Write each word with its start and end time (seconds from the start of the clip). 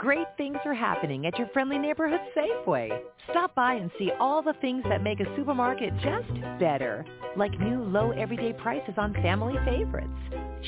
Great 0.00 0.28
things 0.38 0.56
are 0.64 0.72
happening 0.72 1.26
at 1.26 1.38
your 1.38 1.46
friendly 1.48 1.76
neighborhood 1.76 2.20
Safeway. 2.34 2.88
Stop 3.30 3.54
by 3.54 3.74
and 3.74 3.90
see 3.98 4.10
all 4.18 4.40
the 4.40 4.54
things 4.62 4.82
that 4.88 5.02
make 5.02 5.20
a 5.20 5.36
supermarket 5.36 5.92
just 5.96 6.32
better, 6.58 7.04
like 7.36 7.60
new 7.60 7.84
low 7.84 8.10
everyday 8.12 8.54
prices 8.54 8.94
on 8.96 9.12
family 9.12 9.56
favorites. 9.66 10.08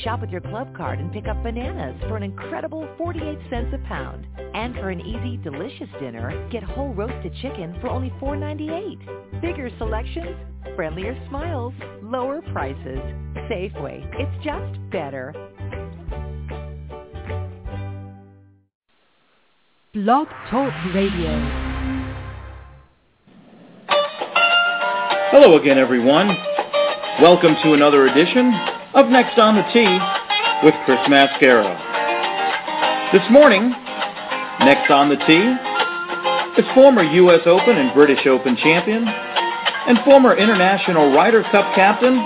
Shop 0.05 0.21
with 0.21 0.29
your 0.29 0.43
club 0.43 0.77
card 0.77 0.99
and 0.99 1.11
pick 1.11 1.29
up 1.29 1.43
bananas 1.43 1.99
for 2.09 2.19
an 2.19 2.23
incredible 2.23 2.87
48 2.99 3.39
cents 3.49 3.73
a 3.73 3.79
pound. 3.89 4.27
And 4.53 4.75
for 4.75 4.91
an 4.91 5.01
easy, 5.01 5.39
delicious 5.39 5.89
dinner, 5.99 6.47
get 6.51 6.63
whole 6.63 6.93
roasted 6.93 7.33
chicken 7.41 7.75
for 7.81 7.89
only 7.89 8.11
$4.98. 8.21 9.41
Bigger 9.41 9.71
selections, 9.79 10.37
friendlier 10.77 11.17
smiles, 11.31 11.73
lower 12.03 12.43
prices. 12.53 13.01
Safeway, 13.49 14.07
it's 14.21 14.45
just 14.45 14.91
better. 14.91 15.33
Blog 19.95 20.27
Talk 20.49 20.73
Radio. 20.95 21.29
Hello 25.29 25.61
again, 25.61 25.77
everyone. 25.77 26.29
Welcome 27.21 27.55
to 27.63 27.75
another 27.75 28.07
edition 28.07 28.55
of 28.95 29.09
Next 29.11 29.39
on 29.39 29.57
the 29.57 29.63
Tee 29.69 29.99
with 30.65 30.73
Chris 30.87 30.97
Mascaro. 31.13 31.77
This 33.13 33.21
morning, 33.31 33.69
Next 34.65 34.91
on 34.91 35.11
the 35.11 35.21
Tee 35.29 35.53
is 36.57 36.75
former 36.75 37.03
U.S. 37.03 37.43
Open 37.45 37.77
and 37.77 37.93
British 37.93 38.27
Open 38.27 38.57
champion 38.57 39.05
and 39.07 39.99
former 40.07 40.35
International 40.35 41.13
Ryder 41.13 41.43
Cup 41.53 41.75
captain 41.75 42.17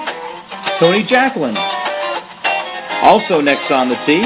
Tony 0.79 1.05
Jacklin. 1.11 1.57
Also 3.03 3.41
next 3.41 3.73
on 3.73 3.89
the 3.89 3.97
tee 4.07 4.23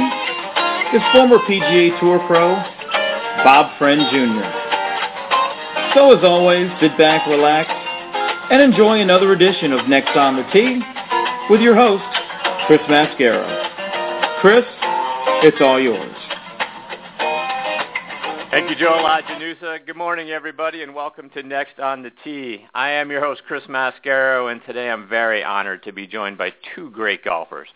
is 0.94 1.02
former 1.14 1.38
PGA 1.48 1.98
Tour 2.00 2.20
pro 2.26 2.79
Bob 3.42 3.76
Friend 3.78 4.00
Jr. 4.12 4.44
So 5.94 6.16
as 6.16 6.22
always, 6.22 6.70
sit 6.78 6.96
back, 6.98 7.26
relax, 7.26 7.70
and 8.50 8.60
enjoy 8.60 9.00
another 9.00 9.32
edition 9.32 9.72
of 9.72 9.88
Next 9.88 10.14
on 10.14 10.36
the 10.36 10.44
Tee 10.52 10.80
with 11.48 11.62
your 11.62 11.74
host, 11.74 12.04
Chris 12.66 12.80
Mascaro. 12.82 14.40
Chris, 14.42 14.64
it's 15.42 15.56
all 15.60 15.80
yours. 15.80 16.14
Thank 18.50 18.68
you, 18.68 18.76
Joe 18.76 19.02
Lajanusa. 19.02 19.86
Good 19.86 19.96
morning, 19.96 20.30
everybody, 20.30 20.82
and 20.82 20.94
welcome 20.94 21.30
to 21.30 21.42
Next 21.42 21.78
on 21.78 22.02
the 22.02 22.10
Tee. 22.22 22.66
I 22.74 22.90
am 22.90 23.10
your 23.10 23.20
host, 23.20 23.40
Chris 23.48 23.62
Mascaro, 23.70 24.52
and 24.52 24.60
today 24.66 24.90
I'm 24.90 25.08
very 25.08 25.42
honored 25.42 25.82
to 25.84 25.92
be 25.92 26.06
joined 26.06 26.36
by 26.36 26.52
two 26.74 26.90
great 26.90 27.24
golfers. 27.24 27.68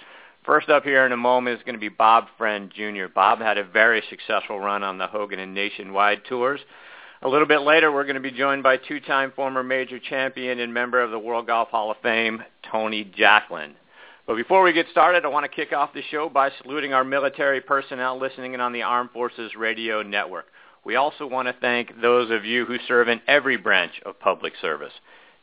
First 0.45 0.69
up 0.69 0.85
here 0.85 1.07
in 1.07 1.13
a 1.13 1.17
moment 1.17 1.59
is 1.59 1.65
going 1.65 1.75
to 1.75 1.81
be 1.81 1.89
Bob 1.89 2.27
Friend 2.37 2.71
Jr. 2.71 3.07
Bob 3.15 3.39
had 3.39 3.57
a 3.57 3.65
very 3.65 4.03
successful 4.11 4.61
run 4.61 4.83
on 4.83 4.99
the 4.99 5.07
Hogan 5.07 5.39
and 5.39 5.55
Nationwide 5.55 6.27
tours. 6.29 6.61
A 7.23 7.29
little 7.29 7.47
bit 7.47 7.63
later, 7.63 7.91
we're 7.91 8.05
going 8.05 8.17
to 8.17 8.21
be 8.21 8.31
joined 8.31 8.63
by 8.63 8.77
two-time 8.77 9.33
former 9.35 9.63
major 9.63 9.99
champion 9.99 10.61
and 10.61 10.75
member 10.75 11.01
of 11.01 11.11
the 11.11 11.19
World 11.19 11.47
Golf 11.47 11.71
Hall 11.71 11.91
of 11.91 11.97
Fame, 12.03 12.43
Tony 12.71 13.11
Jacklin. 13.17 13.73
But 14.27 14.37
before 14.37 14.63
we 14.63 14.75
get 14.75 14.85
started, 14.91 15.25
I 15.25 15.29
want 15.29 15.45
to 15.45 15.49
kick 15.49 15.73
off 15.73 15.95
the 15.95 16.03
show 16.11 16.29
by 16.29 16.51
saluting 16.61 16.93
our 16.93 17.05
military 17.05 17.63
personnel 17.63 18.21
listening 18.21 18.53
in 18.53 18.61
on 18.61 18.75
the 18.75 18.83
Armed 18.83 19.13
Forces 19.13 19.55
Radio 19.57 20.03
Network. 20.03 20.45
We 20.85 20.97
also 20.97 21.27
want 21.27 21.49
to 21.49 21.55
thank 21.59 22.03
those 22.03 22.31
of 22.31 22.45
you 22.45 22.67
who 22.67 22.77
serve 22.87 23.09
in 23.09 23.23
every 23.27 23.57
branch 23.57 23.93
of 24.05 24.21
public 24.21 24.53
service. 24.61 24.93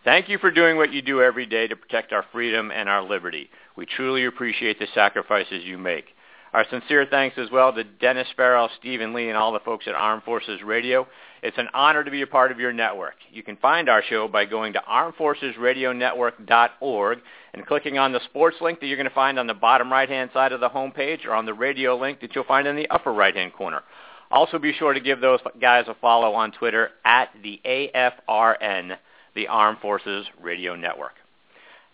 Thank 0.03 0.29
you 0.29 0.39
for 0.39 0.49
doing 0.49 0.77
what 0.77 0.91
you 0.91 1.03
do 1.03 1.21
every 1.21 1.45
day 1.45 1.67
to 1.67 1.75
protect 1.75 2.11
our 2.11 2.25
freedom 2.31 2.71
and 2.71 2.89
our 2.89 3.03
liberty. 3.03 3.51
We 3.75 3.85
truly 3.85 4.25
appreciate 4.25 4.79
the 4.79 4.87
sacrifices 4.95 5.63
you 5.63 5.77
make. 5.77 6.05
Our 6.53 6.65
sincere 6.69 7.05
thanks 7.05 7.37
as 7.37 7.51
well 7.51 7.71
to 7.71 7.83
Dennis 7.83 8.27
Farrell, 8.35 8.71
Stephen 8.79 9.13
Lee, 9.13 9.29
and 9.29 9.37
all 9.37 9.53
the 9.53 9.59
folks 9.59 9.87
at 9.87 9.93
Armed 9.93 10.23
Forces 10.23 10.63
Radio. 10.63 11.07
It's 11.43 11.59
an 11.59 11.69
honor 11.73 12.03
to 12.03 12.11
be 12.11 12.23
a 12.23 12.27
part 12.27 12.51
of 12.51 12.59
your 12.59 12.73
network. 12.73 13.13
You 13.31 13.43
can 13.43 13.57
find 13.57 13.87
our 13.87 14.03
show 14.03 14.27
by 14.27 14.45
going 14.45 14.73
to 14.73 14.81
armedforcesradionetwork.org 14.81 17.19
and 17.53 17.67
clicking 17.67 17.99
on 17.99 18.11
the 18.11 18.23
sports 18.25 18.57
link 18.59 18.79
that 18.79 18.87
you're 18.87 18.97
going 18.97 19.07
to 19.07 19.13
find 19.13 19.37
on 19.37 19.45
the 19.47 19.53
bottom 19.53 19.91
right-hand 19.91 20.31
side 20.33 20.51
of 20.51 20.59
the 20.59 20.69
homepage 20.69 21.25
or 21.25 21.35
on 21.35 21.45
the 21.45 21.53
radio 21.53 21.95
link 21.95 22.21
that 22.21 22.33
you'll 22.35 22.43
find 22.43 22.67
in 22.67 22.75
the 22.75 22.89
upper 22.89 23.13
right-hand 23.13 23.53
corner. 23.53 23.83
Also 24.31 24.57
be 24.57 24.73
sure 24.73 24.93
to 24.93 24.99
give 24.99 25.21
those 25.21 25.41
guys 25.61 25.85
a 25.87 25.93
follow 25.93 26.33
on 26.33 26.51
Twitter 26.51 26.89
at 27.05 27.29
the 27.43 27.61
AFRN, 27.65 28.97
the 29.35 29.47
Armed 29.47 29.79
Forces 29.79 30.25
Radio 30.41 30.75
Network. 30.75 31.13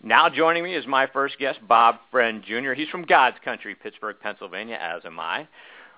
Now 0.02 0.28
joining 0.28 0.62
me 0.62 0.74
is 0.74 0.86
my 0.86 1.08
first 1.08 1.38
guest, 1.38 1.58
Bob 1.66 1.96
Friend 2.10 2.42
Jr. 2.44 2.72
He's 2.72 2.88
from 2.88 3.02
God's 3.02 3.36
country, 3.44 3.74
Pittsburgh, 3.74 4.16
Pennsylvania, 4.22 4.78
as 4.80 5.02
am 5.04 5.18
I. 5.18 5.48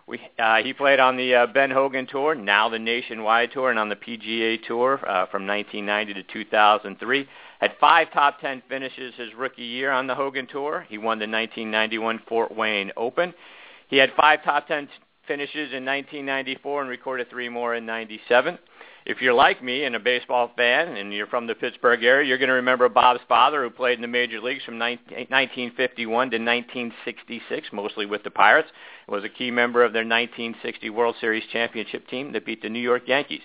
We, 0.06 0.18
uh, 0.38 0.56
he 0.56 0.72
played 0.72 0.98
on 0.98 1.16
the 1.16 1.34
uh, 1.34 1.46
Ben 1.46 1.70
Hogan 1.70 2.06
Tour, 2.06 2.34
now 2.34 2.68
the 2.68 2.78
Nationwide 2.78 3.52
Tour, 3.52 3.70
and 3.70 3.78
on 3.78 3.88
the 3.88 3.96
PGA 3.96 4.58
Tour 4.66 4.94
uh, 5.06 5.26
from 5.26 5.46
1990 5.46 6.14
to 6.14 6.22
2003. 6.24 7.28
Had 7.60 7.72
five 7.78 8.10
top 8.12 8.40
ten 8.40 8.62
finishes 8.68 9.14
his 9.16 9.34
rookie 9.36 9.62
year 9.62 9.92
on 9.92 10.06
the 10.06 10.14
Hogan 10.14 10.46
Tour. 10.46 10.86
He 10.88 10.96
won 10.96 11.18
the 11.18 11.28
1991 11.28 12.22
Fort 12.26 12.56
Wayne 12.56 12.90
Open. 12.96 13.34
He 13.88 13.98
had 13.98 14.10
five 14.16 14.42
top 14.42 14.66
ten 14.66 14.88
finishes 15.28 15.72
in 15.72 15.84
1994 15.84 16.80
and 16.80 16.90
recorded 16.90 17.28
three 17.30 17.48
more 17.48 17.74
in 17.74 17.86
97 17.86 18.58
if 19.06 19.20
you're 19.20 19.34
like 19.34 19.62
me 19.62 19.84
and 19.84 19.96
a 19.96 20.00
baseball 20.00 20.50
fan 20.56 20.96
and 20.96 21.12
you're 21.12 21.26
from 21.26 21.46
the 21.46 21.54
Pittsburgh 21.54 22.04
area, 22.04 22.28
you're 22.28 22.38
going 22.38 22.48
to 22.48 22.54
remember 22.54 22.88
Bob's 22.88 23.20
father 23.28 23.62
who 23.62 23.70
played 23.70 23.94
in 23.94 24.02
the 24.02 24.08
major 24.08 24.40
leagues 24.40 24.64
from 24.64 24.78
1951 24.78 26.30
to 26.30 26.36
1966, 26.36 27.68
mostly 27.72 28.06
with 28.06 28.22
the 28.22 28.30
Pirates. 28.30 28.68
Was 29.08 29.24
a 29.24 29.28
key 29.28 29.50
member 29.50 29.84
of 29.84 29.92
their 29.92 30.02
1960 30.02 30.90
World 30.90 31.16
Series 31.20 31.44
championship 31.52 32.06
team 32.08 32.32
that 32.32 32.46
beat 32.46 32.62
the 32.62 32.68
New 32.68 32.80
York 32.80 33.02
Yankees. 33.06 33.42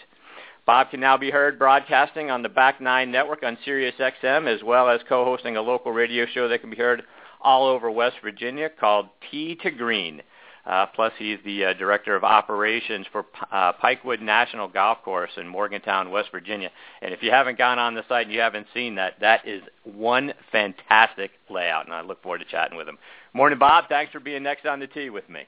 Bob 0.65 0.89
can 0.89 0.99
now 0.99 1.15
be 1.15 1.31
heard 1.31 1.57
broadcasting 1.57 2.29
on 2.29 2.41
the 2.41 2.49
Back 2.49 2.81
Nine 2.81 3.11
Network 3.11 3.43
on 3.43 3.57
Sirius 3.63 3.95
XM, 3.99 4.47
as 4.47 4.63
well 4.63 4.89
as 4.89 5.01
co-hosting 5.07 5.57
a 5.57 5.61
local 5.61 5.91
radio 5.91 6.25
show 6.25 6.47
that 6.47 6.61
can 6.61 6.69
be 6.69 6.75
heard 6.75 7.03
all 7.41 7.67
over 7.67 7.89
West 7.89 8.17
Virginia 8.23 8.69
called 8.69 9.07
Tee 9.29 9.55
to 9.61 9.71
Green. 9.71 10.21
Uh, 10.65 10.87
plus, 10.95 11.13
he's 11.19 11.37
the 11.45 11.65
uh, 11.65 11.73
director 11.73 12.15
of 12.15 12.23
operations 12.23 13.05
for 13.11 13.25
uh, 13.51 13.71
Pikewood 13.73 14.19
National 14.19 14.67
Golf 14.67 14.97
Course 15.03 15.29
in 15.37 15.47
Morgantown, 15.47 16.09
West 16.09 16.29
Virginia. 16.31 16.71
And 17.03 17.13
if 17.13 17.21
you 17.21 17.29
haven't 17.29 17.57
gone 17.57 17.77
on 17.77 17.93
the 17.93 18.03
site 18.09 18.25
and 18.25 18.33
you 18.33 18.39
haven't 18.39 18.65
seen 18.73 18.95
that, 18.95 19.19
that 19.21 19.47
is 19.47 19.61
one 19.83 20.33
fantastic 20.51 21.31
layout, 21.49 21.85
and 21.85 21.93
I 21.93 22.01
look 22.01 22.21
forward 22.23 22.39
to 22.39 22.45
chatting 22.45 22.77
with 22.77 22.87
him. 22.87 22.97
Morning, 23.33 23.59
Bob. 23.59 23.85
Thanks 23.89 24.11
for 24.11 24.19
being 24.19 24.41
next 24.41 24.65
on 24.65 24.79
the 24.79 24.87
tee 24.87 25.11
with 25.11 25.29
me. 25.29 25.41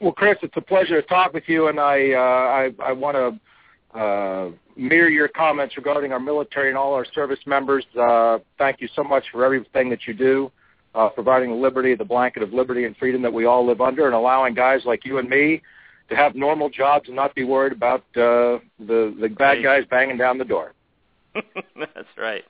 Well, 0.00 0.12
Chris, 0.12 0.36
it's 0.42 0.56
a 0.56 0.60
pleasure 0.60 1.00
to 1.02 1.08
talk 1.08 1.32
with 1.32 1.44
you, 1.48 1.66
and 1.66 1.80
I 1.80 2.12
uh, 2.12 2.18
I, 2.18 2.70
I 2.90 2.92
want 2.92 3.16
to 3.16 3.98
uh, 3.98 4.50
mirror 4.76 5.08
your 5.08 5.26
comments 5.26 5.76
regarding 5.76 6.12
our 6.12 6.20
military 6.20 6.68
and 6.68 6.78
all 6.78 6.94
our 6.94 7.06
service 7.12 7.40
members. 7.46 7.84
Uh, 7.98 8.38
thank 8.58 8.80
you 8.80 8.88
so 8.94 9.02
much 9.02 9.24
for 9.32 9.44
everything 9.44 9.90
that 9.90 10.06
you 10.06 10.14
do 10.14 10.52
uh, 10.94 11.08
providing 11.10 11.50
the 11.50 11.56
liberty, 11.56 11.94
the 11.94 12.04
blanket 12.04 12.42
of 12.42 12.52
liberty 12.52 12.84
and 12.84 12.96
freedom 12.96 13.22
that 13.22 13.32
we 13.32 13.44
all 13.44 13.66
live 13.66 13.80
under, 13.80 14.06
and 14.06 14.14
allowing 14.14 14.54
guys 14.54 14.82
like 14.84 15.04
you 15.04 15.18
and 15.18 15.28
me 15.28 15.62
to 16.08 16.16
have 16.16 16.34
normal 16.34 16.70
jobs 16.70 17.08
and 17.08 17.16
not 17.16 17.34
be 17.34 17.44
worried 17.44 17.72
about 17.72 18.00
uh, 18.16 18.58
the 18.78 19.14
the 19.20 19.28
bad 19.38 19.62
guys 19.62 19.84
banging 19.90 20.16
down 20.16 20.38
the 20.38 20.44
door. 20.44 20.72
That's 21.34 22.08
right. 22.16 22.44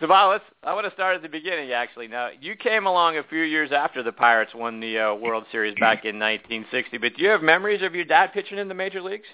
So, 0.00 0.06
Bob, 0.08 0.32
let's. 0.32 0.44
I 0.64 0.74
want 0.74 0.86
to 0.86 0.92
start 0.92 1.16
at 1.16 1.22
the 1.22 1.28
beginning. 1.28 1.70
Actually, 1.72 2.08
now 2.08 2.30
you 2.40 2.56
came 2.56 2.86
along 2.86 3.18
a 3.18 3.22
few 3.24 3.42
years 3.42 3.70
after 3.72 4.02
the 4.02 4.12
Pirates 4.12 4.52
won 4.54 4.80
the 4.80 4.98
uh, 4.98 5.14
World 5.14 5.44
Series 5.52 5.74
back 5.78 6.04
in 6.04 6.18
1960. 6.18 6.98
But 6.98 7.16
do 7.16 7.22
you 7.22 7.28
have 7.28 7.42
memories 7.42 7.82
of 7.82 7.94
your 7.94 8.04
dad 8.04 8.32
pitching 8.32 8.58
in 8.58 8.68
the 8.68 8.74
major 8.74 9.02
leagues? 9.02 9.28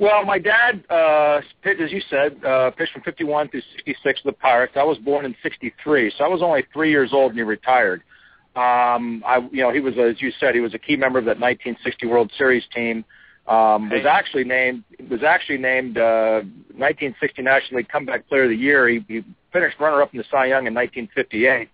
Well, 0.00 0.24
my 0.24 0.38
dad, 0.38 0.82
uh, 0.88 1.42
pitched, 1.62 1.82
as 1.82 1.92
you 1.92 2.00
said, 2.08 2.42
uh, 2.42 2.70
pitched 2.70 2.94
from 2.94 3.02
51 3.02 3.50
through 3.50 3.60
66 3.76 4.22
with 4.24 4.34
the 4.34 4.38
Pirates. 4.40 4.72
I 4.74 4.82
was 4.82 4.96
born 4.96 5.26
in 5.26 5.36
63, 5.42 6.14
so 6.16 6.24
I 6.24 6.28
was 6.28 6.40
only 6.40 6.64
three 6.72 6.90
years 6.90 7.10
old 7.12 7.32
when 7.32 7.36
he 7.36 7.42
retired. 7.42 8.00
Um, 8.56 9.22
I, 9.26 9.46
you 9.52 9.62
know, 9.62 9.70
he 9.70 9.80
was, 9.80 9.94
as 9.98 10.22
you 10.22 10.32
said, 10.40 10.54
he 10.54 10.62
was 10.62 10.72
a 10.72 10.78
key 10.78 10.96
member 10.96 11.18
of 11.18 11.26
that 11.26 11.38
1960 11.38 12.06
World 12.06 12.32
Series 12.38 12.64
team. 12.74 13.04
Um, 13.46 13.90
was 13.90 14.06
actually 14.08 14.44
named 14.44 14.84
was 15.10 15.22
actually 15.22 15.58
named 15.58 15.98
uh, 15.98 16.40
1960 16.76 17.42
National 17.42 17.78
League 17.78 17.88
Comeback 17.88 18.26
Player 18.28 18.44
of 18.44 18.50
the 18.50 18.56
Year. 18.56 18.88
He, 18.88 19.04
he 19.06 19.24
finished 19.52 19.78
runner-up 19.80 20.14
in 20.14 20.18
the 20.18 20.24
Cy 20.30 20.46
Young 20.46 20.66
in 20.66 20.74
1958. 20.74 21.68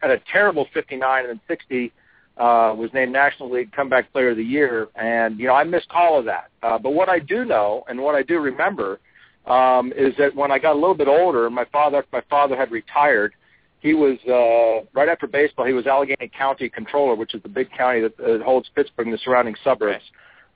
Had 0.00 0.10
a 0.10 0.20
terrible 0.32 0.66
59 0.72 1.20
and 1.20 1.28
then 1.28 1.40
60 1.46 1.92
uh, 2.36 2.74
was 2.76 2.90
named 2.92 3.12
National 3.12 3.50
League 3.50 3.72
Comeback 3.72 4.12
Player 4.12 4.30
of 4.30 4.36
the 4.36 4.44
Year, 4.44 4.88
and 4.94 5.38
you 5.38 5.46
know 5.46 5.54
I 5.54 5.64
missed 5.64 5.88
all 5.90 6.18
of 6.18 6.26
that. 6.26 6.50
Uh, 6.62 6.78
but 6.78 6.90
what 6.90 7.08
I 7.08 7.18
do 7.18 7.44
know 7.44 7.84
and 7.88 8.00
what 8.00 8.14
I 8.14 8.22
do 8.22 8.38
remember 8.38 9.00
um, 9.46 9.92
is 9.96 10.14
that 10.18 10.34
when 10.34 10.50
I 10.50 10.58
got 10.58 10.72
a 10.72 10.78
little 10.78 10.94
bit 10.94 11.08
older, 11.08 11.48
my 11.48 11.64
father 11.72 12.04
my 12.12 12.22
father 12.28 12.56
had 12.56 12.70
retired. 12.70 13.32
He 13.80 13.94
was 13.94 14.18
uh, 14.26 14.86
right 14.98 15.08
after 15.08 15.26
baseball. 15.26 15.64
He 15.66 15.72
was 15.72 15.86
Allegheny 15.86 16.30
County 16.36 16.68
Controller, 16.68 17.14
which 17.14 17.34
is 17.34 17.42
the 17.42 17.48
big 17.48 17.70
county 17.70 18.00
that 18.00 18.18
uh, 18.18 18.42
holds 18.42 18.68
Pittsburgh 18.74 19.06
and 19.06 19.14
the 19.14 19.18
surrounding 19.18 19.54
suburbs. 19.62 20.02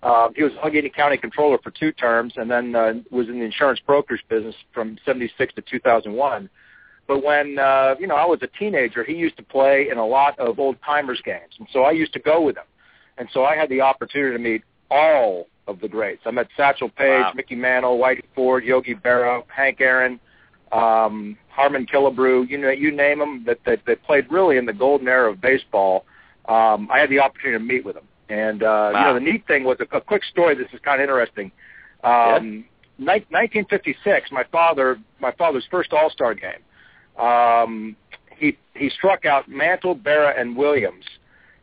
Uh, 0.03 0.29
he 0.35 0.43
was 0.43 0.53
Allegheny 0.63 0.89
County 0.89 1.17
Controller 1.17 1.59
for 1.63 1.71
two 1.71 1.93
terms, 1.93 2.33
and 2.37 2.51
then 2.51 2.75
uh, 2.75 2.95
was 3.11 3.29
in 3.29 3.39
the 3.39 3.45
insurance 3.45 3.81
brokerage 3.87 4.25
business 4.29 4.55
from 4.73 4.99
'76 5.05 5.55
to 5.55 5.63
2001. 5.63 6.51
But 7.11 7.25
when 7.25 7.59
uh, 7.59 7.97
you 7.99 8.07
know 8.07 8.15
I 8.15 8.25
was 8.25 8.39
a 8.43 8.47
teenager, 8.47 9.03
he 9.03 9.15
used 9.15 9.37
to 9.39 9.43
play 9.43 9.89
in 9.91 9.99
a 9.99 10.07
lot 10.07 10.39
of 10.39 10.61
old 10.61 10.77
timers 10.87 11.21
games, 11.25 11.55
and 11.59 11.67
so 11.73 11.83
I 11.83 11.91
used 11.91 12.13
to 12.13 12.21
go 12.21 12.41
with 12.41 12.57
him. 12.57 12.69
And 13.19 13.29
so 13.33 13.43
I 13.45 13.57
had 13.57 13.69
the 13.69 13.81
opportunity 13.81 14.37
to 14.37 14.39
meet 14.41 14.63
all 14.93 15.49
of 15.67 15.81
the 15.81 15.89
greats. 15.89 16.23
I 16.25 16.31
met 16.31 16.47
Satchel 16.57 16.89
Paige, 16.89 17.23
Wow. 17.23 17.33
Mickey 17.35 17.57
Mantle, 17.57 17.99
Whitey 17.99 18.23
Ford, 18.33 18.63
Yogi 18.63 18.95
Berra, 18.95 19.43
Hank 19.49 19.81
Aaron, 19.81 20.21
um, 20.71 21.37
Harmon 21.49 21.85
Killebrew. 21.85 22.49
You 22.49 22.59
know, 22.59 22.71
you 22.71 22.93
name 22.93 23.19
them. 23.19 23.43
That 23.45 23.59
that, 23.67 23.81
that 23.89 24.05
played 24.05 24.31
really 24.31 24.57
in 24.57 24.65
the 24.65 24.73
golden 24.73 25.09
era 25.09 25.33
of 25.33 25.41
baseball. 25.41 26.05
Um, 26.49 26.89
I 26.93 27.01
had 27.01 27.11
the 27.11 27.19
opportunity 27.19 27.59
to 27.59 27.73
meet 27.73 27.85
with 27.85 27.97
them, 27.97 28.07
and 28.29 28.63
uh, 28.63 28.93
you 28.95 29.01
know, 29.01 29.15
the 29.15 29.21
neat 29.33 29.45
thing 29.49 29.65
was 29.65 29.79
a, 29.81 29.97
a 29.97 30.01
quick 30.01 30.23
story. 30.23 30.55
This 30.55 30.69
is 30.73 30.79
kind 30.85 31.01
of 31.03 31.09
interesting. 31.09 31.51
Um, 32.05 32.65
ni- 32.99 33.27
1956, 33.31 34.31
my 34.31 34.45
father, 34.53 35.01
my 35.19 35.33
father's 35.33 35.67
first 35.73 35.93
All 35.93 36.09
Star 36.09 36.35
game. 36.35 36.63
Um, 37.21 37.97
he 38.37 38.57
he 38.75 38.89
struck 38.91 39.27
out 39.27 39.49
Mantle, 39.49 39.95
Berra, 39.95 40.39
and 40.41 40.57
Williams. 40.57 41.05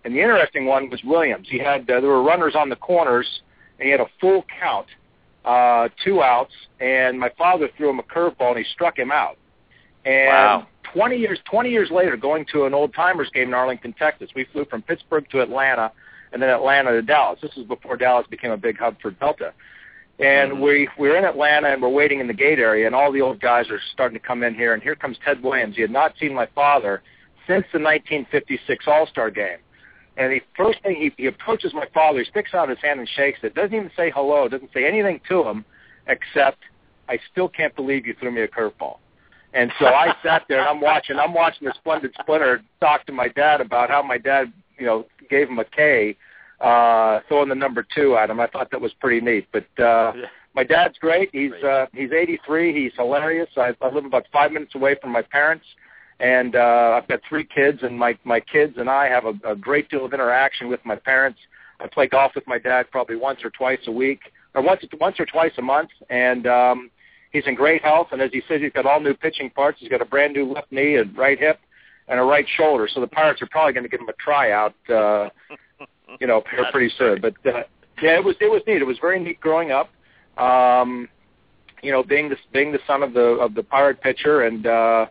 And 0.05 0.15
the 0.15 0.21
interesting 0.21 0.65
one 0.65 0.89
was 0.89 1.01
Williams. 1.03 1.47
He 1.49 1.59
had 1.59 1.81
uh, 1.89 1.99
there 1.99 2.09
were 2.09 2.23
runners 2.23 2.55
on 2.55 2.69
the 2.69 2.75
corners, 2.75 3.27
and 3.79 3.85
he 3.85 3.91
had 3.91 3.99
a 3.99 4.07
full 4.21 4.45
count, 4.59 4.87
uh, 5.43 5.89
two 6.03 6.21
outs. 6.21 6.53
And 6.79 7.19
my 7.19 7.31
father 7.37 7.69
threw 7.75 7.89
him 7.89 7.99
a 7.99 8.03
curveball, 8.03 8.49
and 8.55 8.57
he 8.59 8.65
struck 8.73 8.97
him 8.97 9.11
out. 9.11 9.37
And 10.05 10.27
Wow. 10.27 10.67
20 10.93 11.17
years 11.17 11.39
20 11.49 11.69
years 11.69 11.91
later, 11.91 12.15
going 12.15 12.45
to 12.53 12.65
an 12.65 12.73
old 12.73 12.93
timers 12.93 13.29
game 13.33 13.49
in 13.49 13.53
Arlington, 13.53 13.93
Texas, 13.93 14.29
we 14.35 14.45
flew 14.53 14.63
from 14.65 14.81
Pittsburgh 14.81 15.27
to 15.31 15.41
Atlanta, 15.41 15.91
and 16.31 16.41
then 16.41 16.49
Atlanta 16.49 16.91
to 16.91 17.01
Dallas. 17.01 17.39
This 17.41 17.55
was 17.57 17.65
before 17.65 17.97
Dallas 17.97 18.25
became 18.29 18.51
a 18.51 18.57
big 18.57 18.77
hub 18.77 18.95
for 19.01 19.11
Delta. 19.11 19.53
And 20.19 20.53
Mhm. 20.53 20.59
we 20.61 20.89
we 20.97 21.09
were 21.09 21.15
in 21.15 21.25
Atlanta 21.25 21.67
and 21.69 21.81
we're 21.81 21.89
waiting 21.89 22.19
in 22.19 22.27
the 22.27 22.33
gate 22.33 22.59
area, 22.59 22.87
and 22.87 22.95
all 22.95 23.11
the 23.11 23.21
old 23.21 23.39
guys 23.39 23.69
are 23.69 23.79
starting 23.93 24.17
to 24.19 24.25
come 24.25 24.43
in 24.43 24.55
here. 24.55 24.73
And 24.73 24.81
here 24.81 24.95
comes 24.95 25.17
Ted 25.19 25.43
Williams. 25.43 25.75
He 25.75 25.81
had 25.81 25.91
not 25.91 26.17
seen 26.17 26.33
my 26.33 26.47
father 26.47 27.03
since 27.45 27.65
the 27.71 27.79
1956 27.79 28.87
All 28.87 29.05
Star 29.07 29.29
game. 29.29 29.59
And 30.17 30.31
the 30.31 30.41
first 30.55 30.81
thing 30.81 30.95
he, 30.95 31.11
he 31.17 31.27
approaches 31.27 31.73
my 31.73 31.85
father, 31.93 32.19
he 32.19 32.25
sticks 32.25 32.55
out 32.55 32.69
his 32.69 32.79
hand 32.79 32.99
and 32.99 33.07
shakes 33.07 33.39
it. 33.43 33.53
Doesn't 33.53 33.75
even 33.75 33.91
say 33.95 34.09
hello. 34.09 34.47
Doesn't 34.47 34.73
say 34.73 34.85
anything 34.85 35.21
to 35.29 35.43
him, 35.43 35.63
except 36.07 36.57
I 37.07 37.19
still 37.31 37.47
can't 37.47 37.75
believe 37.75 38.07
you 38.07 38.15
threw 38.19 38.31
me 38.31 38.41
a 38.41 38.47
curveball. 38.47 38.97
And 39.53 39.71
so 39.79 39.85
I 39.85 40.15
sat 40.23 40.45
there 40.49 40.59
and 40.59 40.67
I'm 40.67 40.81
watching. 40.81 41.17
I'm 41.19 41.33
watching 41.33 41.67
the 41.67 41.73
Splendid 41.77 42.15
Splinter 42.19 42.61
talk 42.81 43.05
to 43.05 43.13
my 43.13 43.27
dad 43.27 43.61
about 43.61 43.89
how 43.89 44.01
my 44.01 44.17
dad, 44.17 44.51
you 44.79 44.85
know, 44.87 45.05
gave 45.29 45.49
him 45.49 45.59
a 45.59 45.65
K, 45.65 46.15
uh, 46.61 47.19
throwing 47.27 47.49
the 47.49 47.55
number 47.55 47.85
two 47.95 48.15
at 48.17 48.29
him. 48.29 48.39
I 48.39 48.47
thought 48.47 48.71
that 48.71 48.81
was 48.81 48.93
pretty 48.99 49.23
neat. 49.25 49.47
But 49.51 49.65
uh, 49.79 50.13
Yeah. 50.15 50.25
my 50.55 50.63
dad's 50.63 50.97
great. 50.97 51.29
He's 51.31 51.53
uh, 51.63 51.85
he's 51.93 52.11
83. 52.11 52.73
He's 52.73 52.91
hilarious. 52.95 53.49
I, 53.57 53.75
I 53.81 53.89
live 53.89 54.05
about 54.05 54.25
five 54.33 54.51
minutes 54.51 54.75
away 54.75 54.95
from 55.01 55.11
my 55.11 55.21
parents, 55.21 55.65
and 56.19 56.55
uh, 56.55 56.99
I've 57.01 57.07
got 57.07 57.19
three 57.29 57.45
kids. 57.45 57.79
And 57.83 57.97
my 57.97 58.17
my 58.23 58.39
kids 58.39 58.75
and 58.77 58.89
I 58.89 59.07
have 59.07 59.25
a, 59.25 59.33
a 59.51 59.55
great 59.55 59.89
deal 59.89 60.05
of 60.05 60.13
interaction 60.13 60.67
with 60.67 60.83
my 60.85 60.95
parents. 60.95 61.39
I 61.79 61.87
play 61.87 62.07
golf 62.07 62.31
with 62.33 62.47
my 62.47 62.57
dad 62.57 62.87
probably 62.91 63.17
once 63.17 63.43
or 63.43 63.51
twice 63.51 63.79
a 63.87 63.91
week, 63.91 64.21
or 64.55 64.61
once 64.63 64.81
once 64.99 65.19
or 65.19 65.25
twice 65.25 65.53
a 65.57 65.61
month, 65.61 65.89
and. 66.09 66.47
um 66.47 66.91
He's 67.33 67.43
in 67.45 67.55
great 67.55 67.83
health, 67.83 68.07
and 68.13 68.21
as 68.21 68.31
he 68.31 68.41
says, 68.47 68.61
he's 68.61 68.71
got 68.71 68.85
all 68.85 69.01
new 69.01 69.13
pitching 69.13 69.49
parts. 69.49 69.79
He's 69.81 69.89
got 69.89 70.01
a 70.01 70.05
brand 70.05 70.31
new 70.33 70.45
left 70.51 70.71
knee, 70.71 70.95
a 70.95 71.03
right 71.03 71.37
hip, 71.37 71.59
and 72.07 72.21
a 72.21 72.23
right 72.23 72.45
shoulder. 72.55 72.87
So 72.91 73.01
the 73.01 73.05
Pirates 73.07 73.41
are 73.41 73.47
probably 73.51 73.73
going 73.73 73.83
to 73.83 73.89
give 73.89 73.99
him 73.99 74.07
a 74.07 74.13
tryout, 74.13 74.73
uh, 74.89 75.27
you 76.19 76.27
know, 76.27 76.41
pretty 76.71 76.93
soon. 76.97 77.21
But 77.21 77.33
uh, 77.45 77.63
yeah, 78.01 78.15
it 78.15 78.23
was 78.23 78.35
it 78.39 78.51
was 78.51 78.61
neat. 78.67 78.81
It 78.81 78.85
was 78.87 78.97
very 78.99 79.19
neat 79.19 79.39
growing 79.39 79.71
up. 79.71 79.89
Um, 80.37 81.09
you 81.81 81.91
know, 81.91 82.03
being 82.03 82.29
the 82.29 82.37
being 82.53 82.71
the 82.71 82.79
son 82.87 83.03
of 83.03 83.13
the 83.13 83.21
of 83.21 83.53
the 83.53 83.63
Pirate 83.63 84.01
pitcher, 84.01 84.43
and 84.43 84.65
uh, 84.65 85.07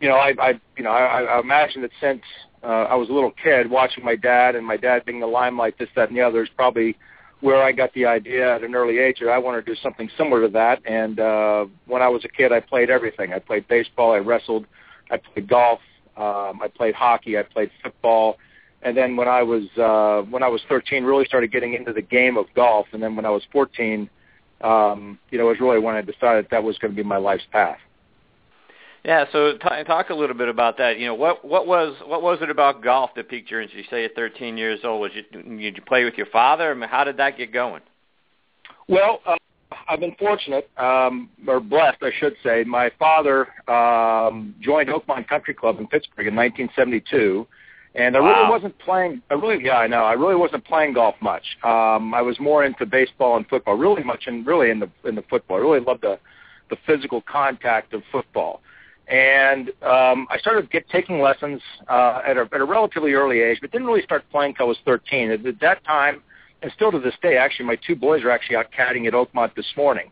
you 0.00 0.08
know, 0.08 0.16
I, 0.16 0.34
I 0.40 0.60
you 0.76 0.84
know, 0.84 0.90
I, 0.90 1.22
I 1.22 1.40
imagine 1.40 1.82
that 1.82 1.90
since 2.00 2.22
uh, 2.62 2.66
I 2.66 2.94
was 2.94 3.08
a 3.08 3.12
little 3.12 3.32
kid, 3.42 3.70
watching 3.70 4.04
my 4.04 4.16
dad 4.16 4.54
and 4.54 4.66
my 4.66 4.76
dad 4.76 5.04
being 5.04 5.20
the 5.20 5.26
limelight, 5.26 5.78
this, 5.78 5.88
that, 5.96 6.08
and 6.08 6.16
the 6.16 6.22
other 6.22 6.42
is 6.42 6.48
probably 6.56 6.96
where 7.40 7.62
I 7.62 7.72
got 7.72 7.92
the 7.94 8.04
idea 8.04 8.54
at 8.54 8.62
an 8.62 8.74
early 8.74 8.98
age 8.98 9.18
that 9.20 9.30
I 9.30 9.38
wanted 9.38 9.64
to 9.64 9.74
do 9.74 9.80
something 9.82 10.10
similar 10.16 10.42
to 10.42 10.48
that. 10.52 10.80
And 10.84 11.18
uh, 11.18 11.66
when 11.86 12.02
I 12.02 12.08
was 12.08 12.24
a 12.24 12.28
kid, 12.28 12.52
I 12.52 12.60
played 12.60 12.90
everything. 12.90 13.32
I 13.32 13.38
played 13.38 13.66
baseball, 13.66 14.12
I 14.12 14.18
wrestled, 14.18 14.66
I 15.10 15.16
played 15.16 15.48
golf, 15.48 15.80
um, 16.16 16.60
I 16.62 16.68
played 16.74 16.94
hockey, 16.94 17.38
I 17.38 17.42
played 17.42 17.70
football. 17.82 18.36
And 18.82 18.96
then 18.96 19.16
when 19.16 19.28
I 19.28 19.42
was 19.42 19.64
uh, 19.76 20.22
when 20.30 20.42
I 20.42 20.48
was 20.48 20.62
13, 20.68 21.04
really 21.04 21.24
started 21.26 21.52
getting 21.52 21.74
into 21.74 21.92
the 21.92 22.02
game 22.02 22.36
of 22.36 22.46
golf. 22.54 22.86
And 22.92 23.02
then 23.02 23.14
when 23.14 23.26
I 23.26 23.30
was 23.30 23.42
14, 23.52 24.08
um, 24.62 25.18
you 25.30 25.38
know, 25.38 25.46
was 25.46 25.60
really 25.60 25.78
when 25.78 25.94
I 25.94 26.00
decided 26.00 26.46
that 26.50 26.62
was 26.62 26.78
going 26.78 26.92
to 26.92 26.96
be 26.96 27.06
my 27.06 27.18
life's 27.18 27.46
path. 27.52 27.78
Yeah, 29.04 29.24
so 29.32 29.52
t- 29.52 29.84
talk 29.86 30.10
a 30.10 30.14
little 30.14 30.36
bit 30.36 30.48
about 30.48 30.76
that. 30.78 30.98
You 30.98 31.06
know, 31.06 31.14
what 31.14 31.44
what 31.44 31.66
was 31.66 31.96
what 32.04 32.22
was 32.22 32.38
it 32.42 32.50
about 32.50 32.82
golf 32.82 33.10
that 33.16 33.28
piqued 33.28 33.50
your 33.50 33.62
interest? 33.62 33.84
You 33.84 33.90
say 33.90 34.04
at 34.04 34.14
13 34.14 34.58
years 34.58 34.80
old, 34.84 35.00
was 35.00 35.12
you 35.14 35.22
did 35.58 35.76
you 35.76 35.82
play 35.82 36.04
with 36.04 36.14
your 36.14 36.26
father? 36.26 36.70
I 36.70 36.74
mean, 36.74 36.88
how 36.88 37.04
did 37.04 37.16
that 37.16 37.38
get 37.38 37.52
going? 37.52 37.82
Well, 38.88 39.20
uh, 39.24 39.36
I've 39.88 40.00
been 40.00 40.14
fortunate, 40.18 40.68
um, 40.76 41.30
or 41.46 41.60
blessed, 41.60 42.02
I 42.02 42.10
should 42.18 42.34
say. 42.42 42.64
My 42.64 42.90
father 42.98 43.48
um, 43.68 44.54
joined 44.60 44.88
Oakmont 44.88 45.28
Country 45.28 45.54
Club 45.54 45.78
in 45.78 45.86
Pittsburgh 45.86 46.26
in 46.26 46.36
1972, 46.36 47.46
and 47.94 48.16
I 48.16 48.20
Wow. 48.20 48.26
really 48.28 48.50
wasn't 48.50 48.78
playing. 48.78 49.22
I 49.30 49.34
really, 49.34 49.64
yeah, 49.64 49.78
I 49.78 49.86
know. 49.86 50.04
I 50.04 50.12
really 50.12 50.36
wasn't 50.36 50.64
playing 50.64 50.92
golf 50.94 51.16
much. 51.20 51.44
Um, 51.64 52.14
I 52.14 52.22
was 52.22 52.38
more 52.38 52.64
into 52.64 52.86
baseball 52.86 53.36
and 53.36 53.46
football. 53.48 53.74
Really 53.76 54.04
much, 54.04 54.26
in 54.26 54.44
really 54.44 54.70
in 54.70 54.78
the 54.80 54.88
in 55.04 55.14
the 55.14 55.22
football. 55.22 55.56
I 55.56 55.60
really 55.60 55.80
loved 55.80 56.02
the 56.02 56.18
the 56.70 56.76
physical 56.86 57.20
contact 57.22 57.92
of 57.92 58.02
football. 58.12 58.62
And 59.08 59.70
um, 59.82 60.28
I 60.30 60.38
started 60.38 60.70
get, 60.70 60.88
taking 60.88 61.20
lessons 61.20 61.60
uh, 61.88 62.22
at, 62.24 62.36
a, 62.36 62.42
at 62.52 62.60
a 62.60 62.64
relatively 62.64 63.12
early 63.12 63.40
age, 63.40 63.58
but 63.60 63.72
didn't 63.72 63.88
really 63.88 64.02
start 64.02 64.22
playing 64.30 64.50
until 64.50 64.66
I 64.66 64.68
was 64.68 64.78
13. 64.84 65.32
At, 65.32 65.44
at 65.44 65.58
that 65.60 65.84
time, 65.84 66.22
and 66.62 66.70
still 66.76 66.92
to 66.92 67.00
this 67.00 67.14
day, 67.20 67.36
actually, 67.36 67.66
my 67.66 67.76
two 67.84 67.96
boys 67.96 68.22
are 68.22 68.30
actually 68.30 68.54
out 68.54 68.66
caddying 68.70 69.08
at 69.08 69.12
Oakmont 69.14 69.54
this 69.56 69.66
morning. 69.76 70.10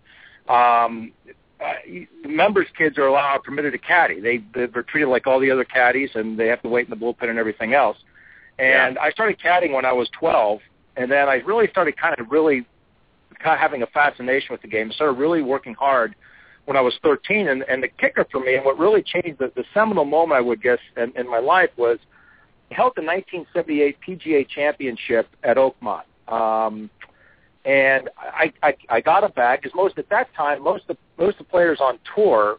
Um, 0.48 1.12
uh, 1.60 2.28
members' 2.28 2.68
kids 2.76 2.98
are 2.98 3.06
allowed 3.06 3.42
permitted 3.42 3.72
to 3.72 3.78
caddy. 3.78 4.20
They 4.20 4.42
they're 4.54 4.82
treated 4.84 5.08
like 5.08 5.26
all 5.26 5.40
the 5.40 5.50
other 5.50 5.64
caddies, 5.64 6.10
and 6.14 6.38
they 6.38 6.46
have 6.46 6.62
to 6.62 6.68
wait 6.68 6.86
in 6.86 6.90
the 6.90 6.96
bullpen 6.96 7.28
and 7.28 7.38
everything 7.38 7.74
else. 7.74 7.96
And 8.58 8.98
I 8.98 9.10
started 9.10 9.38
caddying 9.38 9.72
when 9.72 9.84
I 9.84 9.92
was 9.92 10.08
12, 10.18 10.60
and 10.96 11.10
then 11.10 11.28
I 11.28 11.36
really 11.36 11.68
started 11.68 11.96
kind 11.96 12.18
of 12.18 12.30
really 12.30 12.66
kind 13.42 13.54
of 13.54 13.60
having 13.60 13.82
a 13.82 13.86
fascination 13.86 14.48
with 14.50 14.62
the 14.62 14.68
game. 14.68 14.90
Started 14.92 15.14
really 15.14 15.42
working 15.42 15.74
hard 15.74 16.14
when 16.64 16.76
I 16.76 16.80
was 16.80 16.94
13, 17.02 17.48
and, 17.48 17.62
and 17.62 17.82
the 17.82 17.88
kicker 17.88 18.26
for 18.30 18.40
me, 18.40 18.54
and 18.54 18.64
what 18.64 18.78
really 18.78 19.02
changed 19.02 19.38
the, 19.38 19.50
the 19.56 19.64
seminal 19.72 20.04
moment, 20.04 20.38
I 20.38 20.40
would 20.40 20.62
guess, 20.62 20.80
in, 20.96 21.12
in 21.16 21.28
my 21.28 21.38
life 21.38 21.70
was 21.76 21.98
I 22.70 22.74
held 22.74 22.92
the 22.94 23.02
1978 23.02 23.96
PGA 24.06 24.48
Championship 24.48 25.28
at 25.42 25.56
Oakmont. 25.56 26.02
Um, 26.28 26.90
and 27.64 28.10
I, 28.18 28.52
I, 28.62 28.74
I 28.90 29.00
got 29.00 29.24
a 29.24 29.28
bag 29.30 29.62
because 29.62 29.74
most 29.74 29.98
at 29.98 30.08
that 30.10 30.32
time, 30.34 30.62
most 30.62 30.84
of 30.88 30.96
most 31.18 31.38
of 31.40 31.46
the 31.46 31.50
players 31.50 31.78
on 31.80 31.98
tour 32.14 32.58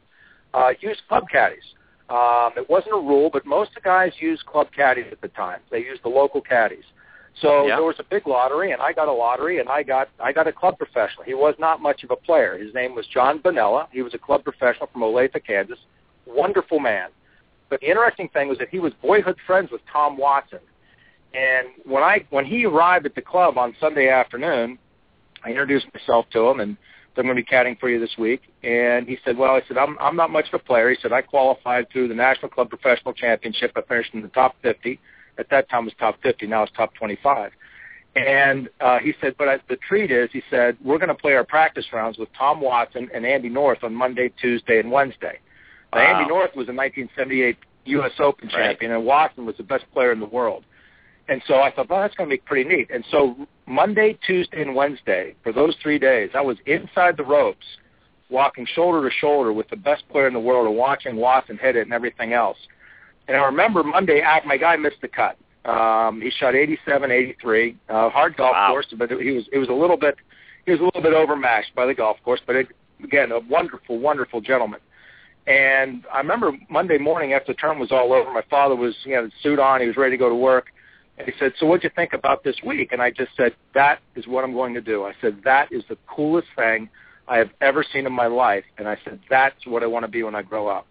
uh, 0.54 0.72
used 0.82 1.02
club 1.08 1.24
caddies. 1.32 1.64
Um, 2.10 2.52
it 2.58 2.68
wasn't 2.70 2.94
a 2.94 3.00
rule, 3.00 3.30
but 3.32 3.46
most 3.46 3.70
of 3.70 3.76
the 3.76 3.82
guys 3.82 4.12
used 4.20 4.46
club 4.46 4.68
caddies 4.76 5.06
at 5.12 5.22
the 5.22 5.28
time. 5.30 5.60
They 5.70 5.80
used 5.80 6.04
the 6.04 6.10
local 6.10 6.42
caddies. 6.42 6.84
So 7.42 7.68
Yeah. 7.68 7.76
there 7.76 7.86
was 7.86 8.00
a 8.00 8.04
big 8.04 8.28
lottery, 8.28 8.72
and 8.72 8.82
I 8.82 8.92
got 8.92 9.08
a 9.08 9.12
lottery, 9.12 9.60
and 9.60 9.70
I 9.70 9.84
got 9.84 10.10
I 10.20 10.34
got 10.34 10.48
a 10.48 10.52
club 10.52 10.78
professional. 10.78 11.24
He 11.24 11.36
was 11.36 11.56
not 11.60 11.82
much 11.82 12.04
of 12.04 12.12
a 12.12 12.16
player. 12.16 12.58
His 12.58 12.74
name 12.74 12.96
was 12.96 13.06
John 13.08 13.40
Bonella. 13.40 13.88
He 13.92 14.02
was 14.02 14.14
a 14.14 14.18
club 14.18 14.44
professional 14.44 14.88
from 14.88 15.04
Olathe, 15.04 15.42
Kansas. 15.46 15.80
Wonderful 16.26 16.80
man. 16.80 17.10
But 17.70 17.82
the 17.82 17.88
interesting 17.88 18.30
thing 18.30 18.50
was 18.50 18.58
that 18.58 18.70
he 18.70 18.80
was 18.80 18.94
boyhood 19.02 19.38
friends 19.46 19.72
with 19.72 19.82
Tom 19.92 20.18
Watson. 20.18 20.60
And 21.34 21.68
when 21.86 22.04
I 22.04 22.26
when 22.32 22.46
he 22.46 22.66
arrived 22.66 23.06
at 23.06 23.14
the 23.14 23.22
club 23.22 23.58
on 23.58 23.76
Sunday 23.80 24.10
afternoon, 24.10 24.80
I 25.46 25.50
introduced 25.50 25.86
myself 25.94 26.26
to 26.32 26.48
him 26.50 26.60
and 26.60 26.76
said, 27.16 27.22
I'm 27.22 27.26
going 27.26 27.38
to 27.38 27.44
be 27.44 27.46
caddying 27.48 27.80
for 27.80 27.90
you 27.90 28.00
this 28.00 28.16
week. 28.18 28.42
And 28.64 29.08
he 29.08 29.18
said, 29.26 29.38
well, 29.38 29.56
I 29.56 29.62
said, 29.68 29.78
I'm, 29.78 29.98
I'm 30.00 30.16
not 30.16 30.30
much 30.30 30.48
of 30.52 30.60
a 30.60 30.64
player. 30.64 30.90
He 30.90 30.98
said, 31.02 31.12
I 31.12 31.22
qualified 31.22 31.90
through 31.92 32.08
the 32.08 32.16
National 32.16 32.50
Club 32.50 32.70
Professional 32.70 33.14
Championship. 33.14 33.72
I 33.76 33.82
finished 33.82 34.14
in 34.14 34.22
the 34.22 34.28
top 34.30 34.56
50. 34.62 35.00
At 35.38 35.50
that 35.50 35.70
time 35.70 35.84
it 35.84 35.86
was 35.86 35.94
top 36.00 36.22
50. 36.22 36.48
Now 36.48 36.64
it's 36.64 36.72
top 36.76 36.94
25. 36.96 37.52
And 38.16 38.70
uh, 38.82 39.00
he 39.00 39.14
said, 39.22 39.36
but 39.38 39.48
I, 39.48 39.58
the 39.70 39.78
treat 39.88 40.12
is, 40.12 40.30
he 40.34 40.42
said, 40.50 40.78
we're 40.84 40.98
going 40.98 41.10
to 41.10 41.16
play 41.16 41.34
our 41.34 41.44
practice 41.44 41.86
rounds 41.94 42.18
with 42.18 42.30
Tom 42.38 42.60
Watson 42.60 43.10
and 43.14 43.26
Andy 43.26 43.50
North 43.50 43.84
on 43.84 43.94
Monday, 43.94 44.32
Tuesday, 44.42 44.80
and 44.80 44.92
Wednesday. 44.92 45.40
Now, 45.94 46.02
Andy 46.02 46.28
North 46.28 46.52
was 46.56 46.68
a 46.68 46.74
1978 46.74 47.58
U.S. 47.86 48.12
Open 48.20 48.48
Right. 48.48 48.72
champion, 48.72 48.92
and 48.92 49.06
Watson 49.06 49.46
was 49.46 49.56
the 49.58 49.64
best 49.64 49.86
player 49.94 50.12
in 50.12 50.20
the 50.20 50.26
world. 50.26 50.64
And 51.30 51.44
so 51.48 51.62
I 51.62 51.72
thought, 51.72 51.90
well, 51.90 52.02
that's 52.02 52.16
going 52.16 52.30
to 52.30 52.36
be 52.36 52.42
pretty 52.42 52.68
neat. 52.68 52.90
And 52.92 53.06
so 53.12 53.36
Monday, 53.68 54.18
Tuesday, 54.26 54.64
and 54.64 54.76
Wednesday, 54.76 55.36
for 55.44 55.54
those 55.54 55.76
three 55.82 56.00
days, 56.00 56.32
I 56.34 56.42
was 56.42 56.58
inside 56.66 57.18
the 57.18 57.24
ropes, 57.24 57.66
walking 58.30 58.66
shoulder 58.66 59.08
to 59.08 59.16
shoulder 59.16 59.54
with 59.54 59.70
the 59.70 59.76
best 59.76 60.10
player 60.10 60.28
in 60.28 60.34
the 60.34 60.40
world 60.40 60.68
and 60.68 60.76
watching 60.76 61.16
Watson 61.18 61.58
hit 61.62 61.76
it 61.76 61.82
and 61.82 61.94
everything 61.94 62.34
else. 62.34 62.58
And 63.28 63.38
I 63.38 63.46
remember 63.46 63.84
Monday, 63.84 64.24
I- 64.24 64.44
my 64.44 64.58
guy 64.58 64.76
missed 64.76 65.02
the 65.02 65.08
cut. 65.08 65.38
Um, 65.66 66.20
he 66.20 66.32
shot 66.32 66.56
87, 66.56 67.12
83, 67.12 67.76
uh, 67.90 68.10
hard 68.10 68.36
golf 68.36 68.54
Wow. 68.54 68.70
course, 68.70 68.88
but 68.98 69.12
he 69.12 69.32
was 69.32 69.48
it 69.52 69.60
was 69.60 69.70
a 69.70 69.74
little 69.74 69.98
bit 69.98 70.16
he 70.66 70.72
was 70.72 70.80
a 70.80 70.84
little 70.84 71.02
bit 71.02 71.14
overmatched 71.14 71.76
by 71.76 71.86
the 71.86 71.94
golf 71.94 72.18
course. 72.24 72.42
But 72.46 72.56
it, 72.56 72.68
again, 73.04 73.32
a 73.32 73.40
wonderful, 73.40 74.00
wonderful 74.00 74.42
gentleman. 74.42 74.80
And 75.48 76.06
I 76.14 76.20
remember 76.20 76.54
Monday 76.70 76.98
morning 76.98 77.34
after 77.34 77.54
the 77.54 77.58
term 77.58 77.80
was 77.80 77.92
all 77.92 78.14
over, 78.14 78.32
my 78.32 78.44
father 78.50 78.76
was, 78.76 78.96
he 79.04 79.12
had 79.12 79.26
a 79.26 79.32
suit 79.42 79.60
on, 79.60 79.82
he 79.82 79.88
was 79.88 79.98
ready 79.98 80.12
to 80.12 80.18
go 80.18 80.30
to 80.30 80.36
work. 80.36 80.68
And 81.20 81.28
he 81.28 81.34
said, 81.38 81.52
so 81.60 81.66
what'd 81.66 81.84
you 81.84 81.90
think 81.96 82.14
about 82.14 82.46
this 82.46 82.56
week? 82.66 82.94
And 82.94 83.02
I 83.02 83.12
just 83.12 83.32
said, 83.36 83.54
that 83.76 84.00
is 84.16 84.26
what 84.26 84.46
I'm 84.46 84.54
going 84.54 84.74
to 84.74 84.82
do. 84.82 85.04
I 85.04 85.12
said, 85.20 85.42
that 85.44 85.72
is 85.72 85.84
the 85.90 85.98
coolest 86.08 86.48
thing 86.56 86.90
I 87.28 87.38
have 87.38 87.50
ever 87.60 87.84
seen 87.84 88.08
in 88.08 88.14
my 88.14 88.28
life. 88.28 88.64
And 88.78 88.88
I 88.88 88.98
said, 89.04 89.20
that's 89.30 89.68
what 89.68 89.84
I 89.84 89.86
want 89.86 90.06
to 90.06 90.08
be 90.12 90.24
when 90.24 90.34
I 90.34 90.42
grow 90.42 90.70
up. 90.70 90.88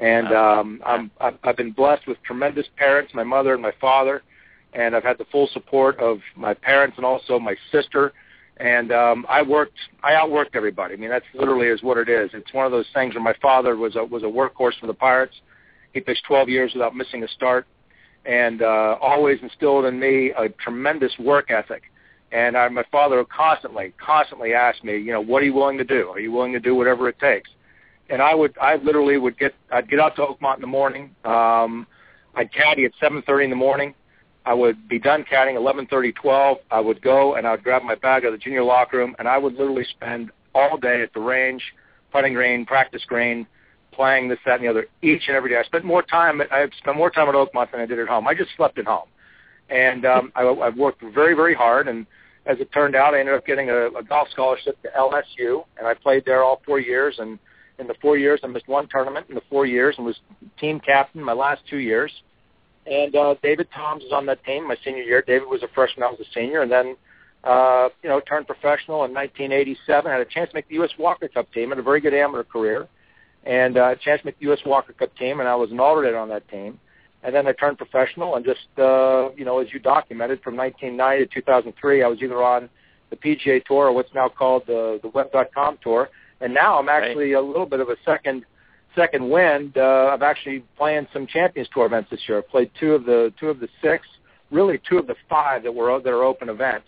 And 0.00 0.32
um, 0.32 0.80
I'm, 0.84 1.10
I've, 1.20 1.38
I've 1.44 1.56
been 1.56 1.70
blessed 1.70 2.08
with 2.08 2.20
tremendous 2.24 2.66
parents, 2.76 3.14
my 3.14 3.22
mother 3.22 3.52
and 3.52 3.62
my 3.62 3.72
father, 3.80 4.22
and 4.72 4.96
I've 4.96 5.04
had 5.04 5.18
the 5.18 5.26
full 5.30 5.48
support 5.52 6.00
of 6.00 6.18
my 6.36 6.52
parents 6.52 6.96
and 6.96 7.06
also 7.06 7.38
my 7.38 7.54
sister. 7.70 8.12
And 8.56 8.90
um, 8.90 9.24
I 9.28 9.40
worked, 9.42 9.78
I 10.02 10.12
outworked 10.12 10.54
everybody. 10.54 10.94
I 10.94 10.96
mean, 10.96 11.10
that's 11.10 11.24
literally 11.32 11.68
is 11.68 11.82
what 11.82 11.96
it 11.96 12.08
is. 12.08 12.30
It's 12.34 12.52
one 12.52 12.66
of 12.66 12.72
those 12.72 12.86
things 12.92 13.14
where 13.14 13.22
my 13.22 13.34
father 13.40 13.76
was 13.76 13.94
a, 13.94 14.04
was 14.04 14.24
a 14.24 14.26
workhorse 14.26 14.78
for 14.80 14.88
the 14.88 14.94
Pirates. 14.94 15.34
He 15.92 16.00
pitched 16.00 16.24
12 16.26 16.48
years 16.48 16.72
without 16.74 16.96
missing 16.96 17.22
a 17.22 17.28
start 17.28 17.66
and 18.24 18.62
uh, 18.62 18.96
always 19.00 19.38
instilled 19.42 19.84
in 19.84 19.98
me 19.98 20.32
a 20.36 20.48
tremendous 20.48 21.12
work 21.18 21.50
ethic. 21.50 21.84
And 22.32 22.56
I, 22.56 22.68
my 22.68 22.84
father 22.92 23.24
constantly, 23.24 23.92
constantly 24.04 24.54
asked 24.54 24.84
me, 24.84 24.96
you 24.96 25.12
know, 25.12 25.20
what 25.20 25.42
are 25.42 25.46
you 25.46 25.54
willing 25.54 25.78
to 25.78 25.84
do? 25.84 26.10
Are 26.10 26.20
you 26.20 26.30
willing 26.30 26.52
to 26.52 26.60
do 26.60 26.74
whatever 26.74 27.08
it 27.08 27.18
takes? 27.18 27.50
And 28.08 28.22
I 28.22 28.34
would, 28.34 28.56
I 28.60 28.76
literally 28.76 29.18
would 29.18 29.38
get, 29.38 29.54
I'd 29.72 29.88
get 29.88 29.98
out 29.98 30.16
to 30.16 30.22
Oakmont 30.22 30.56
in 30.56 30.60
the 30.60 30.66
morning. 30.66 31.14
Um, 31.24 31.86
I'd 32.34 32.52
caddy 32.52 32.84
at 32.84 32.92
7:30 33.02 33.44
in 33.44 33.50
the 33.50 33.56
morning. 33.56 33.94
I 34.46 34.54
would 34.54 34.88
be 34.88 34.98
done 34.98 35.24
caddying 35.24 35.56
11:30, 35.56 36.14
12. 36.14 36.58
I 36.70 36.80
would 36.80 37.02
go 37.02 37.34
and 37.34 37.46
I 37.46 37.52
would 37.52 37.64
grab 37.64 37.82
my 37.82 37.94
bag 37.94 38.24
out 38.24 38.28
of 38.28 38.32
the 38.32 38.38
junior 38.38 38.62
locker 38.62 38.98
room, 38.98 39.14
and 39.18 39.28
I 39.28 39.38
would 39.38 39.54
literally 39.54 39.84
spend 39.84 40.30
all 40.54 40.76
day 40.76 41.02
at 41.02 41.12
the 41.12 41.20
range, 41.20 41.62
putting 42.12 42.34
green, 42.34 42.64
practice 42.64 43.04
green, 43.06 43.46
playing 44.00 44.28
this, 44.30 44.38
that, 44.46 44.54
and 44.54 44.64
the 44.64 44.68
other 44.68 44.86
each 45.02 45.24
and 45.28 45.36
every 45.36 45.50
day. 45.50 45.58
I 45.58 45.62
spent 45.64 45.84
more 45.84 46.02
time. 46.02 46.40
I 46.40 46.66
spent 46.78 46.96
more 46.96 47.10
time 47.10 47.28
at 47.28 47.34
Oakmont 47.34 47.70
than 47.70 47.82
I 47.82 47.86
did 47.86 47.98
at 47.98 48.08
home. 48.08 48.26
I 48.26 48.32
just 48.32 48.48
slept 48.56 48.78
at 48.78 48.86
home, 48.86 49.08
and 49.68 50.06
um, 50.06 50.32
I, 50.34 50.48
I've 50.48 50.76
worked 50.78 51.02
very, 51.02 51.34
very 51.34 51.54
hard. 51.54 51.86
And 51.86 52.06
as 52.46 52.58
it 52.60 52.72
turned 52.72 52.96
out, 52.96 53.12
I 53.12 53.20
ended 53.20 53.34
up 53.34 53.44
getting 53.44 53.68
a, 53.68 53.88
a 53.88 54.02
golf 54.02 54.28
scholarship 54.32 54.80
to 54.84 54.88
LSU, 54.98 55.64
and 55.76 55.86
I 55.86 55.92
played 55.92 56.24
there 56.24 56.42
all 56.42 56.62
four 56.64 56.80
years. 56.80 57.16
And 57.18 57.38
in 57.78 57.86
the 57.86 57.94
four 58.00 58.16
years, 58.16 58.40
I 58.42 58.46
missed 58.46 58.68
one 58.68 58.88
tournament 58.88 59.26
in 59.28 59.34
the 59.34 59.42
four 59.50 59.66
years, 59.66 59.96
and 59.98 60.06
was 60.06 60.18
team 60.58 60.80
captain 60.80 61.22
my 61.22 61.34
last 61.34 61.60
two 61.68 61.78
years. 61.78 62.10
And 62.86 63.14
uh, 63.14 63.34
David 63.42 63.68
Toms 63.76 64.02
was 64.02 64.12
on 64.14 64.24
that 64.26 64.42
team 64.44 64.66
my 64.66 64.76
senior 64.82 65.02
year. 65.02 65.22
David 65.26 65.46
was 65.46 65.62
a 65.62 65.68
freshman, 65.74 66.04
I 66.04 66.10
was 66.10 66.20
a 66.20 66.32
senior, 66.34 66.62
and 66.62 66.72
then 66.72 66.96
uh, 67.44 67.90
you 68.02 68.08
know 68.08 68.20
turned 68.20 68.46
professional 68.46 69.04
in 69.04 69.12
1987. 69.12 70.10
Had 70.10 70.22
a 70.22 70.24
chance 70.24 70.48
to 70.48 70.54
make 70.54 70.68
the 70.68 70.76
U.S. 70.76 70.90
Walker 70.98 71.28
Cup 71.28 71.52
team, 71.52 71.68
had 71.68 71.78
a 71.78 71.82
very 71.82 72.00
good 72.00 72.14
amateur 72.14 72.44
career 72.44 72.88
and 73.44 73.76
uh, 73.76 73.94
chance 73.96 74.20
to 74.20 74.26
make 74.26 74.38
the 74.38 74.46
U.S. 74.46 74.58
Walker 74.66 74.92
Cup 74.92 75.14
team, 75.16 75.40
and 75.40 75.48
I 75.48 75.54
was 75.54 75.70
an 75.70 75.80
alternate 75.80 76.14
on 76.14 76.28
that 76.28 76.48
team. 76.48 76.78
And 77.22 77.34
then 77.34 77.46
I 77.46 77.52
turned 77.52 77.76
professional, 77.76 78.36
and 78.36 78.44
just 78.44 78.66
uh, 78.78 79.30
you 79.36 79.44
know, 79.44 79.58
as 79.58 79.68
you 79.72 79.78
documented, 79.78 80.42
from 80.42 80.56
1990 80.56 81.26
to 81.26 81.34
2003, 81.34 82.02
I 82.02 82.06
was 82.06 82.18
either 82.22 82.42
on 82.42 82.70
the 83.10 83.16
PGA 83.16 83.62
Tour 83.64 83.86
or 83.86 83.92
what's 83.92 84.12
now 84.14 84.28
called 84.28 84.62
the 84.66 85.00
the 85.02 85.08
Web.com 85.08 85.78
Tour, 85.82 86.08
and 86.40 86.54
now 86.54 86.78
I'm 86.78 86.88
actually 86.88 87.34
right. 87.34 87.42
a 87.42 87.46
little 87.46 87.66
bit 87.66 87.80
of 87.80 87.88
a 87.88 87.96
second 88.04 88.44
second 88.96 89.28
wind. 89.28 89.76
Uh, 89.76 90.10
I'm 90.12 90.22
actually 90.22 90.64
playing 90.76 91.06
some 91.12 91.26
Champions 91.26 91.68
Tour 91.74 91.86
events 91.86 92.10
this 92.10 92.20
year. 92.28 92.38
I've 92.38 92.48
played 92.48 92.70
two 92.78 92.92
of 92.92 93.04
the 93.04 93.32
two 93.38 93.48
of 93.48 93.60
the 93.60 93.68
six, 93.82 94.06
really 94.50 94.80
two 94.88 94.98
of 94.98 95.06
the 95.06 95.16
five 95.28 95.62
that 95.62 95.72
were 95.72 96.00
that 96.00 96.10
are 96.10 96.24
open 96.24 96.48
events 96.48 96.86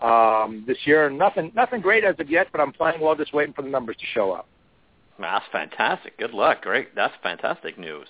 um, 0.00 0.64
this 0.66 0.78
year. 0.84 1.08
Nothing 1.08 1.52
nothing 1.54 1.80
great 1.80 2.04
as 2.04 2.16
of 2.18 2.30
yet, 2.30 2.48
but 2.52 2.60
I'm 2.60 2.72
playing 2.72 3.00
well, 3.00 3.14
just 3.14 3.32
waiting 3.32 3.54
for 3.54 3.62
the 3.62 3.70
numbers 3.70 3.96
to 3.96 4.06
show 4.12 4.32
up. 4.32 4.48
That's 5.18 5.44
fantastic. 5.52 6.18
Good 6.18 6.32
luck. 6.32 6.62
Great. 6.62 6.94
That's 6.94 7.14
fantastic 7.22 7.78
news. 7.78 8.08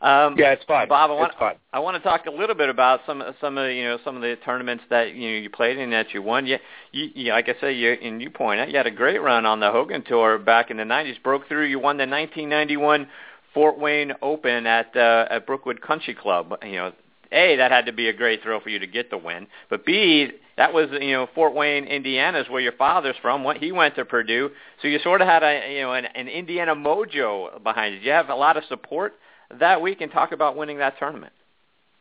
Um, 0.00 0.36
yeah, 0.38 0.52
it's 0.52 0.64
fun. 0.64 0.88
Bob, 0.88 1.10
I 1.10 1.14
want, 1.14 1.32
it's 1.32 1.38
fun. 1.38 1.56
I 1.72 1.80
want 1.80 1.96
to 1.96 2.02
talk 2.08 2.26
a 2.26 2.30
little 2.30 2.54
bit 2.54 2.68
about 2.68 3.00
some 3.04 3.22
some 3.40 3.58
of 3.58 3.70
you 3.72 3.82
know 3.82 3.98
some 4.04 4.14
of 4.14 4.22
the 4.22 4.36
tournaments 4.44 4.84
that 4.90 5.14
you 5.14 5.30
know 5.30 5.36
you 5.38 5.50
played 5.50 5.76
in 5.76 5.90
that 5.90 6.14
you 6.14 6.22
won. 6.22 6.46
You, 6.46 6.58
you, 6.92 7.08
you 7.14 7.32
like 7.32 7.48
I 7.48 7.60
say, 7.60 7.72
you 7.72 7.92
and 7.92 8.22
you 8.22 8.30
point 8.30 8.60
out 8.60 8.70
you 8.70 8.76
had 8.76 8.86
a 8.86 8.92
great 8.92 9.20
run 9.20 9.44
on 9.44 9.58
the 9.58 9.72
Hogan 9.72 10.04
Tour 10.04 10.38
back 10.38 10.70
in 10.70 10.76
the 10.76 10.84
'90s. 10.84 11.20
Broke 11.24 11.48
through. 11.48 11.66
You 11.66 11.80
won 11.80 11.96
the 11.96 12.06
1991 12.06 13.08
Fort 13.54 13.76
Wayne 13.76 14.12
Open 14.22 14.66
at 14.66 14.96
uh, 14.96 15.26
at 15.30 15.46
Brookwood 15.46 15.82
Country 15.82 16.14
Club. 16.14 16.54
You 16.62 16.76
know, 16.76 16.92
a 17.32 17.56
that 17.56 17.70
had 17.70 17.86
to 17.86 17.92
be 17.92 18.08
a 18.08 18.12
great 18.12 18.42
thrill 18.42 18.60
for 18.60 18.70
you 18.70 18.78
to 18.78 18.86
get 18.86 19.10
the 19.10 19.18
win, 19.18 19.46
but 19.70 19.84
B 19.84 20.30
that 20.56 20.72
was 20.72 20.88
you 20.92 21.12
know 21.12 21.28
Fort 21.34 21.54
Wayne, 21.54 21.84
Indiana, 21.84 22.40
is 22.40 22.48
where 22.48 22.60
your 22.60 22.72
father's 22.72 23.16
from. 23.22 23.44
What 23.44 23.58
he 23.58 23.72
went 23.72 23.94
to 23.96 24.04
Purdue, 24.04 24.50
so 24.82 24.88
you 24.88 24.98
sort 25.00 25.20
of 25.20 25.28
had 25.28 25.42
a 25.42 25.74
you 25.74 25.82
know 25.82 25.94
an, 25.94 26.06
an 26.06 26.28
Indiana 26.28 26.74
mojo 26.74 27.62
behind 27.62 27.94
you. 27.94 28.00
Did 28.00 28.06
you 28.06 28.12
have 28.12 28.28
a 28.28 28.34
lot 28.34 28.56
of 28.56 28.64
support 28.68 29.14
that 29.58 29.80
week, 29.80 30.00
and 30.00 30.12
talk 30.12 30.32
about 30.32 30.56
winning 30.56 30.78
that 30.78 30.98
tournament. 30.98 31.32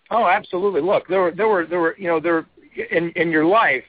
Oh, 0.09 0.27
absolutely. 0.27 0.81
Look, 0.81 1.07
there 1.07 1.21
were 1.21 1.31
there 1.31 1.47
were 1.47 1.65
there 1.65 1.79
were 1.79 1.95
you 1.97 2.07
know 2.07 2.19
there 2.19 2.45
in 2.91 3.11
in 3.15 3.29
your 3.29 3.45
life, 3.45 3.83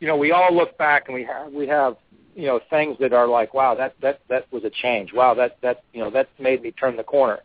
you 0.00 0.06
know, 0.06 0.16
we 0.16 0.32
all 0.32 0.54
look 0.54 0.76
back 0.78 1.04
and 1.06 1.14
we 1.14 1.24
have 1.24 1.52
we 1.52 1.66
have 1.66 1.96
you 2.34 2.46
know 2.46 2.60
things 2.70 2.96
that 3.00 3.12
are 3.12 3.26
like, 3.26 3.54
wow, 3.54 3.74
that 3.74 3.94
that 4.02 4.20
that 4.28 4.50
was 4.52 4.64
a 4.64 4.70
change. 4.70 5.12
Wow, 5.12 5.34
that 5.34 5.56
that 5.62 5.82
you 5.92 6.00
know 6.00 6.10
that 6.10 6.28
made 6.38 6.62
me 6.62 6.72
turn 6.72 6.96
the 6.96 7.04
corner. 7.04 7.40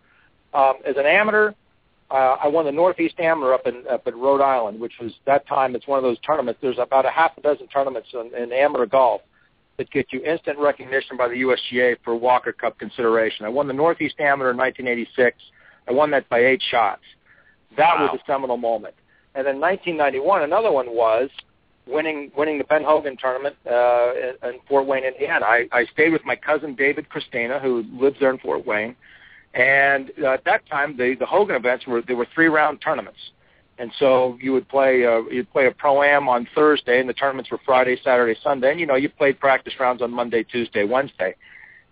Um, 0.53 0.75
as 0.85 0.97
an 0.97 1.05
amateur, 1.05 1.53
uh, 2.11 2.37
I 2.43 2.47
won 2.47 2.65
the 2.65 2.71
Northeast 2.71 3.15
Amateur 3.19 3.53
up 3.53 3.65
in 3.65 3.83
up 3.89 4.05
in 4.05 4.15
Rhode 4.15 4.41
Island, 4.41 4.79
which 4.79 4.93
was 5.01 5.11
that 5.25 5.47
time. 5.47 5.75
It's 5.75 5.87
one 5.87 5.97
of 5.97 6.03
those 6.03 6.19
tournaments. 6.19 6.59
There's 6.61 6.77
about 6.77 7.05
a 7.05 7.09
half 7.09 7.37
a 7.37 7.41
dozen 7.41 7.67
tournaments 7.67 8.09
in, 8.13 8.31
in 8.35 8.51
amateur 8.51 8.85
golf 8.85 9.21
that 9.77 9.89
get 9.91 10.07
you 10.11 10.21
instant 10.23 10.59
recognition 10.59 11.15
by 11.17 11.29
the 11.29 11.35
USGA 11.35 11.95
for 12.03 12.15
Walker 12.15 12.51
Cup 12.51 12.77
consideration. 12.77 13.45
I 13.45 13.49
won 13.49 13.67
the 13.67 13.73
Northeast 13.73 14.15
Amateur 14.19 14.51
in 14.51 14.57
1986. 14.57 15.37
I 15.87 15.91
won 15.93 16.11
that 16.11 16.27
by 16.29 16.39
eight 16.39 16.61
shots. 16.69 17.01
That 17.77 17.95
wow. 17.97 18.09
was 18.11 18.19
a 18.21 18.31
seminal 18.31 18.57
moment. 18.57 18.95
And 19.33 19.47
then 19.47 19.61
1991, 19.61 20.43
another 20.43 20.71
one 20.71 20.87
was 20.93 21.29
winning 21.87 22.31
winning 22.35 22.57
the 22.57 22.65
Ben 22.65 22.83
Hogan 22.83 23.15
tournament 23.17 23.55
uh, 23.65 24.11
in, 24.13 24.49
in 24.49 24.59
Fort 24.67 24.85
Wayne, 24.85 25.05
Indiana. 25.05 25.45
I, 25.45 25.67
I 25.71 25.85
stayed 25.93 26.11
with 26.11 26.25
my 26.25 26.35
cousin 26.35 26.75
David 26.75 27.09
Christina, 27.09 27.59
who 27.59 27.85
lives 27.93 28.17
there 28.19 28.31
in 28.31 28.37
Fort 28.39 28.65
Wayne 28.65 28.95
and 29.53 30.11
uh, 30.23 30.29
at 30.31 30.45
that 30.45 30.65
time, 30.67 30.95
the 30.95 31.15
the 31.19 31.25
Hogan 31.25 31.55
events 31.55 31.85
were 31.85 32.01
there 32.01 32.15
were 32.15 32.27
three 32.33 32.47
round 32.47 32.81
tournaments, 32.81 33.19
and 33.77 33.91
so 33.99 34.37
you 34.41 34.53
would 34.53 34.67
play 34.69 35.05
uh, 35.05 35.21
you'd 35.29 35.51
play 35.51 35.67
a 35.67 35.71
pro 35.71 36.03
am 36.03 36.29
on 36.29 36.47
Thursday, 36.55 36.99
and 36.99 37.09
the 37.09 37.13
tournaments 37.13 37.51
were 37.51 37.59
Friday, 37.65 37.97
Saturday, 38.03 38.39
Sunday. 38.41 38.71
And 38.71 38.79
you 38.79 38.85
know 38.85 38.95
you 38.95 39.09
played 39.09 39.39
practice 39.39 39.73
rounds 39.79 40.01
on 40.01 40.11
Monday, 40.11 40.43
Tuesday, 40.43 40.85
Wednesday. 40.85 41.35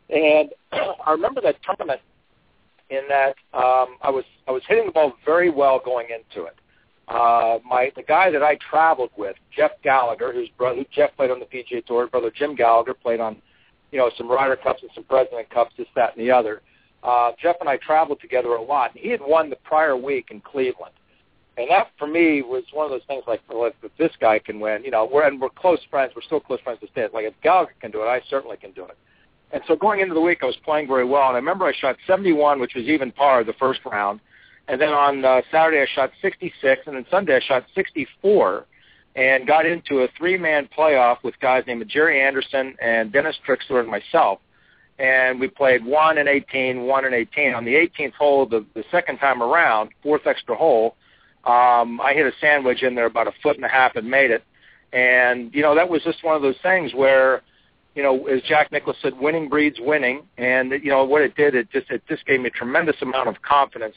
And 0.09 0.49
I 0.71 1.11
remember 1.11 1.41
that 1.41 1.57
tournament 1.63 1.99
in 2.89 3.01
that 3.09 3.35
um, 3.53 3.97
I 4.01 4.09
was 4.09 4.23
I 4.47 4.51
was 4.51 4.63
hitting 4.67 4.85
the 4.85 4.91
ball 4.91 5.13
very 5.25 5.49
well 5.49 5.81
going 5.83 6.07
into 6.07 6.47
it. 6.47 6.55
Uh, 7.09 7.57
my 7.67 7.91
the 7.95 8.03
guy 8.03 8.31
that 8.31 8.43
I 8.43 8.57
traveled 8.69 9.11
with, 9.17 9.35
Jeff 9.55 9.71
Gallagher, 9.83 10.31
whose 10.31 10.49
brother 10.57 10.85
Jeff 10.93 11.15
played 11.17 11.31
on 11.31 11.39
the 11.39 11.45
PGA 11.45 11.85
Tour, 11.85 12.07
brother 12.07 12.31
Jim 12.33 12.55
Gallagher 12.55 12.93
played 12.93 13.19
on, 13.19 13.41
you 13.91 13.97
know, 13.97 14.11
some 14.17 14.29
Ryder 14.29 14.55
Cups 14.55 14.81
and 14.83 14.91
some 14.93 15.03
President 15.05 15.49
Cups, 15.49 15.73
this, 15.77 15.87
that, 15.95 16.15
and 16.15 16.25
the 16.25 16.31
other 16.31 16.61
uh, 17.03 17.31
Jeff 17.41 17.57
and 17.59 17.69
I 17.69 17.77
traveled 17.77 18.19
together 18.19 18.49
a 18.49 18.61
lot. 18.61 18.91
And 18.91 18.99
he 19.01 19.09
had 19.09 19.21
won 19.21 19.49
the 19.49 19.55
prior 19.57 19.95
week 19.95 20.27
in 20.31 20.41
Cleveland. 20.41 20.93
And 21.57 21.69
that 21.69 21.87
for 21.97 22.07
me 22.07 22.41
was 22.41 22.63
one 22.71 22.85
of 22.85 22.91
those 22.91 23.01
things 23.07 23.23
like, 23.27 23.41
well, 23.49 23.65
if, 23.65 23.73
if 23.83 23.91
this 23.97 24.11
guy 24.21 24.39
can 24.39 24.59
win, 24.59 24.83
you 24.83 24.91
know, 24.91 25.09
we're 25.11 25.27
and 25.27 25.41
we're 25.41 25.49
close 25.49 25.79
friends. 25.89 26.13
We're 26.15 26.21
still 26.21 26.39
close 26.39 26.61
friends 26.61 26.79
to 26.81 26.87
stay. 26.87 27.07
Like 27.13 27.25
if 27.25 27.33
Gallagher 27.43 27.73
can 27.81 27.91
do 27.91 28.01
it, 28.01 28.05
I 28.05 28.21
certainly 28.29 28.57
can 28.57 28.71
do 28.71 28.85
it. 28.85 28.97
And 29.51 29.61
so 29.67 29.75
going 29.75 29.99
into 29.99 30.13
the 30.13 30.21
week, 30.21 30.39
I 30.41 30.45
was 30.45 30.57
playing 30.63 30.87
very 30.87 31.05
well. 31.05 31.27
And 31.27 31.35
I 31.35 31.39
remember 31.39 31.65
I 31.65 31.73
shot 31.73 31.97
71, 32.07 32.59
which 32.59 32.75
was 32.75 32.85
even 32.85 33.11
par 33.11 33.43
the 33.43 33.53
first 33.53 33.81
round. 33.85 34.19
And 34.67 34.79
then 34.79 34.89
on 34.89 35.25
uh, 35.25 35.41
Saturday, 35.51 35.81
I 35.81 35.87
shot 35.95 36.11
66, 36.21 36.83
and 36.85 36.95
then 36.95 37.05
Sunday 37.09 37.35
I 37.35 37.39
shot 37.39 37.65
64, 37.73 38.65
and 39.15 39.47
got 39.47 39.65
into 39.65 40.01
a 40.01 40.07
three-man 40.15 40.69
playoff 40.77 41.17
with 41.23 41.33
guys 41.39 41.63
named 41.65 41.83
Jerry 41.89 42.21
Anderson 42.21 42.75
and 42.79 43.11
Dennis 43.11 43.35
Trixler 43.47 43.79
and 43.79 43.89
myself 43.89 44.39
and 44.99 45.39
we 45.39 45.47
played 45.47 45.85
one 45.85 46.17
and 46.17 46.27
18, 46.27 46.81
one 46.81 47.05
and 47.05 47.15
18. 47.15 47.53
On 47.53 47.63
the 47.63 47.73
18th 47.73 48.13
hole, 48.13 48.45
the, 48.45 48.65
the 48.75 48.83
second 48.91 49.17
time 49.17 49.41
around, 49.41 49.91
fourth 50.03 50.27
extra 50.27 50.55
hole, 50.55 50.95
um, 51.45 52.01
I 52.01 52.13
hit 52.13 52.25
a 52.25 52.33
sand 52.41 52.65
wedge 52.65 52.83
in 52.83 52.95
there 52.95 53.05
about 53.05 53.27
a 53.27 53.31
foot 53.41 53.55
and 53.55 53.63
a 53.63 53.69
half 53.69 53.95
and 53.95 54.09
made 54.09 54.29
it. 54.29 54.43
And, 54.91 55.53
you 55.53 55.61
know, 55.61 55.73
that 55.73 55.89
was 55.89 56.03
just 56.03 56.23
one 56.23 56.35
of 56.35 56.41
those 56.41 56.57
things 56.61 56.93
where, 56.93 57.43
you 57.95 58.03
know, 58.03 58.27
as 58.27 58.41
Jack 58.41 58.73
Nicklaus 58.73 58.97
said, 59.01 59.17
winning 59.17 59.47
breeds 59.47 59.77
winning. 59.79 60.23
And, 60.37 60.71
you 60.71 60.89
know, 60.89 61.05
what 61.05 61.21
it 61.21 61.33
did, 61.35 61.55
it 61.55 61.71
just, 61.71 61.89
it 61.89 62.03
just 62.09 62.25
gave 62.25 62.41
me 62.41 62.47
a 62.47 62.51
tremendous 62.51 62.97
amount 63.01 63.29
of 63.29 63.41
confidence 63.41 63.95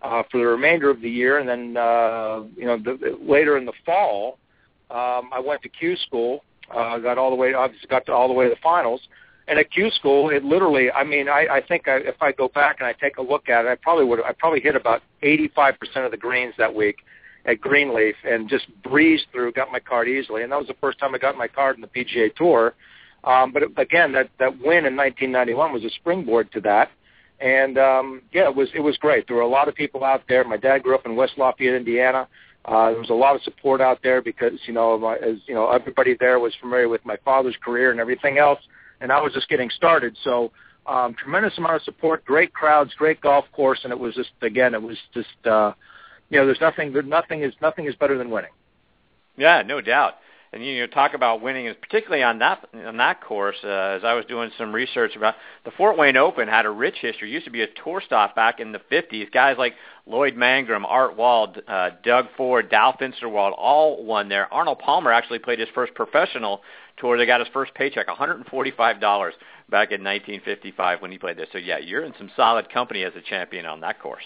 uh, 0.00 0.22
for 0.30 0.38
the 0.38 0.46
remainder 0.46 0.88
of 0.88 1.02
the 1.02 1.10
year. 1.10 1.38
And 1.38 1.48
then, 1.48 1.76
uh, 1.76 2.44
you 2.56 2.64
know, 2.64 2.78
the, 2.78 3.18
later 3.20 3.58
in 3.58 3.66
the 3.66 3.74
fall, 3.84 4.38
um, 4.90 5.28
I 5.30 5.42
went 5.44 5.60
to 5.62 5.68
Q 5.68 5.94
school, 5.96 6.42
uh, 6.74 6.96
got 6.98 7.18
all 7.18 7.28
the 7.28 7.36
way, 7.36 7.52
obviously 7.52 7.86
got 7.88 8.06
to 8.06 8.12
all 8.12 8.28
the 8.28 8.34
way 8.34 8.44
to 8.48 8.50
the 8.50 8.60
finals 8.62 9.02
and 9.48 9.58
at 9.58 9.70
Q 9.72 9.90
school, 9.90 10.28
it 10.28 10.44
literally, 10.44 10.90
I 10.92 11.04
mean, 11.04 11.28
I, 11.28 11.46
I 11.50 11.62
think 11.66 11.88
I, 11.88 11.96
if 11.96 12.20
I 12.20 12.32
go 12.32 12.48
back 12.48 12.76
and 12.80 12.86
I 12.86 12.92
take 12.92 13.16
a 13.16 13.22
look 13.22 13.48
at 13.48 13.64
it, 13.64 13.68
I 13.68 13.76
probably 13.76 14.04
would, 14.04 14.22
I 14.22 14.32
probably 14.32 14.60
hit 14.60 14.76
about 14.76 15.02
85% 15.22 15.74
of 16.04 16.10
the 16.10 16.16
greens 16.18 16.54
that 16.58 16.74
week 16.74 16.98
at 17.46 17.60
Grenelefe 17.60 18.14
and 18.24 18.48
just 18.48 18.66
breezed 18.82 19.26
through, 19.32 19.52
got 19.52 19.72
my 19.72 19.80
card 19.80 20.06
easily. 20.06 20.42
And 20.42 20.52
that 20.52 20.58
was 20.58 20.68
the 20.68 20.76
first 20.80 20.98
time 20.98 21.14
I 21.14 21.18
got 21.18 21.36
my 21.36 21.48
card 21.48 21.76
in 21.76 21.80
the 21.80 21.88
PGA 21.88 22.34
Tour. 22.36 22.74
Um, 23.24 23.52
but 23.52 23.62
again, 23.78 24.12
that, 24.12 24.28
that 24.38 24.52
win 24.58 24.84
in 24.84 24.94
1991 24.94 25.72
was 25.72 25.84
a 25.84 25.90
springboard 25.90 26.52
to 26.52 26.60
that. 26.60 26.90
And 27.40 27.78
um, 27.78 28.22
yeah, 28.32 28.48
it 28.48 28.54
was 28.56 28.68
it 28.74 28.80
was 28.80 28.96
great. 28.96 29.28
There 29.28 29.36
were 29.36 29.42
a 29.42 29.48
lot 29.48 29.68
of 29.68 29.74
people 29.76 30.02
out 30.02 30.22
there. 30.28 30.42
My 30.42 30.56
dad 30.56 30.82
grew 30.82 30.96
up 30.96 31.06
in 31.06 31.14
West 31.14 31.34
Lafayette, 31.36 31.74
Indiana. 31.74 32.26
Uh, 32.64 32.90
there 32.90 32.98
was 32.98 33.10
a 33.10 33.14
lot 33.14 33.36
of 33.36 33.42
support 33.42 33.80
out 33.80 34.00
there 34.02 34.20
because 34.20 34.58
you 34.66 34.74
know, 34.74 34.98
my, 34.98 35.16
as 35.16 35.36
you 35.46 35.54
know, 35.54 35.70
everybody 35.70 36.16
there 36.18 36.40
was 36.40 36.52
familiar 36.60 36.88
with 36.88 37.04
my 37.06 37.16
father's 37.24 37.54
career 37.62 37.92
and 37.92 38.00
everything 38.00 38.38
else, 38.38 38.58
and 39.00 39.12
I 39.12 39.20
was 39.20 39.32
just 39.32 39.48
getting 39.48 39.70
started. 39.70 40.16
So, 40.24 40.50
um, 40.86 41.14
tremendous 41.14 41.56
amount 41.58 41.76
of 41.76 41.82
support, 41.82 42.24
great 42.24 42.52
crowds, 42.54 42.92
great 42.94 43.20
golf 43.20 43.44
course, 43.52 43.80
and 43.84 43.92
it 43.92 43.98
was 43.98 44.14
just 44.14 44.30
again, 44.42 44.74
it 44.74 44.82
was 44.82 44.96
just 45.14 45.46
uh, 45.46 45.72
you 46.30 46.38
know, 46.38 46.46
there's 46.46 46.60
nothing, 46.60 46.94
nothing 47.08 47.42
is 47.42 47.54
nothing 47.60 47.86
is 47.86 47.94
better 47.94 48.18
than 48.18 48.30
winning. 48.30 48.52
Yeah, 49.36 49.62
no 49.62 49.80
doubt 49.80 50.14
and 50.52 50.64
you 50.64 50.80
know 50.80 50.86
talk 50.86 51.14
about 51.14 51.42
winning 51.42 51.66
is 51.66 51.76
particularly 51.80 52.22
on 52.22 52.38
that 52.38 52.66
on 52.86 52.96
that 52.96 53.22
course 53.22 53.56
uh, 53.64 53.68
as 53.68 54.04
I 54.04 54.14
was 54.14 54.24
doing 54.26 54.50
some 54.56 54.72
research 54.72 55.16
about 55.16 55.34
the 55.64 55.70
Fort 55.72 55.98
Wayne 55.98 56.16
Open 56.16 56.48
had 56.48 56.66
a 56.66 56.70
rich 56.70 56.96
history 57.00 57.30
it 57.30 57.34
used 57.34 57.46
to 57.46 57.50
be 57.50 57.62
a 57.62 57.66
tour 57.84 58.02
stop 58.04 58.34
back 58.34 58.60
in 58.60 58.72
the 58.72 58.80
50s 58.90 59.30
guys 59.32 59.56
like 59.58 59.74
Lloyd 60.06 60.34
Mangrum 60.34 60.84
Art 60.86 61.16
Wall 61.16 61.54
uh, 61.66 61.90
Doug 62.02 62.26
Ford 62.36 62.70
Dow 62.70 62.96
Finsterwald 63.00 63.52
all 63.56 64.04
won 64.04 64.28
there 64.28 64.52
Arnold 64.52 64.78
Palmer 64.78 65.12
actually 65.12 65.38
played 65.38 65.58
his 65.58 65.68
first 65.74 65.94
professional 65.94 66.62
tour 66.98 67.16
they 67.16 67.26
got 67.26 67.40
his 67.40 67.48
first 67.52 67.74
paycheck 67.74 68.08
$145 68.08 68.44
back 68.48 69.90
in 69.90 70.02
1955 70.02 71.02
when 71.02 71.10
he 71.10 71.18
played 71.18 71.36
there 71.36 71.46
so 71.52 71.58
yeah 71.58 71.78
you're 71.78 72.04
in 72.04 72.12
some 72.18 72.30
solid 72.36 72.70
company 72.70 73.02
as 73.04 73.12
a 73.16 73.22
champion 73.22 73.66
on 73.66 73.80
that 73.80 74.00
course 74.00 74.24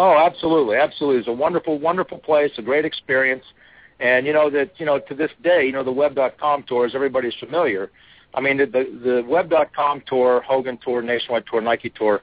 Oh, 0.00 0.16
absolutely, 0.16 0.76
absolutely. 0.76 1.18
It's 1.18 1.28
a 1.28 1.32
wonderful, 1.32 1.76
wonderful 1.76 2.18
place, 2.18 2.52
a 2.56 2.62
great 2.62 2.84
experience. 2.84 3.42
And 3.98 4.26
you 4.26 4.32
know 4.32 4.48
that 4.48 4.70
you 4.78 4.86
know 4.86 5.00
to 5.00 5.14
this 5.14 5.32
day, 5.42 5.66
you 5.66 5.72
know 5.72 5.82
the 5.82 5.90
Web.com 5.90 6.62
tours, 6.68 6.92
everybody's 6.94 7.34
familiar. 7.40 7.90
I 8.32 8.40
mean 8.40 8.58
the 8.58 8.66
the, 8.66 9.00
the 9.02 9.24
Web.com 9.28 10.04
tour, 10.06 10.40
Hogan 10.42 10.78
tour, 10.84 11.02
Nationwide 11.02 11.46
tour, 11.50 11.60
Nike 11.60 11.90
tour, 11.90 12.20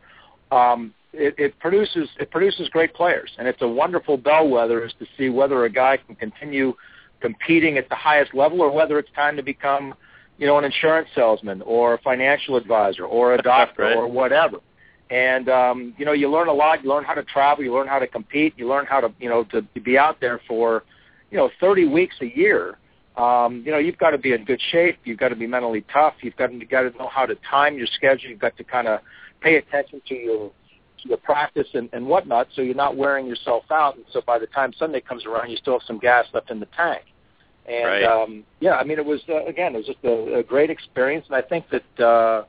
um, 0.52 0.94
it, 1.12 1.36
it 1.38 1.60
produces 1.60 2.08
it 2.18 2.32
produces 2.32 2.70
great 2.70 2.94
players, 2.94 3.32
and 3.38 3.46
it's 3.46 3.62
a 3.62 3.68
wonderful 3.68 4.16
bellwether 4.16 4.86
as 4.86 4.94
to 5.00 5.06
see 5.18 5.28
whether 5.28 5.66
a 5.66 5.70
guy 5.70 5.98
can 5.98 6.16
continue 6.16 6.74
competing 7.26 7.76
at 7.80 7.90
the 7.90 7.96
highest 7.96 8.36
level 8.36 8.62
or 8.62 8.72
whether 8.72 9.00
it's 9.00 9.10
time 9.16 9.36
to 9.36 9.42
become, 9.42 9.96
you 10.38 10.46
know, 10.46 10.60
an 10.60 10.64
insurance 10.64 11.10
salesman 11.16 11.60
or 11.64 11.96
a 11.96 11.98
financial 12.04 12.56
advisor 12.56 13.04
or 13.04 13.34
a 13.34 13.42
doctor 13.42 13.82
right. 13.82 13.98
or 13.98 14.08
whatever. 14.08 14.58
And 15.10 15.50
um, 15.50 15.96
you 15.98 16.06
know, 16.06 16.12
you 16.12 16.30
learn 16.32 16.50
a 16.50 16.54
lot. 16.54 16.84
You 16.84 16.90
learn 16.90 17.04
how 17.04 17.16
to 17.16 17.24
travel. 17.24 17.64
You 17.64 17.74
learn 17.74 17.88
how 17.88 17.98
to 17.98 18.08
compete. 18.08 18.54
You 18.58 18.68
learn 18.68 18.86
how 18.86 19.00
to, 19.02 19.12
you 19.20 19.30
know, 19.30 19.44
to, 19.46 19.62
to 19.62 19.82
be 19.82 19.98
out 19.98 20.20
there 20.22 20.40
for 20.48 20.84
you 21.32 21.38
know 21.38 21.50
30 21.60 21.88
weeks 21.88 22.16
a 22.22 22.26
year, 22.26 22.78
um, 23.18 23.64
you 23.66 23.72
know 23.72 23.80
you've 23.80 23.98
got 23.98 24.12
to 24.12 24.20
be 24.20 24.34
in 24.34 24.46
good 24.46 24.62
shape. 24.72 25.00
You've 25.04 25.20
got 25.20 25.30
to 25.30 25.36
be 25.36 25.48
mentally 25.48 25.84
tough. 25.92 26.14
You've 26.22 26.36
got 26.36 26.48
to, 26.48 26.54
you've 26.56 26.70
got 26.70 26.84
to 26.84 26.98
know 26.98 27.08
how 27.08 27.26
to 27.26 27.36
time 27.50 27.78
your 27.78 27.88
schedule. 27.88 28.30
You've 28.30 28.40
got 28.40 28.58
to 28.58 28.64
kind 28.64 28.88
of 28.88 29.00
pay 29.42 29.56
attention 29.56 30.02
to 30.10 30.16
your 30.16 30.52
to 31.02 31.10
your 31.10 31.18
practice 31.18 31.68
and, 31.74 31.90
and 31.94 32.06
whatnot, 32.08 32.48
so 32.56 32.62
you're 32.62 32.76
not 32.76 32.98
wearing 32.98 33.28
yourself 33.28 33.64
out. 33.72 33.96
And 33.96 34.06
so 34.12 34.22
by 34.26 34.40
the 34.40 34.48
time 34.48 34.74
Sunday 34.78 35.02
comes 35.02 35.26
around, 35.26 35.50
you 35.52 35.58
still 35.58 35.74
have 35.74 35.86
some 35.88 36.00
gas 36.00 36.26
left 36.34 36.50
in 36.50 36.60
the 36.60 36.68
tank. 36.76 37.04
And 37.68 37.86
right. 37.86 38.04
um, 38.04 38.44
yeah, 38.60 38.76
I 38.76 38.84
mean, 38.84 39.00
it 39.00 39.06
was 39.06 39.22
uh, 39.28 39.46
again, 39.46 39.74
it 39.76 39.80
was 39.80 39.88
just 39.88 40.04
a, 40.04 40.40
a 40.40 40.44
great 40.44 40.70
experience, 40.70 41.26
and 41.28 41.36
I 41.36 41.42
think 41.42 41.66
that. 41.70 42.04
uh 42.04 42.44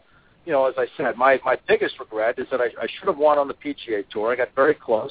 you 0.46 0.52
know, 0.52 0.66
as 0.66 0.74
I 0.78 0.86
said, 0.96 1.16
my 1.16 1.40
my 1.44 1.58
biggest 1.66 1.98
regret 1.98 2.38
is 2.38 2.46
that 2.52 2.60
I, 2.60 2.66
I 2.80 2.86
should 2.86 3.08
have 3.08 3.18
won 3.18 3.36
on 3.36 3.48
the 3.48 3.54
PGA 3.54 4.08
Tour. 4.08 4.32
I 4.32 4.36
got 4.36 4.54
very 4.54 4.74
close. 4.74 5.10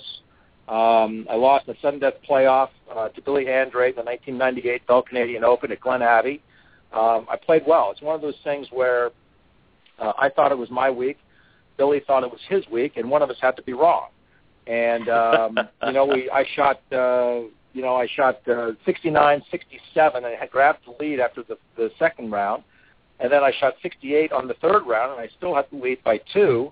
Um, 0.67 1.27
I 1.29 1.35
lost 1.35 1.67
the 1.67 1.75
sudden 1.81 1.99
death 1.99 2.15
playoff 2.27 2.69
uh, 2.93 3.09
to 3.09 3.21
Billy 3.21 3.47
Andrade 3.47 3.91
in 3.91 3.95
the 3.97 4.03
1998 4.03 4.87
Bell 4.87 5.03
Canadian 5.03 5.43
Open 5.43 5.71
at 5.71 5.79
Glen 5.79 6.01
Abbey. 6.01 6.41
Um, 6.91 7.27
I 7.29 7.35
played 7.35 7.63
well. 7.67 7.91
It's 7.91 8.01
one 8.01 8.15
of 8.15 8.21
those 8.21 8.37
things 8.43 8.67
where 8.71 9.11
uh, 9.99 10.13
I 10.17 10.29
thought 10.29 10.51
it 10.51 10.57
was 10.57 10.71
my 10.71 10.89
week, 10.89 11.17
Billy 11.77 12.01
thought 12.07 12.23
it 12.23 12.31
was 12.31 12.39
his 12.49 12.65
week, 12.71 12.93
and 12.95 13.11
one 13.11 13.21
of 13.21 13.29
us 13.29 13.37
had 13.41 13.55
to 13.57 13.61
be 13.61 13.73
wrong. 13.73 14.07
And 14.65 15.07
um, 15.09 15.59
you 15.85 15.91
know, 15.91 16.05
we 16.05 16.31
I 16.31 16.45
shot 16.55 16.81
uh, 16.91 17.41
you 17.75 17.83
know 17.83 17.95
I 17.95 18.07
shot 18.07 18.47
uh, 18.47 18.71
69, 18.85 19.43
67, 19.51 20.17
and 20.17 20.25
I 20.25 20.35
had 20.35 20.49
grabbed 20.49 20.79
the 20.85 20.95
lead 20.99 21.19
after 21.19 21.43
the, 21.43 21.57
the 21.77 21.91
second 21.99 22.31
round, 22.31 22.63
and 23.19 23.31
then 23.31 23.43
I 23.43 23.51
shot 23.59 23.75
68 23.83 24.31
on 24.31 24.47
the 24.47 24.55
third 24.55 24.83
round, 24.87 25.11
and 25.11 25.21
I 25.21 25.29
still 25.37 25.53
had 25.53 25.65
the 25.71 25.77
lead 25.77 26.03
by 26.03 26.19
two 26.33 26.71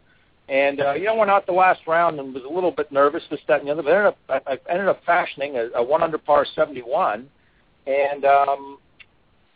and 0.50 0.82
uh, 0.82 0.94
you 0.94 1.06
know, 1.06 1.16
went 1.16 1.32
out 1.32 1.46
the 1.46 1.54
last 1.54 1.82
round 1.88 2.20
and 2.20 2.34
was 2.34 2.44
a 2.44 2.54
little 2.54 2.72
bit 2.72 2.92
nervous, 2.92 3.24
this, 3.30 3.40
that, 3.48 3.60
and 3.60 3.68
the 3.68 3.72
other. 3.72 3.84
But 3.84 3.94
ended 3.94 4.08
up, 4.08 4.18
I, 4.48 4.52
I 4.54 4.74
ended 4.74 4.88
up 4.88 5.02
fashioning 5.06 5.56
a, 5.56 5.70
a 5.76 5.84
one 5.84 6.04
under 6.04 6.18
par 6.18 6.46
71, 6.54 7.30
and 7.88 8.26
um, 8.26 8.78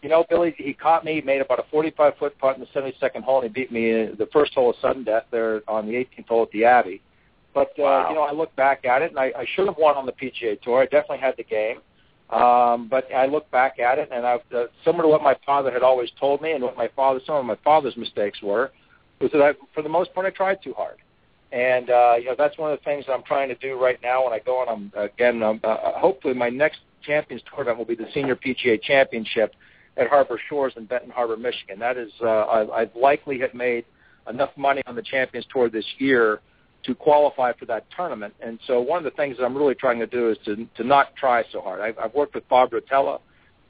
you 0.01 0.09
know, 0.09 0.25
Billy 0.29 0.55
he 0.57 0.73
caught 0.73 1.03
me. 1.03 1.21
Made 1.21 1.41
about 1.41 1.59
a 1.59 1.65
45 1.71 2.17
foot 2.17 2.37
putt 2.39 2.57
in 2.57 2.61
the 2.61 2.79
72nd 2.79 3.23
hole, 3.23 3.41
and 3.41 3.49
he 3.49 3.61
beat 3.61 3.71
me 3.71 4.03
uh, 4.03 4.15
the 4.17 4.29
first 4.31 4.53
hole 4.53 4.69
of 4.69 4.77
sudden 4.81 5.03
death 5.03 5.25
there 5.29 5.61
on 5.67 5.87
the 5.87 5.93
18th 5.93 6.27
hole 6.27 6.43
at 6.43 6.51
the 6.51 6.63
Abbey. 6.63 7.01
But 7.53 7.69
uh, 7.79 7.83
wow. 7.83 8.09
you 8.09 8.15
know, 8.15 8.21
I 8.21 8.31
look 8.31 8.55
back 8.55 8.85
at 8.85 9.01
it, 9.01 9.11
and 9.11 9.19
I, 9.19 9.31
I 9.37 9.45
should 9.55 9.67
have 9.67 9.77
won 9.77 9.95
on 9.95 10.05
the 10.05 10.11
PGA 10.11 10.61
Tour. 10.61 10.81
I 10.81 10.85
definitely 10.85 11.19
had 11.19 11.35
the 11.37 11.43
game. 11.43 11.77
Um, 12.29 12.89
but 12.89 13.11
I 13.13 13.25
look 13.25 13.49
back 13.51 13.79
at 13.79 13.99
it, 13.99 14.09
and 14.11 14.25
I've, 14.25 14.41
uh, 14.53 14.65
similar 14.83 15.03
to 15.03 15.07
what 15.07 15.23
my 15.23 15.35
father 15.45 15.71
had 15.71 15.81
always 15.81 16.09
told 16.19 16.41
me, 16.41 16.51
and 16.51 16.61
what 16.61 16.75
my 16.75 16.89
father, 16.93 17.21
some 17.25 17.35
of 17.35 17.45
my 17.45 17.55
father's 17.63 17.95
mistakes 17.95 18.41
were, 18.41 18.71
was 19.21 19.31
that 19.31 19.41
I, 19.41 19.53
for 19.73 19.81
the 19.81 19.89
most 19.89 20.13
part, 20.13 20.25
I 20.25 20.31
tried 20.31 20.61
too 20.61 20.73
hard. 20.73 20.97
And 21.53 21.89
uh, 21.89 22.15
you 22.19 22.25
know 22.25 22.35
that's 22.37 22.57
one 22.57 22.73
of 22.73 22.79
the 22.79 22.83
things 22.83 23.05
that 23.05 23.13
I'm 23.13 23.23
trying 23.23 23.47
to 23.47 23.55
do 23.55 23.79
right 23.81 23.97
now 24.03 24.25
when 24.25 24.33
I 24.33 24.39
go 24.39 24.57
on. 24.57 24.67
I'm 24.67 25.01
again, 25.01 25.41
um, 25.41 25.61
uh, 25.63 25.93
hopefully, 25.93 26.33
my 26.33 26.49
next 26.49 26.79
Champions 27.01 27.41
Tour 27.49 27.61
event 27.61 27.77
will 27.77 27.85
be 27.85 27.95
the 27.95 28.07
Senior 28.13 28.35
PGA 28.35 28.81
Championship 28.81 29.55
at 29.95 30.07
Harbor 30.07 30.39
Shores 30.49 30.73
in 30.75 30.85
Benton 30.85 31.09
Harbor, 31.09 31.37
Michigan. 31.37 31.79
That 31.79 31.97
is, 31.97 32.11
uh, 32.21 32.25
I, 32.25 32.81
I 32.81 32.89
likely 32.95 33.39
have 33.39 33.53
made 33.53 33.85
enough 34.29 34.49
money 34.57 34.81
on 34.87 34.95
the 34.95 35.01
Champions 35.01 35.45
Tour 35.51 35.69
this 35.69 35.85
year 35.97 36.41
to 36.87 36.95
qualify 36.95 37.53
for 37.53 37.65
that 37.65 37.85
tournament. 37.95 38.33
And 38.41 38.59
so 38.65 38.81
one 38.81 38.97
of 38.97 39.03
the 39.03 39.11
things 39.11 39.37
that 39.37 39.45
I'm 39.45 39.55
really 39.55 39.75
trying 39.75 39.99
to 39.99 40.07
do 40.07 40.31
is 40.31 40.37
to 40.45 40.67
to 40.75 40.83
not 40.83 41.15
try 41.15 41.43
so 41.51 41.61
hard. 41.61 41.81
I've, 41.81 41.97
I've 41.99 42.13
worked 42.15 42.33
with 42.33 42.47
Bob 42.49 42.71
Rotella 42.71 43.19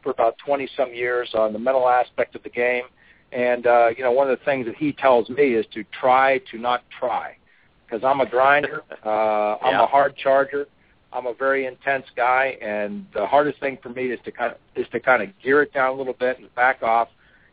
for 0.02 0.12
about 0.12 0.38
20 0.46 0.70
some 0.78 0.94
years 0.94 1.32
on 1.34 1.52
the 1.52 1.60
mental 1.60 1.90
aspect 1.90 2.36
of 2.36 2.44
the 2.44 2.50
game 2.50 2.84
and 3.32 3.68
uh, 3.68 3.90
you 3.96 4.04
know, 4.04 4.12
one 4.12 4.30
of 4.30 4.38
the 4.38 4.46
things 4.46 4.66
that 4.68 4.76
he 4.76 4.94
tells 4.94 5.30
me 5.30 5.54
is 5.54 5.66
to 5.74 5.84
try 6.00 6.40
to 6.52 6.58
not 6.58 6.84
try, 6.98 7.38
because 7.86 8.04
I'm 8.04 8.22
a 8.22 8.30
grinder. 8.30 8.84
Uh, 9.06 9.58
I'm 9.58 9.74
yeah. 9.74 9.84
a 9.84 9.86
hard 9.86 10.16
charger. 10.16 10.68
I'm 11.12 11.26
a 11.26 11.34
very 11.34 11.66
intense 11.66 12.06
guy, 12.16 12.58
and 12.62 13.06
the 13.14 13.26
hardest 13.26 13.60
thing 13.60 13.78
for 13.82 13.90
me 13.90 14.08
is 14.08 14.20
to 14.26 14.32
kind 14.32 14.54
of 14.54 14.58
is 14.76 14.88
to 14.92 15.00
kind 15.00 15.24
of 15.24 15.30
gear 15.44 15.62
it 15.62 15.74
down 15.74 15.94
a 15.94 15.98
little 15.98 16.14
bit 16.14 16.40
and 16.40 16.54
back 16.56 16.84
off, 16.84 17.10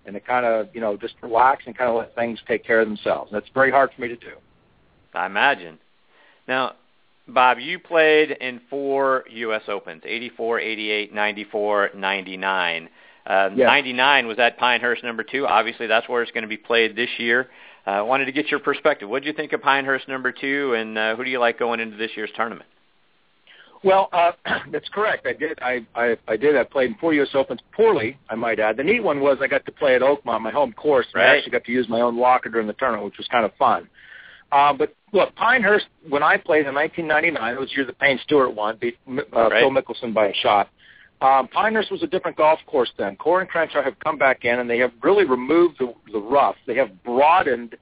and 0.07 0.15
to 0.15 0.21
kind 0.21 0.47
of 0.47 0.69
you 0.75 0.81
know 0.81 0.97
just 0.97 1.15
relax 1.23 1.65
and 1.67 1.77
kind 1.77 1.91
of 1.91 1.97
let 1.97 2.15
things 2.15 2.39
take 2.47 2.65
care 2.65 2.81
of 2.81 2.87
themselves. 2.87 3.31
That's 3.33 3.49
very 3.53 3.71
hard 3.71 3.91
for 3.95 4.01
me 4.01 4.09
to 4.09 4.17
do. 4.17 4.33
I 5.15 5.27
imagine. 5.27 5.79
Now, 6.47 6.75
Bob, 7.27 7.59
you 7.59 7.79
played 7.79 8.33
in 8.33 8.61
four 8.69 9.25
U.S. 9.31 9.63
Opens: 9.69 10.03
84, 10.05 10.61
88, 10.61 11.15
94, 11.15 11.91
99. 11.95 12.89
Uh, 13.27 13.51
Yes. 13.57 13.67
99 13.67 14.27
was 14.27 14.39
at 14.39 14.59
Pinehurst 14.59 15.03
number 15.03 15.23
two. 15.23 15.47
Obviously, 15.47 15.87
that's 15.87 16.09
where 16.09 16.23
it's 16.23 16.33
going 16.33 16.43
to 16.43 16.49
be 16.49 16.59
played 16.59 16.95
this 16.95 17.09
year. 17.19 17.49
I 17.87 17.99
uh, 17.99 18.05
wanted 18.05 18.27
to 18.27 18.33
get 18.33 18.51
your 18.51 18.61
perspective. 18.61 19.09
What 19.09 19.23
do 19.23 19.29
you 19.29 19.35
think 19.35 19.53
of 19.53 19.63
Pinehurst 19.63 20.09
number 20.09 20.33
two, 20.33 20.75
and 20.75 20.97
uh, 20.97 21.17
who 21.17 21.25
do 21.25 21.31
you 21.31 21.39
like 21.39 21.59
going 21.59 21.81
into 21.81 21.97
this 21.97 22.11
year's 22.17 22.31
tournament? 22.37 22.69
Well, 23.83 24.09
uh, 24.13 24.33
that's 24.73 24.89
correct. 24.89 25.27
I 25.27 25.35
did. 25.35 25.59
I, 25.63 25.87
I 25.95 26.17
I 26.27 26.37
did. 26.37 26.57
I 26.57 26.65
played 26.65 26.91
in 26.91 26.97
four 26.97 27.13
U.S. 27.15 27.29
Opens 27.35 27.61
poorly, 27.73 28.19
I 28.31 28.35
might 28.35 28.59
add. 28.59 28.77
The 28.79 28.85
neat 28.85 29.03
one 29.03 29.21
was 29.21 29.39
I 29.41 29.47
got 29.47 29.65
to 29.67 29.73
play 29.73 29.95
at 29.95 30.03
Oakmont, 30.03 30.41
my 30.41 30.51
home 30.51 30.73
course, 30.73 31.07
and 31.13 31.23
I 31.23 31.27
actually 31.37 31.53
got 31.53 31.65
to 31.65 31.73
use 31.73 31.89
my 31.89 32.01
own 32.01 32.17
locker 32.19 32.49
during 32.49 32.67
the 32.67 32.73
tournament, 32.75 33.05
which 33.05 33.19
was 33.19 33.29
kind 33.29 33.45
of 33.45 33.53
fun. 33.59 33.89
Uh, 34.53 34.73
but 34.73 34.95
look, 35.13 35.35
Pinehurst, 35.35 35.87
when 36.09 36.23
I 36.23 36.37
played 36.37 36.67
in 36.67 36.75
1999, 36.75 37.55
it 37.55 37.61
was 37.61 37.69
the 37.71 37.77
year 37.77 37.87
that 37.87 37.99
Payne 37.99 38.19
Stewart 38.23 38.55
won, 38.55 38.77
beat 38.81 38.97
uh, 39.09 39.23
Right. 39.33 39.63
Phil 39.63 39.71
Mickelson 39.71 40.15
by 40.15 40.27
a 40.27 40.35
shot. 40.35 40.69
Um, 41.21 41.49
Pinehurst 41.49 41.91
was 41.91 42.03
a 42.03 42.07
different 42.07 42.37
golf 42.37 42.59
course 42.67 42.91
then. 42.99 43.17
Coore 43.17 43.41
and 43.41 43.49
Crenshaw 43.49 43.83
have 43.83 43.99
come 44.01 44.19
back 44.19 44.45
in, 44.45 44.59
and 44.59 44.69
they 44.69 44.79
have 44.79 44.93
really 45.03 45.25
removed 45.25 45.77
the, 45.79 45.95
the 46.13 46.19
rough. 46.19 46.57
They 46.67 46.77
have 46.77 47.03
broadened 47.03 47.77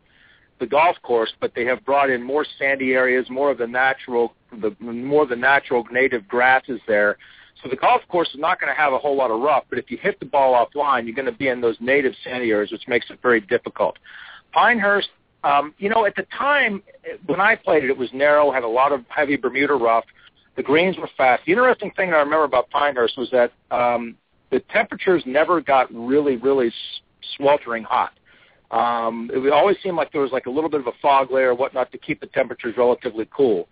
the 0.60 0.66
golf 0.66 0.96
course, 1.02 1.32
but 1.40 1.52
they 1.54 1.64
have 1.64 1.84
brought 1.84 2.08
in 2.08 2.22
more 2.22 2.46
sandy 2.58 2.92
areas, 2.92 3.26
more 3.28 3.50
of 3.50 3.58
the 3.58 3.66
natural, 3.66 4.34
the 4.60 4.76
more 4.80 5.24
of 5.24 5.28
the 5.28 5.36
natural 5.36 5.84
native 5.90 6.28
grasses 6.28 6.80
there. 6.86 7.18
So 7.62 7.68
the 7.68 7.76
golf 7.76 8.02
course 8.08 8.28
is 8.28 8.38
not 8.38 8.60
going 8.60 8.72
to 8.72 8.80
have 8.80 8.92
a 8.92 8.98
whole 8.98 9.16
lot 9.16 9.30
of 9.30 9.40
rough, 9.40 9.64
but 9.68 9.78
if 9.78 9.90
you 9.90 9.98
hit 10.00 10.20
the 10.20 10.26
ball 10.26 10.54
offline, 10.54 11.04
you're 11.04 11.14
going 11.14 11.26
to 11.26 11.32
be 11.32 11.48
in 11.48 11.60
those 11.60 11.76
native 11.80 12.12
sandy 12.22 12.50
areas, 12.50 12.70
which 12.70 12.86
makes 12.86 13.10
it 13.10 13.18
very 13.22 13.40
difficult. 13.40 13.98
Pinehurst, 14.52 15.08
um, 15.44 15.74
you 15.78 15.88
know, 15.88 16.06
at 16.06 16.14
the 16.14 16.26
time 16.36 16.82
when 17.26 17.40
I 17.40 17.56
played 17.56 17.84
it, 17.84 17.90
it 17.90 17.96
was 17.96 18.10
narrow, 18.12 18.50
had 18.52 18.62
a 18.62 18.68
lot 18.68 18.92
of 18.92 19.04
heavy 19.08 19.36
Bermuda 19.36 19.74
rough. 19.74 20.04
The 20.56 20.62
greens 20.62 20.96
were 20.98 21.08
fast. 21.16 21.42
The 21.46 21.52
interesting 21.52 21.90
thing 21.92 22.10
I 22.10 22.18
remember 22.18 22.44
about 22.44 22.70
Pinehurst 22.70 23.16
was 23.16 23.30
that 23.30 23.52
um, 23.70 24.16
the 24.50 24.60
temperatures 24.72 25.22
never 25.26 25.60
got 25.60 25.92
really, 25.92 26.36
really 26.36 26.72
sweltering 27.36 27.84
hot. 27.84 28.12
Um, 28.70 29.30
it 29.32 29.52
always 29.52 29.76
seem 29.82 29.96
like 29.96 30.12
there 30.12 30.20
was 30.20 30.32
like 30.32 30.46
a 30.46 30.50
little 30.50 30.70
bit 30.70 30.80
of 30.80 30.86
a 30.86 30.92
fog 31.00 31.30
layer 31.30 31.50
or 31.50 31.54
whatnot 31.54 31.92
to 31.92 31.98
keep 31.98 32.20
the 32.20 32.26
temperatures 32.28 32.74
relatively 32.76 33.28
cool. 33.34 33.68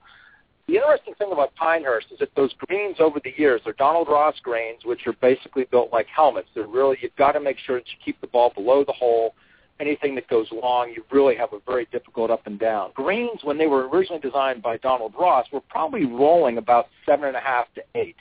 The 0.66 0.76
interesting 0.76 1.14
thing 1.14 1.32
about 1.32 1.54
Pinehurst 1.56 2.08
is 2.12 2.18
that 2.20 2.34
those 2.36 2.52
greens 2.66 2.96
over 3.00 3.18
the 3.24 3.32
years, 3.36 3.60
they're 3.64 3.72
Donald 3.72 4.08
Ross 4.08 4.36
greens, 4.42 4.84
which 4.84 5.06
are 5.06 5.14
basically 5.14 5.64
built 5.70 5.90
like 5.92 6.06
helmets. 6.06 6.48
They're 6.54 6.66
really, 6.66 6.96
you've 7.00 7.16
got 7.16 7.32
to 7.32 7.40
make 7.40 7.58
sure 7.58 7.78
that 7.78 7.88
you 7.88 7.96
keep 8.04 8.20
the 8.20 8.26
ball 8.26 8.52
below 8.54 8.84
the 8.84 8.92
hole. 8.92 9.34
Anything 9.80 10.14
that 10.16 10.28
goes 10.28 10.46
long, 10.52 10.92
you 10.94 11.02
really 11.10 11.34
have 11.36 11.52
a 11.52 11.58
very 11.66 11.86
difficult 11.90 12.30
up 12.30 12.46
and 12.46 12.58
down. 12.58 12.90
Greens, 12.94 13.40
when 13.42 13.56
they 13.58 13.66
were 13.66 13.88
originally 13.88 14.20
designed 14.20 14.62
by 14.62 14.76
Donald 14.76 15.14
Ross, 15.18 15.46
were 15.52 15.62
probably 15.62 16.04
rolling 16.04 16.58
about 16.58 16.88
seven 17.06 17.26
and 17.26 17.36
a 17.36 17.40
half 17.40 17.66
to 17.74 17.82
eight. 17.94 18.16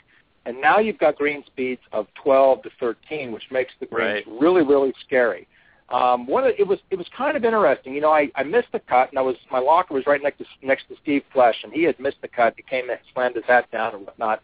and 0.46 0.60
now 0.62 0.80
you've 0.80 0.98
got 0.98 1.16
green 1.18 1.44
speeds 1.46 1.82
of 1.92 2.08
12 2.24 2.64
to 2.64 2.70
13, 2.80 3.32
which 3.34 3.44
makes 3.52 3.74
the 3.82 3.86
greens 3.86 4.26
Right. 4.26 4.42
really, 4.42 4.64
really 4.64 4.94
scary. 5.06 5.48
Um, 5.90 6.26
one 6.28 6.46
of, 6.46 6.54
it 6.58 6.66
was 6.68 6.80
it 6.92 6.98
was 6.98 7.08
kind 7.18 7.36
of 7.36 7.44
interesting. 7.44 7.94
You 7.96 8.02
know, 8.02 8.12
I, 8.12 8.32
I 8.36 8.44
missed 8.44 8.72
the 8.72 8.80
cut, 8.80 9.10
and 9.10 9.18
I 9.20 9.22
was 9.24 9.36
my 9.52 9.60
locker 9.60 9.94
was 9.96 10.06
right 10.08 10.22
next 10.24 10.38
to 10.38 10.46
next 10.62 10.88
to 10.90 10.96
Steve 11.02 11.24
Flesch, 11.34 11.56
and 11.64 11.74
he 11.74 11.84
had 11.84 12.00
missed 12.00 12.22
the 12.22 12.28
cut. 12.28 12.54
He 12.56 12.64
came 12.64 12.90
in, 12.90 12.98
slammed 13.14 13.36
his 13.36 13.46
hat 13.46 13.70
down 13.72 13.96
and 13.96 14.06
whatnot. 14.06 14.42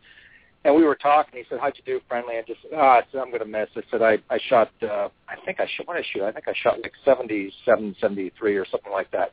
And 0.65 0.75
we 0.75 0.83
were 0.83 0.95
talking. 0.95 1.37
He 1.37 1.45
said, 1.47 1.59
"How'd 1.59 1.77
you 1.77 1.83
do, 1.85 2.01
friendly?" 2.09 2.37
I 2.37 2.41
just, 2.41 2.61
oh, 2.73 2.77
I 2.77 3.03
said, 3.11 3.21
"I'm 3.21 3.29
going 3.29 3.39
to 3.39 3.45
miss." 3.45 3.69
I 3.75 3.81
said, 3.91 4.01
"I 4.01 4.17
I 4.33 4.39
shot. 4.49 4.71
Uh, 4.81 5.09
I 5.29 5.35
think 5.45 5.59
I 5.59 5.67
shot. 5.77 5.87
What 5.87 5.95
I 5.95 6.03
shoot? 6.11 6.23
I 6.23 6.31
think 6.31 6.47
I 6.47 6.55
shot 6.59 6.81
like 6.81 6.91
77, 7.05 7.95
73 8.01 8.55
or 8.57 8.65
something 8.65 8.91
like 8.91 9.11
that." 9.11 9.31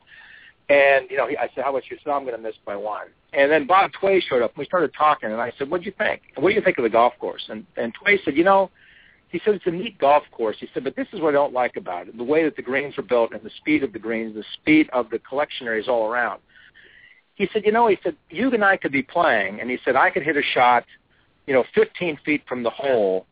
And 0.69 1.09
you 1.09 1.17
know, 1.17 1.27
he, 1.27 1.35
I 1.35 1.49
said, 1.55 1.63
"How 1.63 1.71
about 1.71 1.89
you?" 1.89 1.97
He 1.97 2.03
said, 2.03 2.11
"I'm 2.11 2.23
going 2.23 2.35
to 2.35 2.41
miss 2.41 2.53
by 2.67 2.75
one." 2.75 3.07
And 3.33 3.51
then 3.51 3.65
Bob 3.65 3.89
Tway 3.99 4.21
showed 4.21 4.43
up. 4.43 4.51
and 4.51 4.59
We 4.59 4.65
started 4.65 4.91
talking, 4.95 5.31
and 5.31 5.41
I 5.41 5.51
said, 5.57 5.71
"What 5.71 5.81
do 5.81 5.85
you 5.85 5.93
think? 5.97 6.21
What 6.35 6.49
do 6.49 6.55
you 6.55 6.61
think 6.61 6.77
of 6.77 6.83
the 6.83 6.89
golf 6.89 7.13
course?" 7.19 7.43
And 7.49 7.65
and 7.77 7.91
Tway 7.95 8.23
said, 8.23 8.37
"You 8.37 8.43
know." 8.43 8.69
He 9.29 9.41
said 9.43 9.55
it's 9.55 9.65
a 9.65 9.71
neat 9.71 9.97
golf 9.97 10.21
course. 10.31 10.57
He 10.59 10.67
said, 10.75 10.83
but 10.83 10.95
this 10.95 11.07
is 11.11 11.19
what 11.19 11.29
I 11.29 11.31
don't 11.31 11.53
like 11.53 11.75
about 11.75 12.07
it: 12.07 12.15
the 12.15 12.23
way 12.23 12.43
that 12.43 12.55
the 12.55 12.61
greens 12.61 12.95
are 12.99 13.01
built 13.01 13.31
and 13.31 13.41
the 13.41 13.49
speed 13.57 13.83
of 13.83 13.91
the 13.91 13.97
greens, 13.97 14.35
the 14.35 14.43
speed 14.53 14.91
of 14.93 15.09
the 15.09 15.17
collection 15.17 15.65
areas 15.65 15.87
all 15.87 16.05
around. 16.05 16.39
He 17.33 17.49
said, 17.51 17.63
you 17.65 17.71
know, 17.71 17.87
he 17.87 17.97
said 18.03 18.15
you 18.29 18.51
and 18.51 18.63
I 18.63 18.77
could 18.77 18.91
be 18.91 19.01
playing, 19.01 19.59
and 19.59 19.71
he 19.71 19.79
said 19.83 19.95
I 19.95 20.11
could 20.11 20.21
hit 20.21 20.37
a 20.37 20.43
shot, 20.53 20.85
you 21.47 21.53
know, 21.53 21.63
15 21.75 22.19
feet 22.25 22.43
from 22.47 22.63
the 22.63 22.69
hole, 22.69 23.25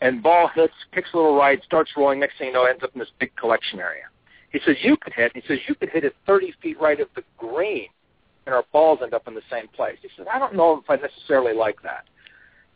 and 0.00 0.22
ball 0.22 0.48
hits, 0.54 0.74
kicks 0.92 1.10
a 1.14 1.16
little 1.16 1.36
right, 1.36 1.62
starts 1.64 1.92
rolling. 1.96 2.20
Next 2.20 2.38
thing 2.38 2.48
you 2.48 2.52
know, 2.52 2.64
ends 2.64 2.82
up 2.82 2.90
in 2.94 2.98
this 2.98 3.10
big 3.20 3.34
collection 3.36 3.78
area. 3.78 4.04
He 4.50 4.60
says 4.66 4.76
you 4.82 4.96
could 4.96 5.12
hit. 5.14 5.32
He 5.34 5.42
says 5.46 5.58
you 5.68 5.74
could 5.74 5.90
hit 5.90 6.04
it 6.04 6.14
30 6.26 6.54
feet 6.62 6.80
right 6.80 7.00
of 7.00 7.08
the 7.14 7.22
green, 7.38 7.88
and 8.46 8.54
our 8.54 8.64
balls 8.72 8.98
end 9.02 9.14
up 9.14 9.26
in 9.28 9.34
the 9.34 9.42
same 9.50 9.68
place. 9.68 9.96
He 10.02 10.08
said 10.16 10.26
I 10.32 10.38
don't 10.38 10.54
know 10.54 10.82
if 10.82 10.90
I 10.90 10.96
necessarily 10.96 11.54
like 11.54 11.80
that. 11.82 12.04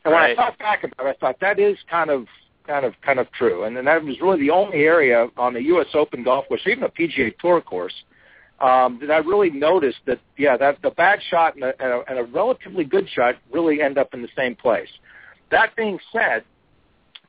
And 0.04 0.14
when 0.14 0.22
I 0.22 0.34
thought 0.36 0.58
back 0.58 0.84
about 0.84 1.06
it, 1.06 1.16
I 1.16 1.20
thought 1.20 1.40
that 1.40 1.58
is 1.58 1.76
kind 1.90 2.10
of 2.10 2.26
kind 2.66 2.84
of 2.86 2.94
kind 3.02 3.18
of 3.18 3.30
true. 3.32 3.64
And 3.64 3.76
then 3.76 3.84
that 3.86 4.02
was 4.02 4.16
really 4.20 4.40
the 4.40 4.50
only 4.50 4.84
area 4.84 5.26
on 5.36 5.54
the 5.54 5.62
U.S. 5.64 5.88
Open 5.94 6.22
golf 6.22 6.46
course, 6.48 6.62
or 6.64 6.70
even 6.70 6.84
a 6.84 6.88
PGA 6.88 7.36
Tour 7.38 7.60
course, 7.60 7.94
um, 8.60 8.98
that 9.00 9.10
I 9.10 9.18
really 9.18 9.50
noticed 9.50 9.98
that 10.06 10.18
yeah, 10.38 10.56
that 10.56 10.80
the 10.82 10.90
bad 10.90 11.20
shot 11.30 11.54
and 11.54 11.64
a, 11.64 11.82
and, 11.82 11.92
a, 11.92 12.02
and 12.08 12.18
a 12.18 12.24
relatively 12.24 12.84
good 12.84 13.08
shot 13.08 13.36
really 13.52 13.82
end 13.82 13.98
up 13.98 14.14
in 14.14 14.22
the 14.22 14.28
same 14.36 14.54
place. 14.54 14.88
That 15.50 15.76
being 15.76 15.98
said, 16.12 16.44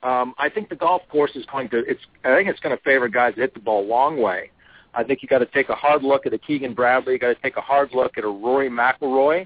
um, 0.03 0.33
I 0.37 0.49
think 0.49 0.69
the 0.69 0.75
golf 0.75 1.01
course 1.09 1.31
is 1.35 1.45
going 1.51 1.69
to. 1.69 1.79
It's 1.79 2.01
I 2.23 2.35
think 2.35 2.49
it's 2.49 2.59
going 2.59 2.75
to 2.75 2.81
favor 2.83 3.09
guys 3.09 3.33
that 3.35 3.41
hit 3.41 3.53
the 3.53 3.59
ball 3.59 3.83
a 3.83 3.87
long 3.87 4.21
way. 4.21 4.51
I 4.93 5.03
think 5.03 5.21
you 5.21 5.27
got 5.27 5.39
to 5.39 5.45
take 5.47 5.69
a 5.69 5.75
hard 5.75 6.03
look 6.03 6.25
at 6.25 6.33
a 6.33 6.37
Keegan 6.37 6.73
Bradley. 6.73 7.13
You 7.13 7.19
got 7.19 7.27
to 7.27 7.41
take 7.41 7.57
a 7.57 7.61
hard 7.61 7.89
look 7.93 8.17
at 8.17 8.23
a 8.23 8.27
Rory 8.27 8.69
McIlroy. 8.69 9.41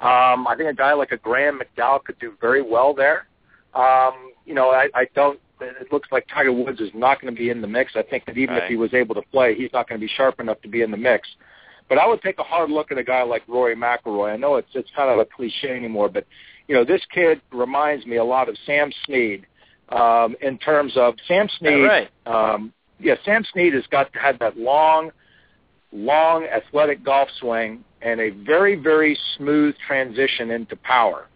Um, 0.00 0.46
I 0.46 0.54
think 0.56 0.70
a 0.70 0.74
guy 0.74 0.92
like 0.92 1.12
a 1.12 1.16
Graham 1.16 1.60
McDowell 1.60 2.04
could 2.04 2.18
do 2.18 2.34
very 2.40 2.62
well 2.62 2.94
there. 2.94 3.26
Um, 3.74 4.32
you 4.44 4.54
know, 4.54 4.70
I, 4.70 4.88
I 4.94 5.06
don't. 5.14 5.40
It 5.60 5.90
looks 5.92 6.08
like 6.12 6.26
Tiger 6.32 6.52
Woods 6.52 6.80
is 6.80 6.90
not 6.94 7.20
going 7.20 7.34
to 7.34 7.38
be 7.38 7.50
in 7.50 7.60
the 7.60 7.66
mix. 7.66 7.92
I 7.96 8.02
think 8.02 8.26
that 8.26 8.36
even 8.36 8.54
Right. 8.54 8.64
if 8.64 8.68
he 8.68 8.76
was 8.76 8.92
able 8.92 9.14
to 9.14 9.22
play, 9.22 9.54
he's 9.54 9.72
not 9.72 9.88
going 9.88 10.00
to 10.00 10.06
be 10.06 10.12
sharp 10.12 10.38
enough 10.40 10.60
to 10.62 10.68
be 10.68 10.82
in 10.82 10.90
the 10.90 10.96
mix. 10.96 11.28
But 11.88 11.98
I 11.98 12.06
would 12.06 12.20
take 12.20 12.38
a 12.38 12.42
hard 12.42 12.70
look 12.70 12.90
at 12.90 12.98
a 12.98 13.04
guy 13.04 13.22
like 13.22 13.42
Rory 13.46 13.76
McIlroy. 13.76 14.32
I 14.32 14.36
know 14.36 14.56
it's 14.56 14.68
it's 14.74 14.90
kind 14.94 15.08
of 15.08 15.18
a 15.18 15.24
cliche 15.24 15.74
anymore, 15.74 16.08
but 16.08 16.26
you 16.68 16.74
know, 16.74 16.84
this 16.84 17.00
kid 17.12 17.40
reminds 17.52 18.06
me 18.06 18.16
a 18.16 18.24
lot 18.24 18.48
of 18.48 18.56
Sam 18.66 18.90
Snead 19.04 19.46
um, 19.90 20.34
in 20.42 20.58
terms 20.58 20.96
of 20.96 21.14
Sam 21.28 21.48
Snead. 21.58 21.84
right. 21.84 22.10
Um, 22.26 22.72
yeah, 22.98 23.14
Sam 23.24 23.44
Snead 23.52 23.74
has 23.74 23.86
got 23.86 24.14
had 24.16 24.38
that 24.40 24.56
long, 24.58 25.10
long 25.92 26.44
athletic 26.44 27.04
golf 27.04 27.28
swing 27.38 27.84
and 28.02 28.20
a 28.20 28.30
very 28.30 28.74
very 28.74 29.16
smooth 29.36 29.74
transition 29.86 30.50
into 30.50 30.76
power. 30.76 31.26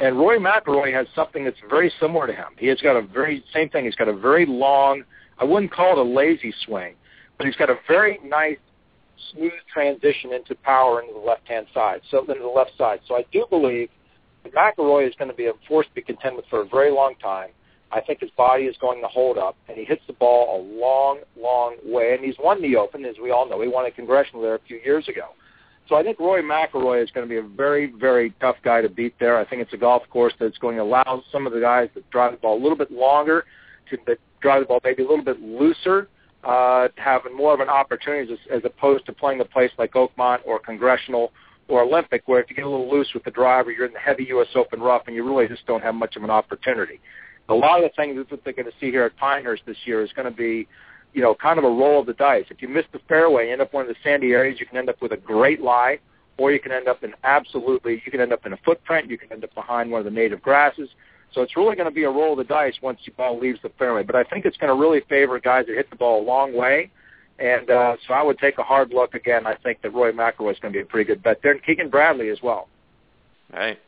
And 0.00 0.18
Roy 0.18 0.38
McIlroy 0.38 0.92
has 0.92 1.06
something 1.14 1.44
that's 1.44 1.58
very 1.70 1.92
similar 2.00 2.26
to 2.26 2.32
him. 2.32 2.48
He 2.58 2.66
has 2.66 2.80
got 2.80 2.96
a 2.96 3.02
very 3.02 3.44
same 3.52 3.68
thing. 3.68 3.84
He's 3.84 3.94
got 3.94 4.08
a 4.08 4.16
very 4.16 4.46
long. 4.46 5.04
I 5.38 5.44
wouldn't 5.44 5.72
call 5.72 5.92
it 5.92 5.98
a 5.98 6.02
lazy 6.02 6.52
swing, 6.64 6.94
but 7.38 7.46
he's 7.46 7.56
got 7.56 7.70
a 7.70 7.76
very 7.86 8.18
nice, 8.24 8.58
smooth 9.32 9.52
transition 9.72 10.32
into 10.32 10.54
power 10.56 11.00
into 11.00 11.14
the 11.14 11.20
left 11.20 11.46
hand 11.46 11.66
side. 11.72 12.00
So 12.10 12.20
into 12.20 12.34
the 12.34 12.46
left 12.46 12.72
side. 12.76 13.00
So 13.06 13.14
I 13.14 13.24
do 13.32 13.46
believe 13.48 13.88
that 14.42 14.52
McIlroy 14.54 15.08
is 15.08 15.14
going 15.18 15.30
to 15.30 15.36
be 15.36 15.46
a 15.46 15.52
force 15.68 15.86
to 15.86 15.94
be 15.94 16.02
contended 16.02 16.36
with 16.36 16.46
for 16.46 16.62
a 16.62 16.66
very 16.66 16.90
long 16.90 17.14
time. 17.22 17.50
I 17.92 18.00
think 18.00 18.20
his 18.20 18.30
body 18.30 18.64
is 18.64 18.76
going 18.80 19.02
to 19.02 19.08
hold 19.08 19.36
up, 19.36 19.56
and 19.68 19.76
he 19.76 19.84
hits 19.84 20.02
the 20.06 20.14
ball 20.14 20.58
a 20.58 20.60
long, 20.80 21.20
long 21.38 21.76
way. 21.84 22.14
And 22.14 22.24
he's 22.24 22.36
won 22.42 22.62
the 22.62 22.74
Open, 22.76 23.04
as 23.04 23.16
we 23.22 23.30
all 23.30 23.48
know. 23.48 23.60
He 23.60 23.68
won 23.68 23.84
a 23.84 23.90
congressional 23.90 24.40
there 24.40 24.54
a 24.54 24.60
few 24.66 24.78
years 24.78 25.08
ago. 25.08 25.28
So 25.88 25.96
I 25.96 26.02
think 26.02 26.18
Roy 26.18 26.40
McIlroy 26.42 27.02
is 27.02 27.10
going 27.10 27.28
to 27.28 27.28
be 27.28 27.38
a 27.38 27.56
very, 27.56 27.92
very 27.98 28.32
tough 28.40 28.56
guy 28.62 28.80
to 28.80 28.88
beat 28.88 29.14
there. 29.18 29.36
I 29.38 29.44
think 29.44 29.62
it's 29.62 29.72
a 29.72 29.76
golf 29.76 30.02
course 30.10 30.32
that's 30.38 30.56
going 30.58 30.76
to 30.76 30.82
allow 30.82 31.22
some 31.32 31.46
of 31.46 31.52
the 31.52 31.60
guys 31.60 31.88
that 31.94 32.08
drive 32.10 32.32
the 32.32 32.38
ball 32.38 32.56
a 32.56 32.62
little 32.62 32.78
bit 32.78 32.90
longer 32.90 33.44
to 33.90 34.16
drive 34.40 34.62
the 34.62 34.66
ball 34.66 34.80
maybe 34.84 35.02
a 35.02 35.08
little 35.08 35.24
bit 35.24 35.40
looser, 35.40 36.08
uh, 36.44 36.88
to 36.88 37.00
have 37.00 37.22
more 37.34 37.54
of 37.54 37.60
an 37.60 37.68
opportunity 37.68 38.32
as, 38.32 38.38
as 38.50 38.62
opposed 38.64 39.06
to 39.06 39.12
playing 39.12 39.40
a 39.40 39.44
place 39.44 39.70
like 39.78 39.92
Oakmont 39.92 40.38
or 40.44 40.58
Congressional 40.58 41.32
or 41.68 41.82
Olympic, 41.82 42.22
where 42.26 42.40
if 42.40 42.50
you 42.50 42.56
get 42.56 42.64
a 42.64 42.68
little 42.68 42.90
loose 42.90 43.08
with 43.14 43.24
the 43.24 43.30
driver, 43.30 43.70
you're 43.70 43.86
in 43.86 43.92
the 43.92 43.98
heavy 43.98 44.24
U.S. 44.30 44.48
Open 44.54 44.80
rough, 44.80 45.02
and 45.06 45.14
you 45.14 45.24
really 45.24 45.46
just 45.46 45.64
don't 45.66 45.82
have 45.82 45.94
much 45.94 46.16
of 46.16 46.24
an 46.24 46.30
opportunity. 46.30 47.00
A 47.48 47.54
lot 47.54 47.82
of 47.82 47.90
the 47.90 47.94
things 47.96 48.24
that 48.30 48.44
they're 48.44 48.52
going 48.52 48.66
to 48.66 48.72
see 48.80 48.90
here 48.90 49.04
at 49.04 49.16
Pinehurst 49.16 49.62
this 49.66 49.76
year 49.84 50.02
is 50.02 50.10
going 50.14 50.30
to 50.30 50.36
be, 50.36 50.66
you 51.12 51.22
know, 51.22 51.34
kind 51.34 51.58
of 51.58 51.64
a 51.64 51.68
roll 51.68 52.00
of 52.00 52.06
the 52.06 52.14
dice. 52.14 52.46
If 52.50 52.62
you 52.62 52.68
miss 52.68 52.84
the 52.92 53.00
fairway, 53.08 53.46
you 53.46 53.52
end 53.52 53.60
up 53.60 53.72
one 53.72 53.82
of 53.82 53.88
the 53.88 53.96
sandy 54.02 54.32
areas, 54.32 54.58
you 54.58 54.66
can 54.66 54.78
end 54.78 54.88
up 54.88 55.00
with 55.02 55.12
a 55.12 55.16
great 55.16 55.60
lie, 55.60 55.98
or 56.38 56.52
you 56.52 56.60
can 56.60 56.72
end 56.72 56.88
up 56.88 57.04
in 57.04 57.14
absolutely, 57.24 58.02
you 58.04 58.10
can 58.10 58.20
end 58.20 58.32
up 58.32 58.46
in 58.46 58.52
a 58.52 58.56
footprint, 58.58 59.10
you 59.10 59.18
can 59.18 59.30
end 59.32 59.44
up 59.44 59.54
behind 59.54 59.90
one 59.90 59.98
of 59.98 60.04
the 60.04 60.10
native 60.10 60.40
grasses. 60.40 60.88
So 61.32 61.40
it's 61.42 61.56
really 61.56 61.76
going 61.76 61.88
to 61.88 61.94
be 61.94 62.04
a 62.04 62.10
roll 62.10 62.32
of 62.32 62.38
the 62.38 62.44
dice 62.44 62.74
once 62.82 63.00
the 63.04 63.12
ball 63.12 63.38
leaves 63.38 63.58
the 63.62 63.70
fairway. 63.78 64.02
But 64.02 64.16
I 64.16 64.24
think 64.24 64.44
it's 64.44 64.56
going 64.56 64.74
to 64.74 64.78
really 64.80 65.00
favor 65.08 65.38
guys 65.40 65.66
that 65.66 65.74
hit 65.74 65.88
the 65.90 65.96
ball 65.96 66.22
a 66.22 66.24
long 66.24 66.54
way. 66.54 66.90
And 67.38 67.70
uh, 67.70 67.96
so 68.06 68.14
I 68.14 68.22
would 68.22 68.38
take 68.38 68.58
a 68.58 68.62
hard 68.62 68.90
look 68.90 69.14
again. 69.14 69.46
I 69.46 69.54
think 69.54 69.80
that 69.82 69.94
Roy 69.94 70.12
McIlroy 70.12 70.52
is 70.52 70.58
going 70.60 70.72
to 70.72 70.78
be 70.78 70.80
a 70.80 70.84
pretty 70.84 71.08
good 71.08 71.22
bet 71.22 71.40
there, 71.42 71.52
and 71.52 71.62
Keegan 71.64 71.88
Bradley 71.88 72.28
as 72.28 72.38
well. 72.42 72.68
All 73.52 73.58
right. 73.58 73.78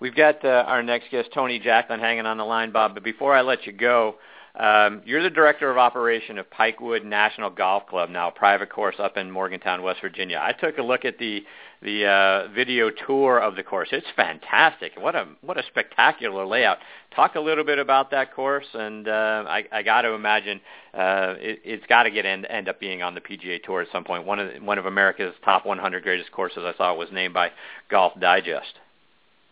We've 0.00 0.14
got 0.14 0.44
uh, 0.44 0.64
our 0.66 0.82
next 0.82 1.10
guest, 1.10 1.28
Tony 1.32 1.58
Jacklin, 1.58 2.00
hanging 2.00 2.26
on 2.26 2.36
the 2.36 2.44
line, 2.44 2.72
Bob. 2.72 2.94
But 2.94 3.04
before 3.04 3.34
I 3.34 3.42
let 3.42 3.66
you 3.66 3.72
go, 3.72 4.16
um, 4.58 5.02
you're 5.04 5.22
the 5.22 5.30
director 5.30 5.70
of 5.70 5.76
operation 5.76 6.38
of 6.38 6.46
Pikewood 6.50 7.04
National 7.04 7.50
Golf 7.50 7.86
Club, 7.86 8.08
now 8.08 8.28
a 8.28 8.32
private 8.32 8.70
course 8.70 8.96
up 8.98 9.16
in 9.18 9.30
Morgantown, 9.30 9.82
West 9.82 10.00
Virginia. 10.00 10.40
I 10.42 10.52
took 10.52 10.78
a 10.78 10.82
look 10.82 11.04
at 11.04 11.18
the 11.18 11.44
the 11.82 12.06
uh, 12.06 12.48
video 12.54 12.90
tour 12.90 13.38
of 13.38 13.54
the 13.54 13.62
course. 13.62 13.88
It's 13.92 14.06
fantastic. 14.16 14.92
What 14.98 15.14
a 15.14 15.26
what 15.42 15.58
a 15.58 15.62
spectacular 15.66 16.46
layout. 16.46 16.78
Talk 17.14 17.34
a 17.34 17.40
little 17.40 17.64
bit 17.64 17.78
about 17.78 18.10
that 18.12 18.34
course, 18.34 18.66
and 18.72 19.06
uh, 19.06 19.44
I, 19.46 19.64
I 19.70 19.82
got 19.82 20.02
to 20.02 20.12
imagine 20.12 20.60
uh, 20.94 21.34
it, 21.38 21.60
it's 21.62 21.86
got 21.86 22.04
to 22.04 22.10
get 22.10 22.24
end, 22.24 22.46
end 22.48 22.70
up 22.70 22.80
being 22.80 23.02
on 23.02 23.14
the 23.14 23.20
PGA 23.20 23.62
Tour 23.62 23.82
at 23.82 23.88
some 23.92 24.04
point. 24.04 24.24
One 24.24 24.38
of 24.38 24.54
the, 24.54 24.60
one 24.60 24.78
of 24.78 24.86
America's 24.86 25.34
top 25.44 25.66
100 25.66 26.02
greatest 26.02 26.32
courses 26.32 26.60
I 26.64 26.74
saw 26.78 26.94
was 26.94 27.10
named 27.12 27.34
by 27.34 27.50
Golf 27.90 28.18
Digest. 28.18 28.72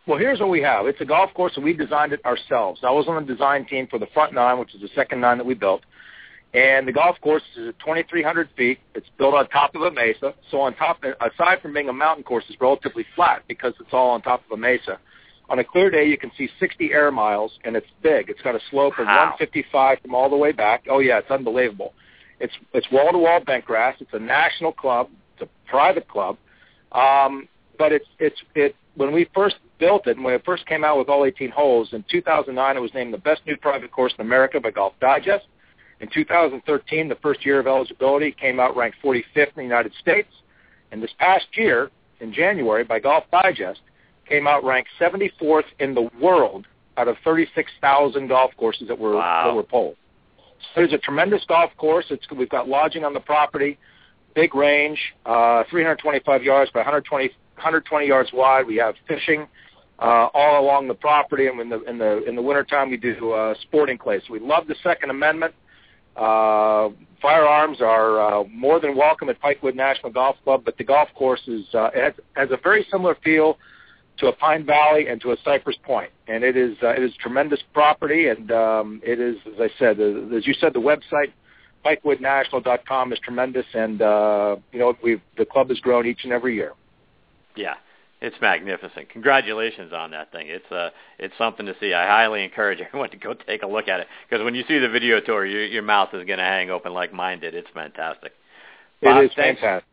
Well, 0.06 0.18
here's 0.18 0.40
what 0.40 0.50
we 0.50 0.60
have. 0.60 0.86
It's 0.86 1.00
a 1.00 1.04
golf 1.06 1.32
course, 1.34 1.52
and 1.56 1.64
we 1.64 1.72
designed 1.72 2.12
it 2.12 2.24
ourselves. 2.26 2.80
I 2.82 2.90
was 2.90 3.06
on 3.08 3.24
the 3.24 3.32
design 3.32 3.64
team 3.66 3.86
for 3.88 3.98
the 3.98 4.06
front 4.12 4.34
nine, 4.34 4.58
which 4.58 4.74
is 4.74 4.80
the 4.82 4.90
second 4.94 5.20
nine 5.20 5.38
that 5.38 5.46
we 5.46 5.54
built. 5.54 5.82
And 6.52 6.86
the 6.86 6.92
golf 6.92 7.16
course 7.20 7.42
is 7.56 7.68
at 7.70 7.78
2,300 7.80 8.48
feet. 8.56 8.78
It's 8.94 9.08
built 9.18 9.34
on 9.34 9.48
top 9.48 9.74
of 9.74 9.82
a 9.82 9.90
mesa. 9.90 10.34
So 10.50 10.60
on 10.60 10.74
top, 10.76 11.02
aside 11.02 11.60
from 11.62 11.72
being 11.72 11.88
a 11.88 11.92
mountain 11.92 12.22
course, 12.22 12.44
it's 12.48 12.60
relatively 12.60 13.04
flat 13.16 13.42
because 13.48 13.72
it's 13.80 13.90
all 13.92 14.10
on 14.10 14.22
top 14.22 14.44
of 14.44 14.52
a 14.52 14.56
mesa. 14.56 15.00
On 15.48 15.58
a 15.58 15.64
clear 15.64 15.90
day, 15.90 16.06
you 16.06 16.16
can 16.16 16.30
see 16.38 16.48
60 16.60 16.92
air 16.92 17.10
miles, 17.10 17.52
and 17.64 17.74
it's 17.74 17.86
big. 18.02 18.30
It's 18.30 18.40
got 18.42 18.54
a 18.54 18.60
slope 18.70 18.94
of 18.98 19.06
Wow. 19.06 19.34
155 19.38 19.98
from 20.00 20.14
all 20.14 20.30
the 20.30 20.36
way 20.36 20.52
back. 20.52 20.84
Oh 20.88 21.00
yeah, 21.00 21.18
it's 21.18 21.30
unbelievable. 21.30 21.92
It's 22.40 22.54
it's 22.72 22.90
wall 22.90 23.10
to 23.12 23.18
wall 23.18 23.40
bent 23.40 23.64
grass. 23.64 23.96
It's 24.00 24.12
a 24.12 24.18
national 24.18 24.72
club. 24.72 25.08
It's 25.34 25.42
a 25.50 25.70
private 25.70 26.08
club. 26.08 26.36
Um, 26.92 27.48
but 27.78 27.92
it's 27.92 28.06
it's 28.18 28.40
it 28.54 28.74
when 28.96 29.12
we 29.12 29.28
first 29.34 29.56
built 29.78 30.06
it 30.06 30.16
and 30.16 30.24
when 30.24 30.34
it 30.34 30.42
first 30.44 30.66
came 30.66 30.84
out 30.84 30.98
with 30.98 31.08
all 31.08 31.24
18 31.24 31.50
holes 31.50 31.92
in 31.92 32.04
2009, 32.10 32.76
it 32.76 32.80
was 32.80 32.94
named 32.94 33.12
the 33.12 33.18
best 33.18 33.42
new 33.46 33.56
private 33.56 33.90
course 33.90 34.14
in 34.18 34.24
America 34.24 34.60
by 34.60 34.70
Golf 34.70 34.92
Digest. 35.00 35.46
In 36.00 36.08
2013, 36.12 37.08
the 37.08 37.14
first 37.16 37.44
year 37.44 37.58
of 37.60 37.66
eligibility, 37.66 38.32
came 38.32 38.60
out 38.60 38.76
ranked 38.76 38.98
45th 39.02 39.22
in 39.36 39.52
the 39.56 39.62
United 39.62 39.92
States. 40.00 40.28
And 40.92 41.02
this 41.02 41.12
past 41.18 41.46
year, 41.54 41.90
in 42.20 42.32
January, 42.32 42.84
by 42.84 42.98
Golf 43.00 43.24
Digest, 43.30 43.80
came 44.28 44.46
out 44.46 44.64
ranked 44.64 44.90
74th 45.00 45.64
in 45.80 45.94
the 45.94 46.08
world 46.20 46.66
out 46.96 47.08
of 47.08 47.16
36,000 47.24 48.28
golf 48.28 48.52
courses 48.56 48.88
that 48.88 48.98
were 48.98 49.16
Wow. 49.16 49.48
that 49.48 49.54
were 49.54 49.62
polled. 49.62 49.96
So 50.74 50.82
it's 50.82 50.92
a 50.92 50.98
tremendous 50.98 51.44
golf 51.46 51.76
course. 51.76 52.06
It's 52.10 52.24
we've 52.30 52.48
got 52.48 52.68
lodging 52.68 53.04
on 53.04 53.12
the 53.12 53.20
property, 53.20 53.78
big 54.34 54.54
range, 54.54 54.98
uh, 55.26 55.64
325 55.70 56.42
yards 56.42 56.70
by 56.70 56.80
120 56.80 57.32
120 57.64 58.06
yards 58.06 58.30
wide. 58.32 58.66
We 58.66 58.76
have 58.76 58.94
fishing 59.08 59.46
uh, 59.98 60.28
all 60.34 60.62
along 60.62 60.88
the 60.88 60.94
property, 60.94 61.46
and 61.46 61.58
in 61.60 61.68
the 61.70 61.82
in 61.84 61.98
the 61.98 62.24
in 62.24 62.36
the 62.36 62.42
wintertime 62.42 62.90
we 62.90 62.96
do 62.96 63.32
uh, 63.32 63.54
sporting 63.62 63.96
clays. 63.96 64.22
So 64.26 64.34
we 64.34 64.40
love 64.40 64.66
the 64.66 64.76
Second 64.82 65.10
Amendment. 65.10 65.54
Uh, 66.16 66.90
firearms 67.20 67.80
are 67.80 68.20
uh, 68.20 68.44
more 68.44 68.78
than 68.80 68.96
welcome 68.96 69.28
at 69.28 69.40
Pikewood 69.40 69.74
National 69.74 70.12
Golf 70.12 70.36
Club, 70.44 70.62
but 70.64 70.76
the 70.78 70.84
golf 70.84 71.08
course 71.14 71.40
is 71.46 71.64
uh, 71.74 71.90
it 71.94 72.04
has, 72.04 72.12
has 72.34 72.48
a 72.50 72.58
very 72.62 72.86
similar 72.90 73.16
feel 73.24 73.56
to 74.18 74.26
a 74.26 74.32
Pine 74.32 74.64
Valley 74.64 75.08
and 75.08 75.20
to 75.22 75.32
a 75.32 75.36
Cypress 75.44 75.76
Point. 75.82 76.10
And 76.28 76.44
it 76.44 76.56
is 76.56 76.76
uh, 76.82 76.88
it 76.88 77.02
is 77.02 77.12
tremendous 77.20 77.60
property, 77.72 78.28
and 78.28 78.50
um, 78.52 79.00
it 79.02 79.18
is, 79.18 79.36
as 79.46 79.60
I 79.60 79.68
said, 79.78 79.98
uh, 79.98 80.36
as 80.36 80.46
you 80.46 80.54
said, 80.54 80.74
the 80.74 80.80
website 80.80 81.32
pikewoodnational.com 81.84 83.12
is 83.12 83.18
tremendous, 83.20 83.66
and 83.74 84.02
uh, 84.02 84.56
you 84.72 84.78
know 84.78 84.94
we've 85.02 85.20
the 85.36 85.44
club 85.44 85.68
has 85.68 85.78
grown 85.80 86.06
each 86.06 86.20
and 86.24 86.32
every 86.32 86.54
year. 86.54 86.72
Yeah, 87.56 87.74
it's 88.20 88.36
magnificent. 88.40 89.10
Congratulations 89.10 89.92
on 89.92 90.10
that 90.12 90.32
thing. 90.32 90.46
It's 90.48 90.70
uh, 90.72 90.90
it's 91.18 91.34
something 91.38 91.66
to 91.66 91.74
see. 91.80 91.92
I 91.92 92.06
highly 92.06 92.44
encourage 92.44 92.80
everyone 92.86 93.10
to 93.10 93.16
go 93.16 93.34
take 93.34 93.62
a 93.62 93.66
look 93.66 93.88
at 93.88 94.00
it 94.00 94.06
because 94.28 94.44
when 94.44 94.54
you 94.54 94.64
see 94.68 94.78
the 94.78 94.88
video 94.88 95.20
tour, 95.20 95.46
your 95.46 95.64
your 95.64 95.82
mouth 95.82 96.08
is 96.14 96.24
going 96.26 96.38
to 96.38 96.44
hang 96.44 96.70
open 96.70 96.92
like 96.92 97.12
mine 97.12 97.40
did. 97.40 97.54
It's 97.54 97.68
fantastic. 97.74 98.32
Bob, 99.02 99.22
it 99.22 99.26
is 99.26 99.32
thanks, 99.36 99.60
fantastic. 99.60 99.88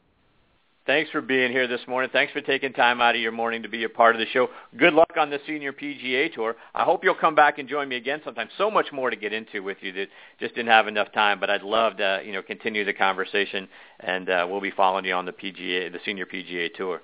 Thanks 0.88 1.12
for 1.12 1.22
being 1.22 1.52
here 1.52 1.68
this 1.68 1.82
morning. 1.88 2.10
Thanks 2.12 2.34
for 2.34 2.42
taking 2.42 2.74
time 2.74 3.02
out 3.02 3.14
of 3.14 3.22
your 3.22 3.32
morning 3.32 3.62
to 3.62 3.70
be 3.70 3.84
a 3.84 3.90
part 3.90 4.16
of 4.16 4.20
the 4.20 4.26
show. 4.34 4.50
Good 4.78 4.94
luck 4.94 5.12
on 5.16 5.30
the 5.30 5.38
Senior 5.46 5.74
PGA 5.74 6.34
Tour. 6.34 6.56
I 6.74 6.84
hope 6.84 7.04
you'll 7.04 7.14
come 7.14 7.36
back 7.36 7.60
and 7.60 7.70
join 7.70 7.88
me 7.88 7.98
again 7.98 8.20
sometime. 8.26 8.50
So 8.58 8.72
much 8.72 8.92
more 8.92 9.12
to 9.12 9.16
get 9.16 9.32
into 9.32 9.62
with 9.62 9.78
you 9.82 9.92
that 9.94 10.08
just 10.40 10.56
didn't 10.56 10.70
have 10.70 10.88
enough 10.88 11.12
time, 11.14 11.40
but 11.40 11.52
I'd 11.52 11.62
love 11.62 11.98
to, 11.98 12.24
you 12.26 12.32
know, 12.34 12.42
continue 12.42 12.84
the 12.84 12.94
conversation, 12.94 13.70
and 14.00 14.28
uh, 14.28 14.48
we'll 14.50 14.60
be 14.60 14.72
following 14.72 15.06
you 15.06 15.14
on 15.14 15.26
the 15.26 15.34
PGA, 15.34 15.92
the 15.92 16.00
Senior 16.04 16.26
PGA 16.26 16.74
Tour. 16.74 17.00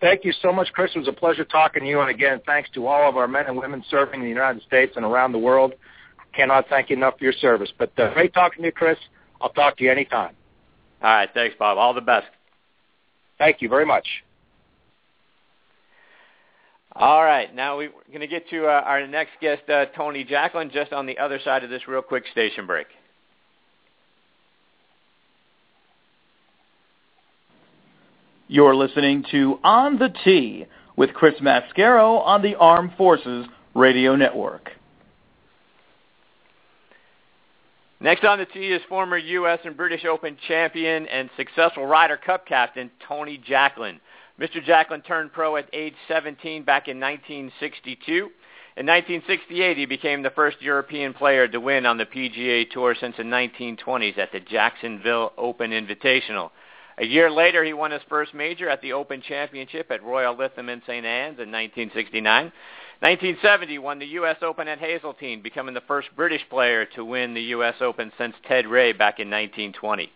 Thank 0.00 0.24
you 0.24 0.32
so 0.42 0.52
much, 0.52 0.72
Chris. 0.72 0.90
It 0.94 0.98
was 0.98 1.08
a 1.08 1.12
pleasure 1.12 1.44
talking 1.44 1.82
to 1.82 1.88
you, 1.88 2.00
and 2.00 2.10
again, 2.10 2.40
thanks 2.44 2.68
to 2.74 2.86
all 2.86 3.08
of 3.08 3.16
our 3.16 3.28
men 3.28 3.46
and 3.46 3.56
women 3.56 3.82
serving 3.88 4.20
in 4.20 4.22
the 4.22 4.28
United 4.28 4.62
States 4.62 4.94
and 4.96 5.04
around 5.04 5.32
the 5.32 5.38
world. 5.38 5.72
Cannot 6.34 6.68
thank 6.68 6.90
you 6.90 6.96
enough 6.96 7.16
for 7.18 7.24
your 7.24 7.32
service. 7.32 7.72
But 7.78 7.98
uh, 7.98 8.12
great 8.12 8.34
talking 8.34 8.62
to 8.62 8.66
you, 8.66 8.72
Chris. 8.72 8.98
I'll 9.40 9.50
talk 9.50 9.76
to 9.78 9.84
you 9.84 9.90
anytime. 9.90 10.34
All 11.02 11.10
right. 11.10 11.28
Thanks, 11.32 11.56
Bob. 11.58 11.78
All 11.78 11.94
the 11.94 12.00
best. 12.00 12.26
Thank 13.38 13.62
you 13.62 13.68
very 13.68 13.86
much. 13.86 14.06
All 16.96 17.24
right, 17.24 17.52
now 17.52 17.76
we're 17.76 17.90
going 18.06 18.20
to 18.20 18.28
get 18.28 18.48
to 18.50 18.66
uh, 18.66 18.82
our 18.84 19.04
next 19.08 19.32
guest, 19.40 19.68
uh, 19.68 19.86
Tony 19.96 20.22
Jacklin, 20.22 20.70
just 20.72 20.92
on 20.92 21.06
the 21.06 21.18
other 21.18 21.40
side 21.44 21.64
of 21.64 21.70
this 21.70 21.88
real 21.88 22.02
quick 22.02 22.22
station 22.30 22.68
break. 22.68 22.86
You're 28.46 28.76
listening 28.76 29.24
to 29.30 29.58
On 29.64 29.98
the 29.98 30.14
Tee 30.22 30.66
with 30.96 31.14
Chris 31.14 31.34
Mascaro 31.40 32.20
on 32.20 32.42
the 32.42 32.56
Armed 32.56 32.92
Forces 32.98 33.46
Radio 33.74 34.16
Network. 34.16 34.70
Next 38.00 38.22
on 38.22 38.38
the 38.38 38.44
tee 38.44 38.66
is 38.66 38.82
former 38.86 39.16
U.S. 39.16 39.60
and 39.64 39.74
British 39.74 40.04
Open 40.04 40.36
champion 40.46 41.06
and 41.06 41.30
successful 41.38 41.86
Ryder 41.86 42.18
Cup 42.18 42.46
captain 42.46 42.90
Tony 43.08 43.38
Jacklin. 43.38 43.98
Mr. 44.38 44.62
Jacklin 44.62 45.00
turned 45.00 45.32
pro 45.32 45.56
at 45.56 45.70
age 45.72 45.94
17 46.08 46.64
back 46.64 46.86
in 46.86 47.00
1962. 47.00 48.12
In 48.76 48.86
1968, 48.86 49.78
he 49.78 49.86
became 49.86 50.22
the 50.22 50.28
first 50.30 50.60
European 50.60 51.14
player 51.14 51.48
to 51.48 51.60
win 51.60 51.86
on 51.86 51.96
the 51.96 52.04
PGA 52.04 52.68
Tour 52.70 52.94
since 53.00 53.16
the 53.16 53.22
1920s 53.22 54.18
at 54.18 54.32
the 54.32 54.40
Jacksonville 54.40 55.32
Open 55.38 55.70
Invitational. 55.70 56.50
A 56.98 57.04
year 57.04 57.30
later, 57.30 57.64
he 57.64 57.72
won 57.72 57.90
his 57.90 58.02
first 58.08 58.34
major 58.34 58.68
at 58.68 58.80
the 58.80 58.92
Open 58.92 59.20
Championship 59.20 59.90
at 59.90 60.04
Royal 60.04 60.36
Lytham 60.36 60.68
in 60.68 60.80
St. 60.82 61.04
Anne's 61.04 61.40
in 61.40 61.50
1969. 61.50 62.52
1970 63.00 63.78
won 63.78 63.98
the 63.98 64.06
U.S. 64.06 64.36
Open 64.42 64.68
at 64.68 64.78
Hazeltine, 64.78 65.42
becoming 65.42 65.74
the 65.74 65.80
first 65.82 66.08
British 66.14 66.48
player 66.48 66.86
to 66.94 67.04
win 67.04 67.34
the 67.34 67.42
U.S. 67.42 67.74
Open 67.80 68.12
since 68.16 68.34
Ted 68.46 68.66
Ray 68.66 68.92
back 68.92 69.18
in 69.18 69.28
1920. 69.28 70.10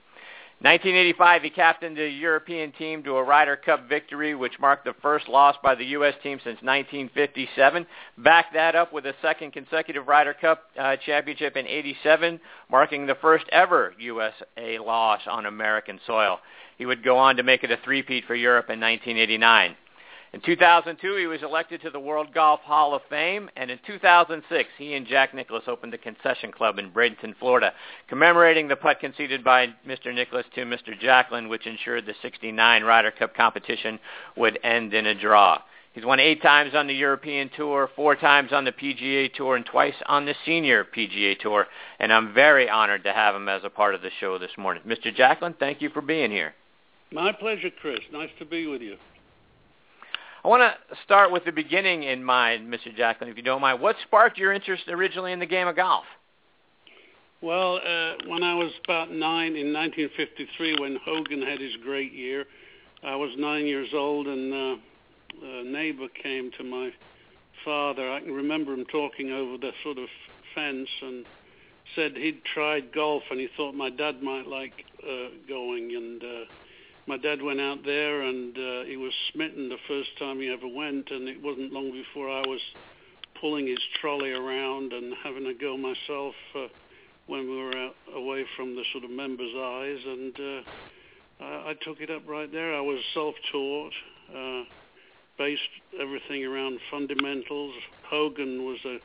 1985, 0.61 1.43
he 1.43 1.51
captained 1.51 1.97
the 1.97 2.09
European 2.09 2.73
team 2.73 3.05
to 3.05 3.17
a 3.17 3.23
Ryder 3.23 3.55
Cup 3.57 3.89
victory, 3.89 4.35
which 4.35 4.59
marked 4.59 4.85
the 4.85 4.95
first 5.03 5.29
loss 5.29 5.55
by 5.63 5.77
the 5.77 5.85
U.S. 5.85 6.15
team 6.21 6.39
since 6.39 6.61
1957. 6.63 7.87
Backed 8.19 8.55
that 8.55 8.75
up 8.75 8.93
with 8.93 9.07
a 9.07 9.15
second 9.23 9.53
consecutive 9.53 10.09
Ryder 10.09 10.35
Cup 10.35 10.65
uh, 10.77 10.97
championship 11.07 11.57
in 11.57 11.65
87, 11.67 12.41
marking 12.71 13.07
the 13.07 13.15
first 13.17 13.45
ever 13.53 13.95
USA 13.99 14.79
loss 14.81 15.21
on 15.29 15.47
American 15.47 16.01
soil. 16.07 16.39
He 16.79 16.87
would 16.87 17.05
go 17.05 17.19
on 17.19 17.37
to 17.37 17.43
make 17.43 17.65
it 17.65 17.73
a 17.73 17.79
three-peat 17.85 18.25
for 18.27 18.35
Europe 18.35 18.71
in 18.71 18.81
1989. 18.81 19.77
In 20.33 20.41
2002, 20.43 21.17
he 21.17 21.27
was 21.27 21.43
elected 21.43 21.81
to 21.81 21.91
the 21.91 21.99
World 21.99 22.35
Golf 22.35 22.61
Hall 22.61 22.95
of 22.95 23.01
Fame, 23.09 23.49
and 23.57 23.71
in 23.71 23.79
2006, 23.87 24.69
he 24.77 24.95
and 24.95 25.07
Jack 25.07 25.33
Nicklaus 25.33 25.63
opened 25.67 25.95
a 25.95 25.99
concession 25.99 26.53
club 26.53 26.79
in 26.79 26.91
Bradenton, 26.91 27.35
Florida, 27.39 27.73
commemorating 28.09 28.69
the 28.69 28.77
putt 28.77 29.01
conceded 29.01 29.43
by 29.43 29.69
Mr. 29.87 30.15
Nicklaus 30.15 30.45
to 30.55 30.65
Mr. 30.65 30.99
Jacklin, 31.01 31.49
which 31.49 31.67
ensured 31.67 32.05
the 32.05 32.15
69 32.21 32.85
Ryder 32.85 33.11
Cup 33.11 33.35
competition 33.35 33.99
would 34.37 34.59
end 34.63 34.93
in 34.93 35.07
a 35.07 35.15
draw. 35.15 35.63
He's 35.95 36.05
won 36.05 36.21
eight 36.21 36.43
times 36.43 36.75
on 36.75 36.87
the 36.87 36.95
European 36.95 37.51
Tour, 37.57 37.89
four 37.97 38.15
times 38.15 38.53
on 38.53 38.67
the 38.67 38.73
PGA 38.73 39.33
Tour, 39.33 39.57
and 39.57 39.65
twice 39.65 39.97
on 40.05 40.27
the 40.27 40.35
Senior 40.45 40.85
PGA 40.85 41.39
Tour, 41.41 41.67
and 41.99 42.13
I'm 42.13 42.35
very 42.35 42.69
honored 42.69 43.03
to 43.05 43.13
have 43.15 43.35
him 43.35 43.49
as 43.49 43.65
a 43.65 43.71
part 43.71 43.95
of 43.95 44.03
the 44.03 44.11
show 44.21 44.39
this 44.39 44.57
morning. 44.59 44.83
Mr. 44.87 45.13
Jacklin, 45.13 45.55
thank 45.59 45.81
you 45.81 45.89
for 45.89 46.03
being 46.03 46.31
here. 46.31 46.55
My 47.11 47.33
pleasure, 47.33 47.71
Chris. 47.81 48.01
Nice 48.13 48.31
to 48.39 48.45
be 48.45 48.67
with 48.67 48.83
you. 48.83 48.97
I 50.45 50.49
want 50.49 50.61
to 50.61 50.97
start 51.05 51.33
with 51.33 51.45
the 51.45 51.53
beginning 51.53 52.03
in 52.03 52.23
mind, 52.23 52.73
Mr. 52.73 52.95
Jacklin, 52.95 53.31
if 53.31 53.37
you 53.37 53.43
don't 53.43 53.61
mind. 53.61 53.81
What 53.81 53.97
sparked 54.07 54.39
your 54.39 54.53
interest 54.53 54.85
originally 54.89 55.33
in 55.33 55.39
the 55.39 55.47
game 55.47 55.67
of 55.67 55.77
golf? 55.77 56.05
Well, 57.41 57.77
uh, 57.77 58.15
when 58.27 58.43
I 58.43 58.55
was 58.55 58.73
about 58.85 59.11
nine 59.11 59.57
in 59.57 59.73
1953, 59.73 60.77
when 60.81 60.99
Hogan 61.05 61.43
had 61.43 61.61
his 61.61 61.77
great 61.83 62.13
year, 62.13 62.45
I 63.03 63.17
was 63.17 63.31
nine 63.39 63.67
years 63.67 63.89
old, 63.95 64.27
and 64.27 64.53
uh, 64.53 64.77
a 65.43 65.65
neighbor 65.65 66.09
came 66.23 66.51
to 66.59 66.65
my 66.65 66.91
father. 67.65 68.11
I 68.13 68.21
can 68.21 68.33
remember 68.33 68.75
him 68.75 68.85
talking 68.87 69.33
over 69.33 69.57
the 69.57 69.71
sort 69.83 69.99
of 69.99 70.09
fence 70.55 70.89
and 71.01 71.25
said 71.95 72.17
he'd 72.17 72.45
tried 72.45 72.93
golf 72.93 73.23
and 73.31 73.41
he 73.41 73.49
thought 73.57 73.75
my 73.75 73.89
dad 73.89 74.23
might 74.23 74.47
like 74.47 74.85
uh, 75.03 75.29
going 75.49 75.95
and. 75.97 76.23
Uh, 76.23 76.45
my 77.09 77.17
dad 77.17 77.41
went 77.41 77.59
out 77.59 77.79
there 77.87 78.21
and 78.21 78.57
uh, 78.57 78.85
he 78.85 78.99
was 78.99 79.13
smitten 79.33 79.71
the 79.71 79.79
first 79.89 80.11
time 80.19 80.41
he 80.41 80.53
ever 80.53 80.69
went, 80.69 81.11
and 81.11 81.27
it 81.27 81.43
wasn't 81.43 81.73
long 81.73 81.91
before 81.91 82.31
I 82.31 82.43
was 82.47 82.61
pulling 83.41 83.67
his 83.67 83.79
trolley 83.99 84.31
around 84.31 84.93
and 84.93 85.15
having 85.25 85.47
a 85.47 85.55
go 85.55 85.79
myself 85.79 86.35
uh, 86.55 86.67
when 87.27 87.49
we 87.49 87.57
were 87.57 87.77
out, 87.77 87.95
away 88.15 88.45
from 88.57 88.77
the 88.77 88.85
sort 88.93 89.05
of 89.05 89.11
members' 89.11 89.55
eyes, 89.57 89.99
and 90.05 90.37
uh, 90.39 91.45
I, 91.45 91.71
I 91.71 91.75
took 91.83 92.01
it 92.01 92.11
up 92.11 92.29
right 92.29 92.53
there. 92.53 92.77
I 92.77 92.83
was 92.83 93.01
self-taught, 93.15 93.93
uh, 94.37 94.63
based 95.39 95.63
everything 95.99 96.45
around 96.45 96.79
fundamentals. 96.91 97.73
Hogan 98.05 98.65
was 98.67 98.79
a 98.85 98.99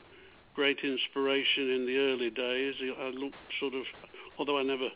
great 0.56 0.80
inspiration 0.84 1.70
in 1.70 1.86
the 1.86 1.98
early 1.98 2.30
days. 2.30 2.76
I 3.00 3.10
looked 3.10 3.36
sort 3.62 3.76
of, 3.76 3.84
although 4.38 4.58
I 4.58 4.63
never 4.63 4.89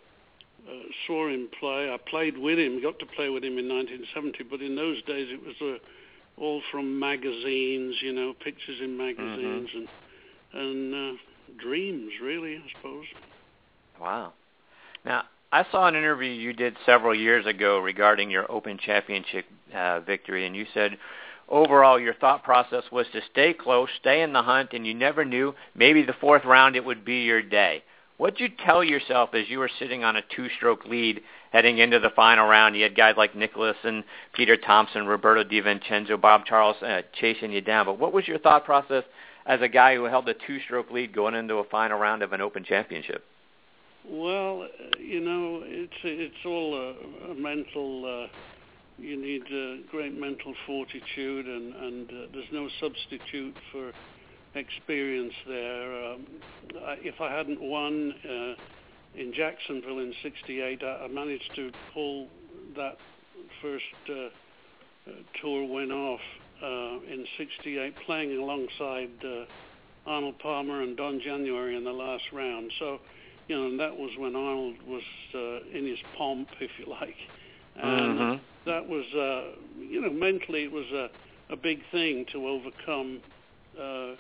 uh, 0.68 0.72
saw 1.06 1.28
him 1.28 1.50
play. 1.60 1.90
I 1.92 1.98
played 2.10 2.38
with 2.38 2.60
him, 2.60 2.82
got 2.82 3.00
to 3.00 3.06
play 3.06 3.30
with 3.30 3.44
him 3.44 3.58
in 3.58 3.70
1970, 3.70 4.44
but 4.50 4.62
in 4.62 4.76
those 4.76 5.02
days 5.04 5.28
it 5.32 5.42
was 5.42 5.56
uh, 5.62 6.42
all 6.42 6.62
from 6.72 7.00
magazines, 7.00 7.96
you 8.02 8.14
know, 8.14 8.34
pictures 8.34 8.80
in 8.82 8.98
magazines 8.98 9.70
mm-hmm. 9.70 9.78
and 9.78 9.88
and 10.54 10.94
uh, 10.94 11.18
dreams, 11.62 12.12
really, 12.22 12.56
I 12.56 12.64
suppose. 12.76 13.06
Wow. 14.00 14.34
Now, 15.06 15.24
I 15.52 15.66
saw 15.72 15.88
an 15.88 15.96
interview 15.96 16.30
you 16.30 16.54
did 16.54 16.76
several 16.86 17.16
years 17.16 17.46
ago 17.46 17.80
regarding 17.80 18.30
your 18.30 18.50
Open 18.52 18.78
Championship 18.78 19.46
uh, 19.74 20.02
victory, 20.02 20.46
and 20.46 20.56
you 20.56 20.66
said 20.74 20.98
overall 21.50 22.00
your 22.00 22.14
thought 22.14 22.44
process 22.44 22.84
was 22.92 23.06
to 23.14 23.22
stay 23.32 23.54
close, 23.54 23.90
stay 24.00 24.22
in 24.22 24.34
the 24.34 24.42
hunt, 24.42 24.74
and 24.74 24.86
you 24.86 24.94
never 24.94 25.24
knew 25.24 25.56
maybe 25.76 26.04
the 26.04 26.16
fourth 26.20 26.44
round 26.44 26.76
it 26.76 26.84
would 26.84 27.06
be 27.06 27.22
your 27.24 27.42
day. 27.42 27.84
What'd 28.18 28.40
you 28.40 28.50
tell 28.66 28.84
yourself 28.84 29.36
as 29.36 29.48
you 29.48 29.60
were 29.60 29.70
sitting 29.78 30.04
on 30.04 30.16
a 30.16 30.24
two-stroke 30.36 30.86
lead 30.86 31.22
heading 31.52 31.78
into 31.78 32.00
the 32.00 32.10
final 32.16 32.48
round? 32.48 32.76
You 32.76 32.82
had 32.82 32.96
guys 32.96 33.14
like 33.16 33.36
Nicklaus 33.36 33.76
and 33.84 34.04
Peter 34.34 34.58
Thomson, 34.58 35.06
Roberto 35.06 35.44
De 35.44 35.60
Vicenzo, 35.60 36.18
Bob 36.18 36.46
Charles 36.46 36.78
uh, 36.82 37.04
chasing 37.20 37.52
you 37.52 37.62
down. 37.62 37.86
But 37.86 38.00
what 38.00 38.14
was 38.14 38.28
your 38.28 38.40
thought 38.40 38.66
process 38.66 39.04
as 39.46 39.62
a 39.62 39.68
guy 39.68 39.96
who 39.96 40.06
held 40.06 40.28
a 40.30 40.34
two-stroke 40.34 40.90
lead 40.90 41.14
going 41.14 41.36
into 41.36 41.56
a 41.56 41.64
final 41.66 42.00
round 42.00 42.24
of 42.24 42.34
an 42.34 42.42
Open 42.42 42.64
Championship? 42.64 43.24
Well, 44.10 44.68
you 45.00 45.20
know, 45.20 45.62
it's 45.64 45.94
it's 46.04 46.46
all 46.46 46.76
a, 46.76 47.32
a 47.32 47.36
mental. 47.36 48.26
Uh, 48.26 48.28
you 48.98 49.16
need 49.16 49.44
uh, 49.44 49.86
great 49.92 50.18
mental 50.18 50.56
fortitude, 50.66 51.46
and 51.46 51.76
and 51.76 52.10
uh, 52.10 52.14
there's 52.34 52.48
no 52.52 52.68
substitute 52.80 53.56
for 53.72 53.92
experience 54.56 55.34
there. 55.48 56.12
Um, 56.12 56.28
if 57.02 57.22
I 57.22 57.32
hadn't 57.32 57.62
won 57.62 58.14
uh, 58.24 59.20
in 59.20 59.34
Jacksonville 59.34 60.00
in 60.00 60.14
'68, 60.24 60.84
I, 60.84 60.86
I, 60.86 61.08
managed 61.08 61.52
to 61.56 61.72
pull 61.94 62.28
that 62.76 62.98
first 63.62 63.84
uh, 64.10 64.14
uh 64.14 65.14
tour 65.42 65.66
win 65.68 65.92
off 65.92 66.22
uh, 66.62 67.12
in 67.12 67.26
'68, 67.38 67.94
playing 68.06 68.38
alongside 68.38 69.12
uh, 69.24 69.46
Arnold 70.10 70.40
Palmer 70.40 70.82
and 70.82 70.98
Don 70.98 71.20
January 71.20 71.76
in 71.76 71.84
the 71.84 71.92
last 71.92 72.24
round. 72.32 72.72
So, 72.80 73.00
you 73.48 73.56
know, 73.56 73.68
and 73.68 73.80
that 73.80 73.96
was 73.96 74.12
when 74.18 74.36
Arnold 74.36 74.76
was 74.88 75.04
in 75.74 75.86
his 75.86 76.00
pomp, 76.18 76.50
if 76.60 76.72
you 76.80 76.86
like. 76.90 77.16
And 77.76 78.20
mm-hmm. 78.20 78.70
that 78.70 78.88
was, 78.88 79.06
you 79.78 80.02
know, 80.02 80.10
mentally 80.10 80.64
it 80.64 80.72
was 80.72 80.86
a 80.92 81.10
a 81.50 81.56
big 81.56 81.80
thing 81.92 82.26
to 82.32 82.48
overcome, 82.48 83.22
uh, 83.80 84.16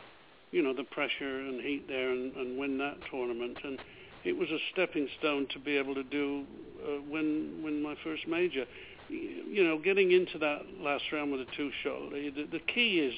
you 0.58 0.64
know, 0.64 0.74
the 0.74 0.84
pressure 0.84 1.40
and 1.40 1.62
heat 1.62 1.88
there 1.88 2.10
and, 2.10 2.36
and 2.36 2.58
win 2.58 2.80
that 2.80 2.98
tournament. 3.12 3.60
And 3.64 3.80
it 4.24 4.36
was 4.36 4.50
a 4.50 4.58
stepping 4.74 5.08
stone 5.20 5.46
to 5.54 5.60
be 5.60 5.78
able 5.78 5.94
to 5.94 6.04
do 6.04 6.46
uh, 6.84 7.00
win 7.08 7.62
win 7.64 7.84
my 7.84 7.96
first 8.04 8.28
major. 8.28 8.66
You 9.08 9.64
know, 9.64 9.78
getting 9.78 10.12
into 10.12 10.40
that 10.40 10.64
last 10.80 11.04
round 11.14 11.32
with 11.32 11.42
a 11.42 11.46
two 11.56 11.70
shot 11.84 12.12
lead. 12.12 12.36
The, 12.36 12.58
the 12.58 12.60
key 12.60 13.00
is 13.00 13.14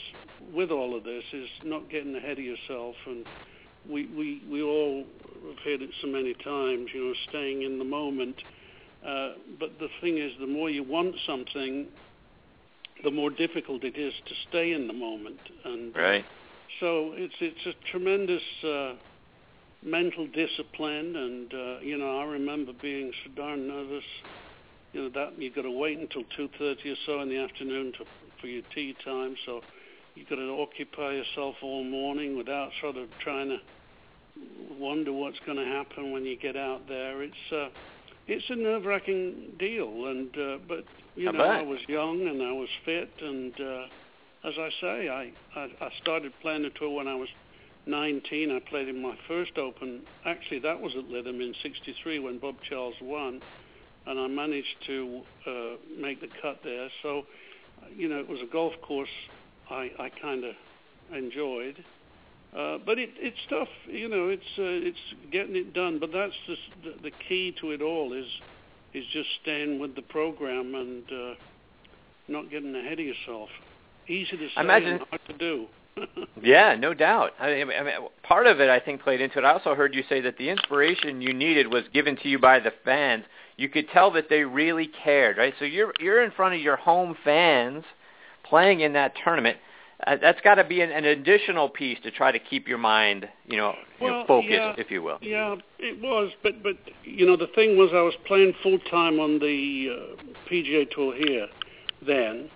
with 0.54 0.70
all 0.70 0.96
of 0.98 1.06
this 1.06 1.24
is 1.32 1.48
not 1.64 1.90
getting 1.90 2.14
ahead 2.14 2.38
of 2.38 2.44
yourself, 2.44 2.96
and 3.08 3.26
we 3.90 4.06
we 4.08 4.44
we 4.52 4.62
all 4.62 5.06
have 5.48 5.60
heard 5.64 5.82
it 5.82 5.92
so 6.02 6.08
many 6.08 6.34
times. 6.34 6.90
You 6.94 7.06
know, 7.06 7.14
staying 7.30 7.62
in 7.62 7.80
the 7.80 7.86
moment. 7.86 8.36
Uh, 9.04 9.32
but 9.58 9.80
the 9.80 9.88
thing 10.02 10.18
is, 10.18 10.34
the 10.42 10.46
more 10.46 10.70
you 10.70 10.84
want 10.84 11.16
something, 11.26 11.88
the 13.02 13.12
more 13.12 13.30
difficult 13.30 13.86
it 13.86 13.98
is 13.98 14.14
to 14.26 14.34
stay 14.50 14.74
in 14.74 14.88
the 14.88 14.94
moment. 14.94 15.40
And 15.64 15.96
right. 15.96 16.26
So 16.80 17.12
it's 17.16 17.36
it's 17.42 17.66
a 17.66 17.92
tremendous 17.92 18.42
uh, 18.64 18.94
mental 19.84 20.28
discipline, 20.28 21.16
and 21.16 21.54
uh, 21.54 21.80
you 21.82 21.98
know 21.98 22.20
I 22.20 22.24
remember 22.26 22.72
being 22.82 23.12
so 23.24 23.32
darn 23.36 23.68
nervous. 23.68 24.04
You 24.94 25.04
know 25.04 25.10
that 25.10 25.40
you've 25.40 25.56
got 25.56 25.64
to 25.64 25.72
wait 25.72 26.00
until 26.00 26.24
two 26.36 26.50
thirty 26.58 26.92
or 26.92 26.96
so 27.06 27.22
in 27.22 27.30
the 27.30 27.38
afternoon 27.38 27.94
to, 27.98 28.06
for 28.40 28.48
your 28.48 28.64
tee 28.74 28.96
time, 29.04 29.36
so 29.46 29.62
you've 30.16 30.30
got 30.30 30.38
to 30.38 30.50
occupy 30.62 31.14
yourself 31.14 31.56
all 31.62 31.84
morning 31.84 32.38
without 32.38 32.72
sort 32.82 32.98
of 32.98 33.08
trying 33.22 33.50
to 33.50 33.58
wonder 34.80 35.12
what's 35.12 35.40
going 35.46 35.58
to 35.58 35.66
happen 35.66 36.12
when 36.12 36.26
you 36.26 36.38
get 36.38 36.56
out 36.56 36.88
there. 36.88 37.22
It's 37.22 37.52
uh, 37.52 37.70
it's 38.28 38.46
a 38.50 38.56
nerve-wracking 38.56 39.54
deal, 39.60 40.08
and 40.08 40.30
uh, 40.38 40.58
but 40.68 40.86
you 41.16 41.30
I 41.30 41.32
know 41.34 41.40
bet. 41.40 41.50
I 41.50 41.62
was 41.64 41.80
young 41.88 42.28
and 42.28 42.42
I 42.42 42.52
was 42.52 42.70
fit, 42.86 43.12
and 43.22 43.54
uh, 43.60 43.86
as 44.44 44.54
I 44.58 44.70
say, 44.82 45.10
I, 45.10 45.32
I 45.60 45.70
I 45.82 45.90
started 46.02 46.34
playing 46.42 46.64
the 46.64 46.70
tour 46.70 46.90
when 46.96 47.08
I 47.08 47.16
was 47.16 47.30
19. 47.86 48.52
I 48.52 48.60
played 48.70 48.88
in 48.88 49.02
my 49.02 49.18
first 49.28 49.58
Open. 49.58 50.02
Actually, 50.26 50.60
that 50.60 50.80
was 50.80 50.94
at 50.96 51.06
Lytham 51.06 51.42
in 51.42 51.54
'63 51.62 52.20
when 52.20 52.40
Bob 52.40 52.56
Charles 52.70 52.96
won, 53.02 53.42
and 54.06 54.20
I 54.20 54.28
managed 54.28 54.76
to 54.88 55.22
uh, 55.46 55.52
make 56.00 56.22
the 56.22 56.30
cut 56.42 56.60
there. 56.64 56.90
So, 57.02 57.26
you 57.96 58.08
know, 58.08 58.20
it 58.20 58.30
was 58.30 58.40
a 58.42 58.52
golf 58.52 58.74
course 58.82 59.10
I 59.70 59.92
I 60.00 60.10
kind 60.22 60.44
of 60.44 60.56
enjoyed. 61.14 61.84
Uh, 62.56 62.80
but 62.84 62.98
it, 62.98 63.12
it's 63.18 63.38
tough, 63.48 63.68
you 63.88 64.10
know. 64.10 64.30
It's 64.30 64.58
uh, 64.58 64.88
it's 64.88 65.32
getting 65.32 65.56
it 65.56 65.74
done. 65.74 66.00
But 66.00 66.12
that's 66.12 66.34
just 66.48 66.62
the, 66.84 67.10
the 67.10 67.12
key 67.28 67.54
to 67.62 67.72
it 67.72 67.82
all 67.82 68.14
is 68.14 68.28
is 68.94 69.06
just 69.12 69.30
staying 69.42 69.80
with 69.80 69.96
the 69.96 70.02
program 70.02 70.74
and 70.76 71.04
uh, 71.12 71.36
not 72.28 72.50
getting 72.50 72.76
ahead 72.76 73.00
of 73.00 73.06
yourself. 73.06 73.50
Easy 74.10 74.36
to 74.38 74.48
say 74.50 74.62
imagine- 74.62 75.00
hard 75.10 75.22
to 75.28 75.34
do. 75.38 75.68
Yeah, 76.42 76.76
no 76.80 76.94
doubt. 76.94 77.32
I 77.40 77.48
mean, 77.66 77.70
I 77.78 77.84
mean, 77.84 77.94
part 78.24 78.48
of 78.48 78.62
it, 78.62 78.70
I 78.70 78.80
think, 78.80 79.02
played 79.02 79.20
into 79.20 79.40
it. 79.40 79.44
I 79.44 79.52
also 79.52 79.76
heard 79.76 79.94
you 79.94 80.04
say 80.08 80.22
that 80.22 80.38
the 80.38 80.50
inspiration 80.50 81.22
you 81.22 81.34
needed 81.34 81.68
was 81.74 81.84
given 81.94 82.16
to 82.18 82.30
you 82.30 82.40
by 82.40 82.62
the 82.62 82.72
fans. 82.86 83.26
You 83.58 83.68
could 83.68 83.90
tell 83.90 84.10
that 84.12 84.30
they 84.30 84.46
really 84.46 84.88
cared, 85.04 85.38
right? 85.38 85.54
So 85.60 85.66
you're 85.66 85.94
you're 86.00 86.24
in 86.24 86.32
front 86.32 86.56
of 86.56 86.62
your 86.62 86.78
home 86.78 87.18
fans, 87.26 87.84
playing 88.46 88.80
in 88.80 88.94
that 88.94 89.14
tournament. 89.22 89.58
Uh, 90.08 90.16
that's 90.22 90.40
got 90.40 90.56
to 90.56 90.64
be 90.64 90.80
an, 90.80 90.92
an 90.92 91.04
additional 91.04 91.68
piece 91.68 92.00
to 92.04 92.12
try 92.12 92.32
to 92.32 92.40
keep 92.40 92.70
your 92.70 92.78
mind, 92.78 93.28
you 93.46 93.58
know, 93.58 93.74
you 94.00 94.08
know 94.08 94.14
Well, 94.20 94.26
focused, 94.28 94.52
yeah. 94.54 94.74
if 94.78 94.90
you 94.90 95.04
will. 95.04 95.18
Yeah, 95.22 95.58
it 95.78 96.02
was, 96.02 96.32
but 96.42 96.64
but 96.64 96.78
you 97.04 97.26
know 97.26 97.36
the 97.36 97.48
thing 97.48 97.78
was 97.78 97.90
I 97.94 98.02
was 98.02 98.14
playing 98.26 98.54
full 98.64 98.80
time 98.90 99.20
on 99.20 99.40
the 99.40 99.90
uh, 99.92 100.50
PGA 100.50 100.90
Tour 100.90 101.14
here 101.16 101.48
then, 102.08 102.50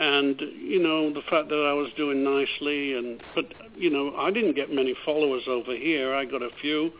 and 0.00 0.40
you 0.58 0.82
know 0.82 1.12
the 1.12 1.20
fact 1.20 1.50
that 1.50 1.62
I 1.62 1.74
was 1.74 1.90
doing 1.96 2.24
nicely, 2.24 2.94
and 2.94 3.22
but 3.34 3.44
you 3.76 3.90
know 3.90 4.16
I 4.16 4.30
didn't 4.30 4.54
get 4.54 4.72
many 4.72 4.94
followers 5.04 5.42
over 5.46 5.76
here. 5.76 6.14
I 6.14 6.24
got 6.24 6.42
a 6.42 6.48
few, 6.60 6.90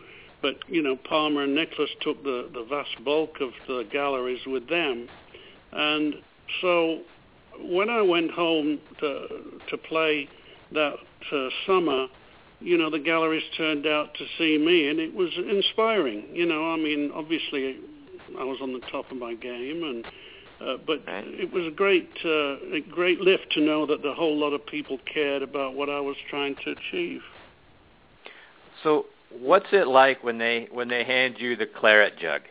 but 0.41 0.57
you 0.67 0.83
know 0.83 0.95
Palmer 0.95 1.43
and 1.43 1.55
Nicklaus 1.55 1.89
took 2.01 2.23
the 2.23 2.47
the 2.53 2.63
vast 2.63 3.03
bulk 3.03 3.41
of 3.41 3.49
the 3.67 3.87
galleries 3.91 4.45
with 4.45 4.69
them, 4.69 5.09
and 5.71 6.13
so 6.61 6.99
when 7.59 7.89
I 7.89 8.03
went 8.03 8.29
home 8.31 8.79
to 8.99 9.27
to 9.67 9.77
play 9.77 10.29
that 10.71 10.93
uh, 11.33 11.49
summer 11.65 12.07
you 12.63 12.77
know, 12.77 12.91
the 12.91 12.99
galleries 12.99 13.41
turned 13.57 13.87
out 13.87 14.13
to 14.13 14.25
see 14.37 14.55
me, 14.55 14.87
and 14.87 14.99
it 14.99 15.15
was 15.15 15.31
inspiring. 15.35 16.27
You 16.31 16.45
know, 16.45 16.71
I 16.71 16.77
mean, 16.77 17.11
obviously, 17.11 17.77
I 18.37 18.43
was 18.43 18.59
on 18.61 18.71
the 18.71 18.81
top 18.91 19.09
of 19.09 19.17
my 19.17 19.33
game, 19.33 19.81
and 19.83 20.05
uh, 20.61 20.77
but 20.85 21.05
Right. 21.07 21.25
it 21.27 21.51
was 21.51 21.65
a 21.65 21.71
great, 21.71 22.09
uh, 22.23 22.57
a 22.75 22.81
great 22.81 23.19
lift 23.19 23.51
to 23.53 23.61
know 23.61 23.85
that 23.85 24.05
a 24.05 24.13
whole 24.13 24.37
lot 24.37 24.53
of 24.53 24.65
people 24.65 24.99
cared 25.11 25.41
about 25.41 25.73
what 25.73 25.89
I 25.89 25.99
was 25.99 26.15
trying 26.29 26.55
to 26.63 26.71
achieve. 26.71 27.23
So, 28.83 29.07
what's 29.29 29.71
it 29.71 29.87
like 29.87 30.23
when 30.23 30.37
they 30.37 30.67
when 30.71 30.87
they 30.87 31.03
hand 31.03 31.35
you 31.39 31.55
the 31.55 31.65
claret 31.65 32.17
jug? 32.17 32.41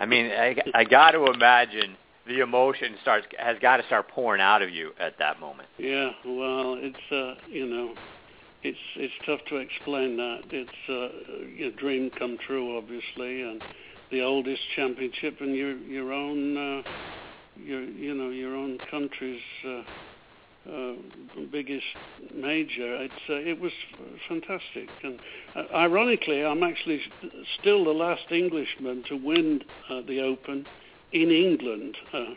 I 0.00 0.06
mean, 0.06 0.30
I, 0.30 0.56
I 0.74 0.84
got 0.84 1.12
to 1.12 1.26
imagine 1.26 1.96
the 2.26 2.40
emotion 2.40 2.96
starts 3.02 3.26
has 3.38 3.56
got 3.60 3.78
to 3.78 3.86
start 3.86 4.08
pouring 4.08 4.40
out 4.40 4.62
of 4.62 4.70
you 4.70 4.92
at 4.98 5.18
that 5.18 5.40
moment. 5.40 5.68
Yeah, 5.78 6.10
well, 6.24 6.76
it's 6.78 7.12
uh, 7.12 7.34
you 7.48 7.66
know, 7.66 7.94
it's 8.62 8.78
it's 8.96 9.14
tough 9.26 9.40
to 9.48 9.56
explain 9.56 10.16
that. 10.16 10.42
It's 10.50 10.70
uh, 10.88 11.66
a 11.66 11.70
dream 11.76 12.10
come 12.18 12.38
true, 12.46 12.76
obviously, 12.76 13.42
and 13.42 13.62
the 14.10 14.22
oldest 14.22 14.62
championship 14.76 15.40
in 15.40 15.54
your 15.54 15.76
your 15.76 16.12
own 16.12 16.56
uh, 16.56 16.82
your 17.64 17.82
you 17.82 18.14
know 18.14 18.30
your 18.30 18.54
own 18.54 18.78
country's 18.90 19.40
uh, 19.66 19.82
uh, 20.70 20.92
biggest 21.50 21.84
major. 22.34 22.96
It's 23.02 23.14
uh, 23.28 23.34
it 23.34 23.60
was 23.60 23.72
fantastic, 24.28 24.88
and 25.02 25.18
uh, 25.56 25.64
ironically, 25.74 26.44
I'm 26.44 26.62
actually 26.62 27.00
st- 27.20 27.32
still 27.60 27.84
the 27.84 27.90
last 27.90 28.30
Englishman 28.30 29.04
to 29.08 29.16
win 29.16 29.62
uh, 29.88 30.02
the 30.06 30.20
Open 30.20 30.66
in 31.12 31.30
England. 31.30 31.96
Uh, 32.12 32.34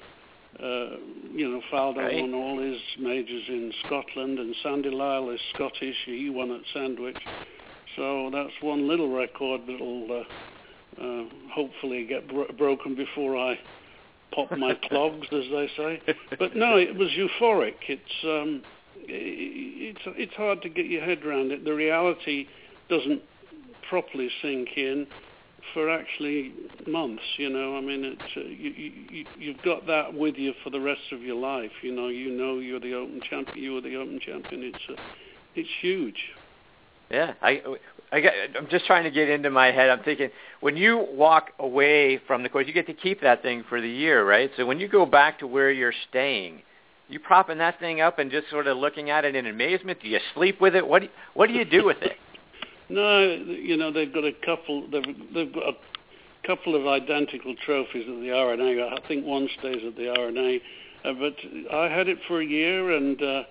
uh, 0.62 0.97
you 1.33 1.49
know, 1.49 1.62
Faldo 1.71 1.97
Right. 1.97 2.21
won 2.21 2.33
all 2.36 2.59
his 2.59 2.79
majors 2.99 3.43
in 3.47 3.73
Scotland, 3.86 4.38
and 4.38 4.55
Sandy 4.62 4.91
Lyle 4.91 5.29
is 5.31 5.39
Scottish. 5.53 5.95
He 6.05 6.29
won 6.29 6.51
at 6.51 6.62
Sandwich. 6.73 7.17
So 7.95 8.29
that's 8.31 8.53
one 8.62 8.88
little 8.88 9.09
record 9.09 9.62
that'll 9.67 10.25
uh, 10.99 11.03
uh, 11.03 11.23
hopefully 11.51 12.05
get 12.05 12.27
bro- 12.27 12.51
broken 12.57 12.95
before 12.95 13.36
I 13.36 13.59
pop 14.34 14.52
my 14.58 14.74
clogs, 14.89 15.28
as 15.32 15.43
they 15.52 15.69
say. 15.78 16.02
But 16.38 16.56
no, 16.56 16.78
it 16.78 16.96
was 16.96 17.10
euphoric. 17.10 17.76
It's 17.88 18.02
um, 18.24 18.63
it's 18.96 20.02
it's 20.06 20.34
hard 20.34 20.62
to 20.63 20.69
get 20.69 20.86
your 20.86 21.04
head 21.04 21.26
around 21.26 21.52
it. 21.52 21.65
The 21.65 21.74
reality 21.74 22.48
doesn't 22.89 23.22
properly 23.89 24.30
sink 24.41 24.69
in 24.76 25.08
for 25.74 25.89
actually 25.89 26.54
months. 26.88 27.24
You 27.38 27.50
know, 27.50 27.78
I 27.78 27.82
mean, 27.82 28.04
it's 28.04 28.38
uh, 28.38 28.41
you, 28.41 28.91
you 29.10 29.26
you've 29.38 29.62
got 29.63 29.88
that 29.88 30.13
with 30.13 30.36
you 30.36 30.54
for 30.63 30.69
the 30.69 30.80
rest 30.80 31.12
of 31.12 31.22
your 31.22 31.36
life. 31.36 31.72
You 31.82 31.93
know, 31.93 32.08
you 32.08 32.32
know 32.32 32.60
you're 32.60 32.80
the 32.80 32.93
Open 32.93 33.22
champion. 33.30 33.58
You 33.58 33.74
were 33.74 33.82
the 33.82 33.96
Open 33.96 34.19
champion. 34.19 34.63
It's 34.63 34.84
uh, 34.89 35.02
it's 35.56 35.69
huge. 35.82 36.32
Yeah, 37.13 37.36
I, 37.43 37.62
I 38.12 38.21
get, 38.21 38.34
I'm 38.58 38.67
just 38.69 38.88
trying 38.88 39.04
to 39.04 39.12
get 39.12 39.30
into 39.30 39.52
my 39.52 39.67
head. 39.67 39.91
I'm 39.91 40.02
thinking 40.04 40.32
when 40.62 40.76
you 40.76 41.06
walk 41.12 41.52
away 41.60 42.19
from 42.26 42.41
the 42.41 42.49
course, 42.49 42.65
you 42.65 42.73
get 42.73 42.88
to 42.88 42.95
keep 42.95 43.21
that 43.21 43.43
thing 43.43 43.63
for 43.69 43.80
the 43.80 43.88
year, 43.88 44.28
right? 44.28 44.49
So 44.58 44.65
when 44.65 44.80
you 44.80 44.88
go 44.88 45.06
back 45.06 45.38
to 45.39 45.47
where 45.47 45.69
you're 45.69 45.93
staying, 46.10 46.63
you 47.10 47.19
propping 47.19 47.60
that 47.60 47.80
thing 47.80 48.02
up 48.02 48.17
and 48.17 48.32
just 48.32 48.49
sort 48.49 48.65
of 48.65 48.78
looking 48.78 49.12
at 49.12 49.26
it 49.26 49.36
in 49.36 49.45
amazement. 49.45 50.02
Do 50.02 50.08
you 50.08 50.19
sleep 50.34 50.60
with 50.60 50.76
it? 50.76 50.88
What 50.88 50.99
do 50.99 51.06
you, 51.06 51.12
what 51.36 51.47
do 51.49 51.54
you 51.54 51.65
do 51.65 51.86
with 51.86 52.02
it? 52.02 52.13
No, 52.89 53.21
you 53.23 53.78
know 53.78 53.93
they've 53.93 54.13
got 54.13 54.26
a 54.26 54.34
couple. 54.45 54.88
They've 54.91 55.06
they've 55.34 55.54
got 55.54 55.69
a 55.69 55.73
couple 56.45 56.76
of 56.76 56.86
identical 56.86 57.56
trophies 57.65 58.04
at 58.08 58.19
the 58.19 58.30
R&A. 58.30 58.84
I 58.84 59.08
think 59.08 59.26
one 59.26 59.47
stays 59.58 59.78
at 59.88 59.95
the 59.95 60.10
R&A, 60.10 60.62
uh, 61.08 61.13
but 61.13 61.34
I 61.73 61.88
had 61.88 62.10
it 62.10 62.17
for 62.28 62.41
a 62.41 62.45
year, 62.45 62.91
and 62.91 63.19
uh, 63.23 63.43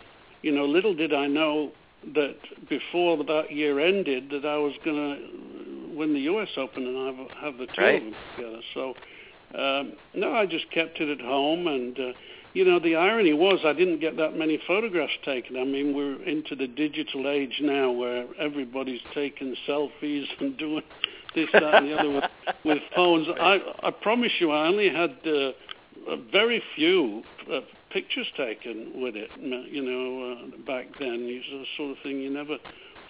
you 0.42 0.52
know, 0.52 0.66
little 0.66 0.94
did 0.94 1.14
I 1.14 1.28
know 1.28 1.72
that 2.14 2.36
before 2.68 3.16
that 3.24 3.52
year 3.52 3.80
ended 3.80 4.30
that 4.30 4.44
I 4.44 4.56
was 4.56 4.74
going 4.84 4.96
to 4.96 5.96
win 5.96 6.14
the 6.14 6.20
U.S. 6.20 6.48
Open 6.56 6.86
and 6.86 7.18
have 7.18 7.30
have 7.38 7.58
the 7.58 7.66
two 7.66 7.80
Right. 7.80 7.96
of 7.96 8.02
them 8.02 8.14
together. 8.36 8.60
So 8.74 8.94
um, 9.54 9.92
no, 10.14 10.32
I 10.32 10.46
just 10.46 10.70
kept 10.70 10.98
it 11.00 11.08
at 11.08 11.24
home, 11.24 11.66
and 11.66 11.98
uh, 11.98 12.12
you 12.54 12.64
know, 12.64 12.78
the 12.78 12.96
irony 12.96 13.32
was 13.32 13.60
I 13.64 13.72
didn't 13.72 14.00
get 14.00 14.16
that 14.16 14.36
many 14.36 14.58
photographs 14.66 15.12
taken. 15.24 15.56
I 15.56 15.64
mean, 15.64 15.94
we're 15.94 16.22
into 16.22 16.54
the 16.56 16.66
digital 16.66 17.28
age 17.28 17.58
now 17.60 17.90
where 17.90 18.26
everybody's 18.38 19.00
taking 19.14 19.54
selfies 19.68 20.24
and 20.40 20.56
doing 20.56 20.82
this, 21.34 21.48
that, 21.52 21.74
and 21.74 21.88
the 21.88 21.98
other 21.98 22.10
with, 22.10 22.24
with 22.64 22.78
phones. 22.94 23.26
I, 23.40 23.58
I 23.82 23.90
promise 23.90 24.32
you, 24.38 24.50
I 24.50 24.66
only 24.68 24.88
had 24.88 25.16
uh, 25.26 25.52
very 26.30 26.62
few 26.74 27.22
uh, 27.52 27.60
pictures 27.92 28.26
taken 28.36 29.00
with 29.00 29.16
it. 29.16 29.30
You 29.38 29.82
know, 29.82 30.32
uh, 30.32 30.56
back 30.66 30.86
then, 30.98 31.26
it's 31.28 31.46
the 31.50 31.64
sort 31.76 31.90
of 31.96 32.02
thing 32.02 32.20
you 32.20 32.30
never 32.30 32.58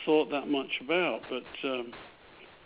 thought 0.04 0.30
that 0.30 0.48
much 0.48 0.80
about. 0.80 1.22
But 1.30 1.68
um, 1.68 1.92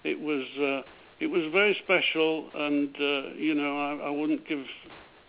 it 0.04 0.20
was 0.20 0.44
uh, 0.58 0.88
it 1.20 1.26
was 1.28 1.50
very 1.52 1.76
special, 1.84 2.48
and 2.54 2.94
uh, 2.96 3.34
you 3.36 3.54
know, 3.54 3.78
I, 3.78 4.08
I 4.08 4.10
wouldn't 4.10 4.46
give 4.48 4.64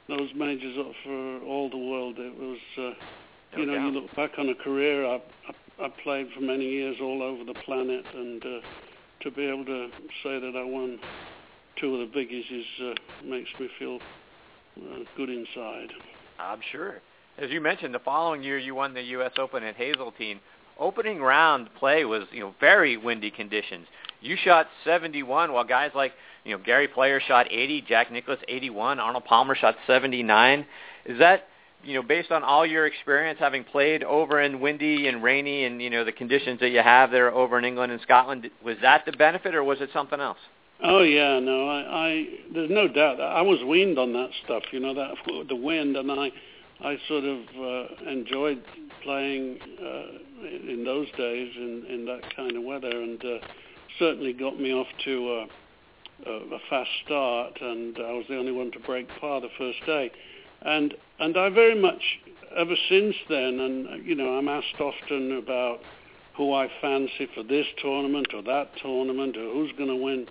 those 0.08 0.30
majors 0.36 0.78
up 0.80 0.92
for 1.04 1.40
all 1.42 1.70
the 1.70 1.78
world. 1.78 2.16
It 2.18 2.38
was 2.38 2.60
uh, 2.78 2.94
you 3.58 3.66
know, 3.66 3.74
you 3.74 3.92
look 3.92 4.16
back 4.16 4.32
on 4.38 4.50
a 4.50 4.56
career. 4.56 5.06
I, 5.06 5.22
I, 5.48 5.86
I 5.86 5.90
played 6.04 6.28
for 6.34 6.42
many 6.42 6.66
years 6.66 6.98
all 7.02 7.22
over 7.22 7.44
the 7.44 7.54
planet, 7.66 8.06
and 8.14 8.44
uh, 8.44 8.60
to 9.22 9.32
be 9.32 9.46
able 9.46 9.66
to 9.66 9.90
say 10.24 10.40
that 10.40 10.54
I 10.56 10.64
won 10.64 11.00
two 11.80 11.96
of 11.96 12.12
the 12.12 12.18
biggies 12.18 12.52
is 12.52 12.66
uh, 12.82 12.94
makes 13.26 13.50
me 13.60 13.70
feel 13.78 14.00
uh, 14.78 15.00
good 15.16 15.30
inside. 15.30 15.92
I'm 16.40 16.60
sure. 16.72 16.96
As 17.38 17.50
you 17.52 17.62
mentioned, 17.62 17.94
the 17.94 18.00
following 18.00 18.44
year 18.44 18.58
you 18.58 18.76
won 18.76 18.94
the 18.94 19.02
U.S. 19.02 19.34
Open 19.38 19.64
at 19.64 19.76
Hazeltine. 19.76 20.40
Opening 20.80 21.22
round 21.22 21.70
play 21.76 22.06
was, 22.06 22.24
you 22.32 22.40
know, 22.40 22.56
very 22.60 22.98
windy 22.98 23.32
conditions. 23.32 23.88
You 24.22 24.36
shot 24.44 24.68
71, 24.84 25.54
while 25.54 25.64
guys 25.64 25.92
like, 25.94 26.14
you 26.44 26.56
know, 26.56 26.64
Gary 26.64 26.88
Player 26.88 27.20
shot 27.20 27.48
80, 27.52 27.84
Jack 27.88 28.12
Nicklaus 28.12 28.40
81, 28.48 29.00
Arnold 29.00 29.26
Palmer 29.26 29.56
shot 29.56 29.76
79. 29.86 30.66
Is 31.06 31.20
that 31.20 31.48
you 31.84 31.94
know, 31.94 32.02
based 32.02 32.32
on 32.32 32.44
all 32.44 32.66
your 32.66 32.86
experience 32.86 33.40
having 33.40 33.64
played 33.64 34.04
over 34.04 34.42
in 34.42 34.60
windy 34.60 35.08
and 35.08 35.24
rainy 35.24 35.66
and, 35.66 35.82
you 35.82 35.90
know, 35.90 36.04
the 36.04 36.12
conditions 36.12 36.60
that 36.60 36.70
you 36.70 36.82
have 36.82 37.12
there 37.12 37.32
over 37.32 37.58
in 37.58 37.66
England 37.66 37.92
and 37.92 38.02
Scotland, 38.02 38.50
was 38.64 38.78
that 38.82 39.06
the 39.06 39.12
benefit 39.14 39.56
or 39.56 39.64
was 39.64 39.80
it 39.80 39.90
something 39.94 40.20
else? 40.20 40.40
Oh 40.84 41.02
yeah, 41.02 41.40
no, 41.40 41.68
I, 41.68 42.08
I 42.08 42.28
there's 42.54 42.70
no 42.70 42.88
doubt. 42.88 43.20
I 43.20 43.42
was 43.42 43.64
weaned 43.64 43.98
on 43.98 44.14
that 44.14 44.30
stuff, 44.46 44.64
you 44.72 44.80
know, 44.80 44.94
that 44.94 45.16
the 45.50 45.56
wind, 45.56 45.96
and 45.96 46.12
I, 46.12 46.32
I 46.82 46.98
sort 47.08 47.24
of 47.24 47.40
uh, 47.60 48.10
enjoyed 48.10 48.64
playing 49.04 49.60
uh, 49.82 50.48
in 50.72 50.84
those 50.86 51.08
days 51.18 51.52
in, 51.56 51.86
in 51.90 52.06
that 52.06 52.36
kind 52.36 52.56
of 52.56 52.64
weather, 52.64 52.90
and 52.92 53.24
uh, 53.24 53.40
certainly 53.98 54.34
got 54.34 54.60
me 54.60 54.72
off 54.72 54.88
to 55.06 55.48
a, 56.28 56.32
a 56.32 56.60
fast 56.70 56.92
start, 57.06 57.60
and 57.62 57.98
I 57.98 58.14
was 58.14 58.26
the 58.30 58.38
only 58.38 58.52
one 58.52 58.72
to 58.72 58.80
break 58.80 59.08
par 59.20 59.42
the 59.42 59.50
first 59.58 59.80
day 59.86 60.12
and 60.62 60.94
and 61.20 61.38
I 61.38 61.50
very 61.50 61.80
much 61.80 62.02
ever 62.56 62.76
since 62.90 63.16
then, 63.30 63.60
and 63.60 64.06
you 64.06 64.16
know, 64.16 64.38
I'm 64.38 64.48
asked 64.48 64.80
often 64.80 65.38
about 65.38 65.80
who 66.36 66.54
I 66.54 66.70
fancy 66.82 67.28
for 67.34 67.44
this 67.44 67.66
tournament 67.82 68.28
or 68.34 68.42
that 68.44 68.70
tournament, 68.82 69.38
or 69.38 69.52
who's 69.54 69.72
going 69.74 69.90
to 69.90 69.96
win 69.96 70.28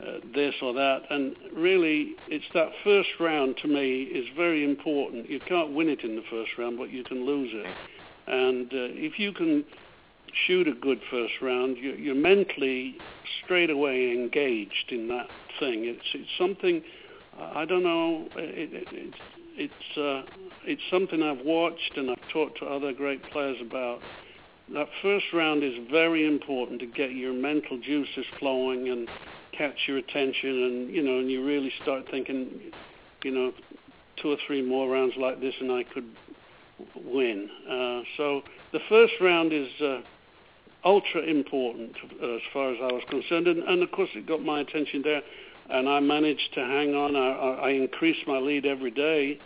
uh, 0.00 0.18
this 0.34 0.54
or 0.62 0.72
that. 0.74 1.02
And 1.10 1.34
really, 1.54 2.14
it's 2.28 2.44
that 2.54 2.70
first 2.84 3.08
round 3.20 3.56
to 3.62 3.68
me 3.68 4.02
is 4.02 4.26
very 4.36 4.64
important. 4.64 5.28
You 5.28 5.40
can't 5.40 5.72
win 5.72 5.88
it 5.88 6.02
in 6.02 6.16
the 6.16 6.22
first 6.30 6.52
round, 6.58 6.78
but 6.78 6.90
you 6.90 7.04
can 7.04 7.24
lose 7.24 7.50
it. 7.52 7.76
And 8.26 8.66
uh, 8.66 8.94
if 8.94 9.18
you 9.18 9.32
can 9.32 9.64
shoot 10.46 10.68
a 10.68 10.72
good 10.72 11.00
first 11.10 11.34
round, 11.40 11.78
you're, 11.78 11.96
you're 11.96 12.14
mentally 12.14 12.96
straight 13.44 13.70
away 13.70 14.12
engaged 14.12 14.90
in 14.90 15.08
that 15.08 15.28
thing. 15.58 15.84
It's 15.84 16.06
it's 16.14 16.30
something 16.38 16.82
I 17.40 17.64
don't 17.64 17.82
know. 17.82 18.28
It, 18.36 18.72
it, 18.72 18.88
it's 18.92 19.18
it's 19.56 19.98
uh, 19.98 20.22
it's 20.64 20.82
something 20.90 21.22
I've 21.22 21.44
watched 21.44 21.96
and 21.96 22.10
I've 22.10 22.28
talked 22.32 22.58
to 22.60 22.66
other 22.66 22.92
great 22.92 23.22
players 23.30 23.56
about. 23.60 24.00
That 24.72 24.88
first 25.02 25.26
round 25.32 25.64
is 25.64 25.74
very 25.90 26.26
important 26.26 26.80
to 26.80 26.86
get 26.86 27.12
your 27.12 27.32
mental 27.32 27.78
juices 27.78 28.26
flowing 28.38 28.88
and 28.88 29.08
catch 29.58 29.76
your 29.86 29.98
attention, 29.98 30.62
and 30.62 30.94
you 30.94 31.02
know, 31.02 31.18
and 31.18 31.30
you 31.30 31.44
really 31.44 31.72
start 31.82 32.04
thinking, 32.10 32.48
you 33.24 33.30
know, 33.30 33.52
two 34.22 34.30
or 34.30 34.36
three 34.46 34.62
more 34.62 34.88
rounds 34.88 35.14
like 35.18 35.40
this, 35.40 35.54
and 35.60 35.70
I 35.70 35.84
could 35.84 36.08
win. 36.94 37.50
Uh, 37.68 38.02
so 38.16 38.42
the 38.72 38.80
first 38.88 39.14
round 39.20 39.52
is 39.52 39.68
uh, 39.82 40.00
ultra 40.84 41.22
important 41.22 41.92
uh, 42.22 42.36
as 42.36 42.40
far 42.52 42.72
as 42.72 42.78
I 42.80 42.92
was 42.92 43.02
concerned, 43.10 43.48
and, 43.48 43.62
and 43.64 43.82
of 43.82 43.90
course 43.90 44.10
it 44.14 44.26
got 44.26 44.42
my 44.42 44.60
attention 44.60 45.02
there 45.02 45.22
and 45.70 45.88
I 45.88 46.00
managed 46.00 46.54
to 46.54 46.60
hang 46.60 46.94
on. 46.94 47.16
I, 47.16 47.68
I 47.68 47.70
increased 47.70 48.26
my 48.26 48.38
lead 48.38 48.64
every 48.64 48.90
day, 48.90 49.38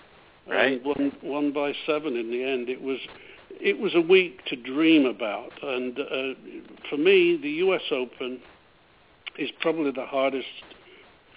right. 0.49 0.75
and 0.75 0.85
won, 0.85 1.13
won 1.23 1.53
by 1.53 1.73
seven 1.87 2.17
in 2.17 2.31
the 2.31 2.43
end. 2.45 2.69
It 2.69 2.81
was 2.81 2.99
it 3.61 3.79
was 3.79 3.95
a 3.95 4.01
week 4.01 4.45
to 4.47 4.57
dream 4.57 5.05
about, 5.05 5.53
and 5.63 5.99
uh, 5.99 6.85
for 6.89 6.97
me, 6.97 7.39
the 7.41 7.51
U.S. 7.51 7.83
Open 7.91 8.41
is 9.39 9.51
probably 9.61 9.91
the 9.91 10.07
hardest 10.07 10.47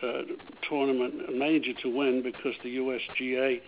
uh, 0.04 0.22
tournament 0.70 1.36
major 1.36 1.74
to 1.82 1.90
win 1.90 2.22
because 2.22 2.54
the 2.64 2.78
USGA 2.78 3.62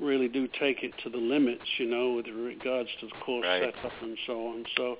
really 0.00 0.28
do 0.28 0.48
take 0.58 0.82
it 0.82 0.92
to 1.02 1.10
the 1.10 1.18
limits, 1.18 1.64
you 1.78 1.86
know, 1.86 2.14
with 2.14 2.26
regards 2.26 2.88
to 3.00 3.06
the 3.06 3.12
course 3.24 3.46
right. 3.46 3.72
setup 3.74 3.92
and 4.02 4.18
so 4.26 4.46
on. 4.48 4.64
So 4.76 4.92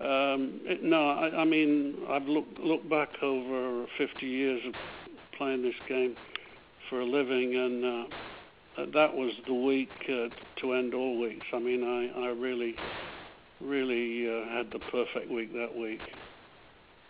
um, 0.00 0.60
it, 0.64 0.82
no, 0.82 1.10
I, 1.10 1.42
I 1.42 1.44
mean 1.44 1.96
I've 2.08 2.26
looked 2.26 2.58
looked 2.58 2.88
back 2.88 3.10
over 3.22 3.86
50 3.98 4.26
years 4.26 4.62
of 4.66 4.74
playing 5.36 5.62
this 5.62 5.74
game 5.88 6.16
for 6.88 7.00
a 7.00 7.04
living, 7.04 7.54
and 7.54 7.84
uh, 7.84 8.86
that 8.92 9.14
was 9.14 9.32
the 9.46 9.54
week 9.54 9.90
uh, 10.08 10.28
to 10.60 10.72
end 10.72 10.94
all 10.94 11.18
weeks. 11.18 11.46
I 11.52 11.58
mean, 11.58 11.84
I, 11.84 12.20
I 12.20 12.28
really, 12.28 12.76
really 13.60 14.28
uh, 14.28 14.48
had 14.54 14.70
the 14.70 14.80
perfect 14.90 15.30
week 15.30 15.52
that 15.54 15.76
week. 15.76 16.00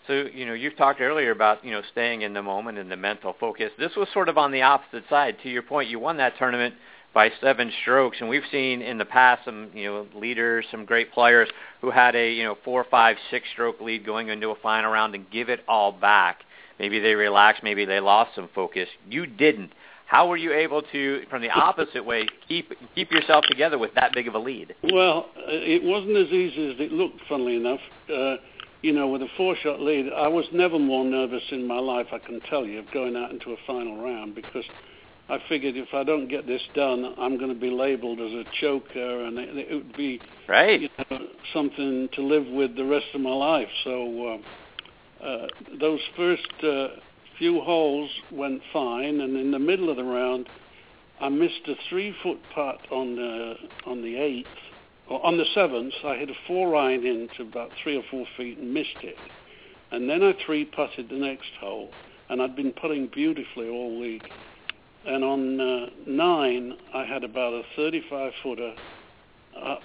So, 0.06 0.26
you 0.32 0.46
know, 0.46 0.54
you've 0.54 0.76
talked 0.76 1.00
earlier 1.00 1.30
about, 1.30 1.64
you 1.64 1.70
know, 1.70 1.82
staying 1.92 2.22
in 2.22 2.32
the 2.32 2.42
moment 2.42 2.78
and 2.78 2.90
the 2.90 2.96
mental 2.96 3.34
focus. 3.38 3.70
This 3.78 3.92
was 3.96 4.08
sort 4.12 4.28
of 4.28 4.38
on 4.38 4.50
the 4.50 4.62
opposite 4.62 5.04
side. 5.08 5.36
To 5.42 5.48
your 5.48 5.62
point, 5.62 5.88
you 5.88 5.98
won 5.98 6.16
that 6.16 6.36
tournament 6.38 6.74
by 7.12 7.30
seven 7.40 7.72
strokes. 7.82 8.18
And 8.20 8.28
we've 8.28 8.42
seen 8.50 8.82
in 8.82 8.98
the 8.98 9.04
past 9.04 9.44
some, 9.44 9.70
you 9.74 9.84
know, 9.84 10.06
leaders, 10.14 10.64
some 10.70 10.84
great 10.84 11.12
players 11.12 11.48
who 11.80 11.90
had 11.90 12.16
a, 12.16 12.32
you 12.32 12.44
know, 12.44 12.56
four, 12.64 12.84
five, 12.90 13.16
six 13.30 13.46
stroke 13.52 13.80
lead 13.80 14.06
going 14.06 14.28
into 14.28 14.50
a 14.50 14.54
final 14.56 14.90
round 14.90 15.14
and 15.14 15.30
give 15.30 15.48
it 15.48 15.60
all 15.68 15.92
back. 15.92 16.40
Maybe 16.78 16.98
they 16.98 17.14
relaxed, 17.14 17.62
maybe 17.62 17.84
they 17.84 18.00
lost 18.00 18.34
some 18.34 18.48
focus. 18.54 18.88
You 19.08 19.26
didn't. 19.26 19.72
How 20.06 20.26
were 20.26 20.36
you 20.36 20.52
able 20.52 20.82
to, 20.90 21.22
from 21.30 21.40
the 21.40 21.50
opposite 21.50 22.04
way, 22.04 22.26
keep 22.48 22.72
keep 22.96 23.12
yourself 23.12 23.44
together 23.48 23.78
with 23.78 23.94
that 23.94 24.12
big 24.12 24.26
of 24.26 24.34
a 24.34 24.40
lead? 24.40 24.74
Well, 24.82 25.26
it 25.36 25.84
wasn't 25.84 26.16
as 26.16 26.26
easy 26.32 26.72
as 26.72 26.80
it 26.80 26.90
looked. 26.90 27.20
Funnily 27.28 27.54
enough, 27.54 27.78
uh, 28.12 28.36
you 28.82 28.92
know, 28.92 29.08
with 29.08 29.22
a 29.22 29.28
four-shot 29.36 29.80
lead, 29.80 30.06
I 30.12 30.28
was 30.28 30.46
never 30.52 30.78
more 30.78 31.04
nervous 31.04 31.42
in 31.50 31.66
my 31.66 31.78
life. 31.78 32.06
I 32.12 32.18
can 32.18 32.40
tell 32.40 32.64
you, 32.64 32.78
of 32.78 32.86
going 32.92 33.16
out 33.16 33.30
into 33.30 33.52
a 33.52 33.56
final 33.66 34.02
round 34.02 34.34
because 34.34 34.64
I 35.28 35.38
figured 35.48 35.76
if 35.76 35.94
I 35.94 36.02
don't 36.02 36.28
get 36.28 36.46
this 36.46 36.62
done, 36.74 37.14
I'm 37.18 37.38
going 37.38 37.52
to 37.54 37.60
be 37.60 37.70
labeled 37.70 38.20
as 38.20 38.32
a 38.32 38.44
choker, 38.60 39.24
and 39.24 39.38
it, 39.38 39.56
it 39.56 39.74
would 39.74 39.96
be 39.96 40.20
right. 40.48 40.80
you 40.80 40.88
know, 41.10 41.26
something 41.52 42.08
to 42.14 42.22
live 42.22 42.46
with 42.46 42.74
the 42.74 42.84
rest 42.84 43.06
of 43.14 43.20
my 43.20 43.32
life. 43.32 43.68
So 43.84 44.40
uh, 45.22 45.24
uh, 45.24 45.46
those 45.78 46.00
first 46.16 46.52
uh, 46.64 46.88
few 47.38 47.60
holes 47.60 48.10
went 48.32 48.60
fine, 48.72 49.20
and 49.20 49.36
in 49.36 49.50
the 49.50 49.58
middle 49.58 49.88
of 49.90 49.96
the 49.96 50.04
round, 50.04 50.48
I 51.20 51.28
missed 51.28 51.68
a 51.68 51.74
three-foot 51.88 52.38
putt 52.54 52.78
on 52.90 53.14
the 53.14 53.54
on 53.86 54.02
the 54.02 54.16
eighth. 54.16 54.48
On 55.10 55.36
the 55.36 55.44
seventh, 55.54 55.94
I 56.04 56.16
hit 56.16 56.30
a 56.30 56.34
four 56.46 56.76
iron 56.76 57.04
into 57.04 57.42
about 57.42 57.70
three 57.82 57.96
or 57.96 58.02
four 58.10 58.26
feet 58.36 58.58
and 58.58 58.72
missed 58.72 59.02
it. 59.02 59.16
And 59.90 60.08
then 60.08 60.22
I 60.22 60.34
three 60.46 60.64
putted 60.64 61.08
the 61.08 61.16
next 61.16 61.50
hole, 61.58 61.90
and 62.28 62.40
I'd 62.40 62.54
been 62.54 62.72
putting 62.72 63.08
beautifully 63.08 63.68
all 63.68 63.98
week 64.00 64.22
and 65.04 65.24
on 65.24 65.60
uh, 65.60 65.86
nine, 66.06 66.74
I 66.92 67.04
had 67.04 67.24
about 67.24 67.54
a 67.54 67.62
35 67.76 68.32
footer 68.42 68.74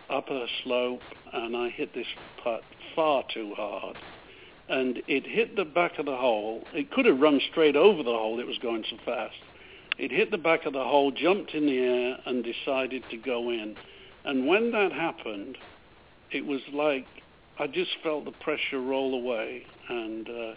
up 0.10 0.30
a 0.30 0.46
slope, 0.64 1.02
and 1.34 1.56
I 1.56 1.70
hit 1.70 1.94
this 1.94 2.08
putt 2.44 2.62
far 2.96 3.24
too 3.34 3.54
hard. 3.56 3.98
And 4.68 5.02
it 5.08 5.26
hit 5.26 5.56
the 5.56 5.66
back 5.66 6.00
of 6.00 6.06
the 6.06 6.16
hole. 6.16 6.64
It 6.74 6.92
could 6.92 7.06
have 7.06 7.20
run 7.20 7.40
straight 7.52 7.76
over 7.76 8.04
the 8.04 8.12
hole. 8.12 8.40
It 8.40 8.48
was 8.48 8.58
going 8.58 8.84
so 8.90 8.98
fast. 9.06 9.36
It 9.98 10.12
hit 10.12 10.32
the 10.32 10.38
back 10.38 10.66
of 10.66 10.74
the 10.74 10.84
hole, 10.84 11.12
jumped 11.12 11.54
in 11.54 11.66
the 11.66 11.78
air, 11.78 12.18
and 12.26 12.44
decided 12.44 13.04
to 13.12 13.18
go 13.18 13.50
in. 13.52 13.76
And 14.26 14.48
when 14.48 14.72
that 14.72 14.92
happened, 14.92 15.58
it 16.32 16.46
was 16.46 16.62
like 16.74 17.06
I 17.58 17.68
just 17.68 17.92
felt 18.04 18.26
the 18.26 18.32
pressure 18.32 18.82
roll 18.82 19.14
away, 19.14 19.64
and 19.88 20.28
uh, 20.28 20.54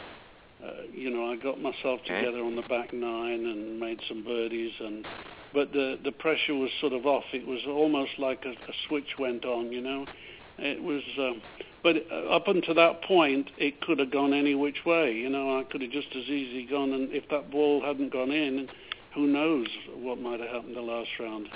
uh, 0.64 0.73
you 0.93 1.11
know, 1.11 1.31
I 1.31 1.37
got 1.37 1.61
myself 1.61 2.01
together 2.03 2.43
on 2.43 2.57
the 2.57 2.62
back 2.62 2.93
nine 2.93 3.47
and 3.47 3.79
made 3.79 4.01
some 4.09 4.25
birdies, 4.25 4.73
and 4.81 5.07
but 5.55 5.73
the 5.73 5.99
the 6.03 6.12
pressure 6.12 6.55
was 6.55 6.71
sort 6.81 6.93
of 6.93 7.07
off. 7.07 7.25
It 7.33 7.47
was 7.47 7.61
almost 7.69 8.19
like 8.19 8.45
a, 8.45 8.51
a 8.51 8.75
switch 8.89 9.19
went 9.19 9.45
on, 9.45 9.71
you 9.71 9.81
know. 9.81 10.07
It 10.59 10.83
was, 10.83 11.03
um, 11.19 11.41
but 11.85 11.97
uh, 12.11 12.35
up 12.35 12.49
until 12.49 12.75
that 12.75 13.03
point, 13.03 13.51
it 13.59 13.81
could 13.81 14.01
have 14.01 14.11
gone 14.11 14.33
any 14.33 14.57
which 14.57 14.85
way. 14.85 15.12
You 15.12 15.29
know, 15.29 15.61
I 15.61 15.62
could 15.62 15.83
have 15.83 15.93
just 15.93 16.09
as 16.16 16.25
easily 16.25 16.66
gone, 16.69 16.93
and 16.93 17.12
if 17.12 17.29
that 17.29 17.51
ball 17.53 17.81
hadn't 17.81 18.12
gone 18.12 18.33
in, 18.33 18.69
who 19.14 19.29
knows 19.29 19.69
what 19.95 20.21
might 20.21 20.41
have 20.41 20.49
happened 20.49 20.75
the 20.75 20.81
last 20.81 21.11
round. 21.21 21.49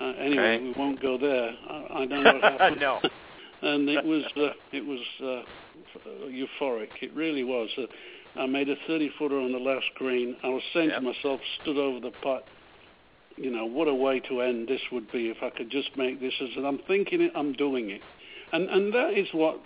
Uh, 0.00 0.04
anyway, 0.18 0.42
right. 0.42 0.62
we 0.62 0.72
won't 0.72 1.00
go 1.00 1.16
there. 1.18 1.50
I, 1.68 2.00
I 2.00 2.04
know 2.04 2.22
what 2.22 2.42
happened. 2.42 2.80
no. 2.80 3.00
and 3.62 3.88
it 3.88 4.04
was 4.04 4.24
uh, 4.36 4.52
it 4.72 4.84
was 4.84 5.00
uh, 5.22 5.42
euphoric. 6.28 6.90
It 7.00 7.14
really 7.14 7.44
was. 7.44 7.70
Uh, 7.78 7.86
I 8.38 8.46
made 8.46 8.68
a 8.68 8.76
30 8.86 9.10
footer 9.18 9.40
on 9.40 9.52
the 9.52 9.58
last 9.58 9.86
green. 9.94 10.36
I 10.42 10.48
was 10.48 10.62
saying 10.74 10.90
yep. 10.90 10.98
to 10.98 11.04
myself, 11.04 11.40
stood 11.62 11.78
over 11.78 12.00
the 12.00 12.10
putt, 12.22 12.44
you 13.36 13.50
know, 13.50 13.64
what 13.64 13.88
a 13.88 13.94
way 13.94 14.20
to 14.20 14.42
end 14.42 14.68
this 14.68 14.82
would 14.92 15.10
be 15.10 15.28
if 15.28 15.38
I 15.42 15.48
could 15.48 15.70
just 15.70 15.96
make 15.96 16.20
this. 16.20 16.34
As 16.40 16.50
I'm 16.62 16.80
thinking 16.86 17.22
it, 17.22 17.32
I'm 17.34 17.52
doing 17.54 17.90
it, 17.90 18.02
and 18.52 18.68
and 18.68 18.92
that 18.92 19.14
is 19.14 19.28
what 19.32 19.60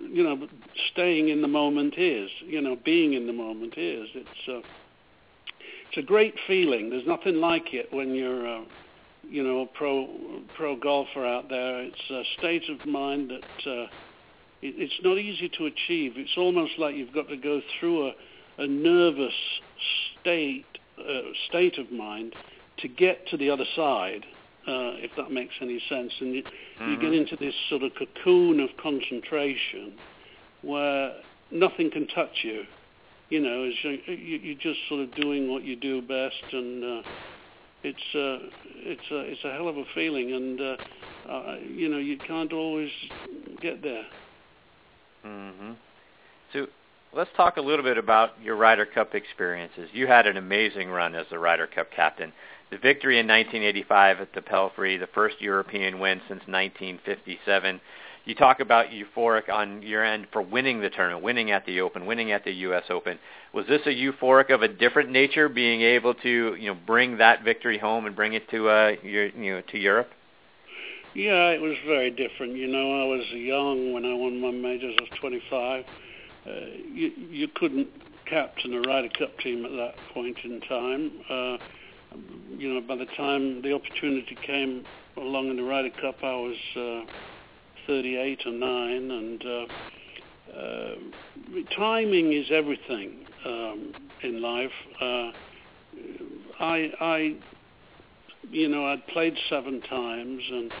you 0.00 0.22
know, 0.22 0.46
staying 0.92 1.28
in 1.28 1.42
the 1.42 1.48
moment 1.48 1.94
is. 1.98 2.30
You 2.44 2.60
know, 2.60 2.76
being 2.84 3.14
in 3.14 3.26
the 3.26 3.32
moment 3.32 3.74
is. 3.76 4.08
It's 4.14 4.48
uh, 4.48 4.66
it's 5.88 5.96
a 5.98 6.02
great 6.02 6.34
feeling. 6.46 6.90
There's 6.90 7.06
nothing 7.06 7.36
like 7.36 7.72
it 7.72 7.92
when 7.92 8.14
you're 8.14 8.46
uh, 8.46 8.60
you 9.30 9.42
know, 9.42 9.62
a 9.62 9.66
pro 9.66 10.08
pro 10.56 10.76
golfer 10.76 11.24
out 11.24 11.48
there. 11.48 11.82
It's 11.82 12.10
a 12.10 12.22
state 12.38 12.68
of 12.68 12.86
mind 12.86 13.30
that 13.30 13.70
uh, 13.70 13.86
it, 14.62 14.74
it's 14.76 15.00
not 15.02 15.18
easy 15.18 15.48
to 15.58 15.66
achieve. 15.66 16.14
It's 16.16 16.36
almost 16.36 16.72
like 16.78 16.94
you've 16.94 17.14
got 17.14 17.28
to 17.28 17.36
go 17.36 17.60
through 17.78 18.08
a, 18.08 18.12
a 18.58 18.66
nervous 18.66 19.34
state 20.20 20.66
uh, 20.98 21.20
state 21.48 21.78
of 21.78 21.90
mind 21.92 22.34
to 22.78 22.88
get 22.88 23.26
to 23.28 23.36
the 23.36 23.50
other 23.50 23.66
side. 23.76 24.24
Uh, 24.66 25.00
if 25.00 25.10
that 25.16 25.30
makes 25.30 25.54
any 25.62 25.80
sense, 25.88 26.12
and 26.20 26.34
you, 26.34 26.42
mm-hmm. 26.42 26.90
you 26.90 26.96
get 26.96 27.06
mm-hmm. 27.06 27.22
into 27.22 27.36
this 27.36 27.54
sort 27.70 27.82
of 27.82 27.90
cocoon 27.94 28.60
of 28.60 28.68
concentration 28.76 29.94
where 30.60 31.14
nothing 31.50 31.90
can 31.90 32.06
touch 32.08 32.42
you. 32.42 32.64
You 33.30 33.40
know, 33.40 33.64
as 33.64 33.72
you, 33.82 34.14
you, 34.14 34.52
are 34.52 34.60
just 34.60 34.78
sort 34.88 35.00
of 35.00 35.14
doing 35.14 35.50
what 35.50 35.64
you 35.64 35.74
do 35.74 36.02
best, 36.02 36.52
and 36.52 36.84
uh, 36.84 37.02
it's 37.82 38.14
uh, 38.14 38.48
it's 38.76 39.10
a 39.10 39.18
it's 39.20 39.44
a 39.44 39.52
hell 39.52 39.68
of 39.68 39.76
a 39.76 39.84
feeling, 39.94 40.32
and 40.32 40.60
uh, 40.60 40.76
uh, 41.30 41.56
you 41.68 41.88
know 41.88 41.98
you 41.98 42.18
can't 42.18 42.52
always 42.52 42.90
get 43.60 43.82
there. 43.82 44.04
Mm-hmm. 45.24 45.72
So 46.52 46.66
let's 47.12 47.30
talk 47.36 47.56
a 47.56 47.60
little 47.60 47.84
bit 47.84 47.98
about 47.98 48.30
your 48.42 48.56
Ryder 48.56 48.86
Cup 48.86 49.14
experiences. 49.14 49.88
You 49.92 50.06
had 50.06 50.26
an 50.26 50.36
amazing 50.36 50.88
run 50.88 51.14
as 51.14 51.26
the 51.30 51.38
Ryder 51.38 51.66
Cup 51.66 51.90
captain. 51.94 52.32
The 52.70 52.78
victory 52.78 53.18
in 53.18 53.26
1985 53.26 54.20
at 54.20 54.34
the 54.34 54.42
Belfry, 54.42 54.98
the 54.98 55.06
first 55.06 55.40
European 55.40 56.00
win 56.00 56.18
since 56.28 56.42
1957 56.46 57.80
you 58.28 58.34
talk 58.34 58.60
about 58.60 58.88
euphoric 58.90 59.48
on 59.48 59.80
your 59.80 60.04
end 60.04 60.26
for 60.34 60.42
winning 60.42 60.82
the 60.82 60.90
tournament, 60.90 61.24
winning 61.24 61.50
at 61.50 61.64
the 61.64 61.80
Open, 61.80 62.04
winning 62.04 62.30
at 62.30 62.44
the 62.44 62.52
U.S. 62.52 62.84
Open. 62.90 63.18
Was 63.54 63.66
this 63.66 63.80
a 63.86 63.88
euphoric 63.88 64.52
of 64.52 64.60
a 64.60 64.68
different 64.68 65.10
nature, 65.10 65.48
being 65.48 65.80
able 65.80 66.12
to 66.12 66.54
you 66.54 66.68
know 66.68 66.78
bring 66.86 67.16
that 67.16 67.42
victory 67.42 67.78
home 67.78 68.04
and 68.04 68.14
bring 68.14 68.34
it 68.34 68.46
to 68.50 68.68
uh 68.68 68.92
your, 69.02 69.28
you 69.28 69.54
know 69.54 69.62
to 69.62 69.78
Europe? 69.78 70.10
Yeah, 71.14 71.48
it 71.48 71.60
was 71.62 71.76
very 71.86 72.10
different. 72.10 72.54
You 72.54 72.68
know, 72.68 73.00
I 73.00 73.04
was 73.06 73.24
young 73.30 73.94
when 73.94 74.04
I 74.04 74.12
won 74.12 74.38
my 74.42 74.50
majors. 74.50 74.94
I 74.98 75.02
was 75.04 75.18
25. 75.18 75.84
Uh, 75.84 76.50
you 76.92 77.10
you 77.30 77.48
couldn't 77.54 77.88
captain 78.26 78.74
a 78.74 78.80
Ryder 78.82 79.08
Cup 79.18 79.38
team 79.38 79.64
at 79.64 79.70
that 79.70 79.94
point 80.12 80.36
in 80.44 80.60
time. 80.60 81.12
Uh, 81.30 81.56
you 82.58 82.74
know, 82.74 82.82
by 82.82 82.96
the 82.96 83.06
time 83.16 83.62
the 83.62 83.72
opportunity 83.72 84.36
came 84.46 84.84
along 85.16 85.48
in 85.48 85.56
the 85.56 85.62
Ryder 85.62 85.90
Cup, 85.98 86.16
I 86.22 86.34
was 86.34 86.56
uh, 86.76 87.10
38 87.88 88.40
or 88.46 88.52
9, 88.52 89.10
and 89.10 89.44
uh, 89.44 89.66
uh, 90.56 90.94
timing 91.74 92.34
is 92.34 92.46
everything 92.52 93.26
um, 93.44 93.92
in 94.22 94.42
life. 94.42 94.70
Uh, 95.00 95.30
I, 96.60 96.92
I, 97.00 97.36
you 98.50 98.68
know, 98.68 98.86
I'd 98.86 99.06
played 99.08 99.34
seven 99.48 99.80
times, 99.80 100.42
and 100.50 100.72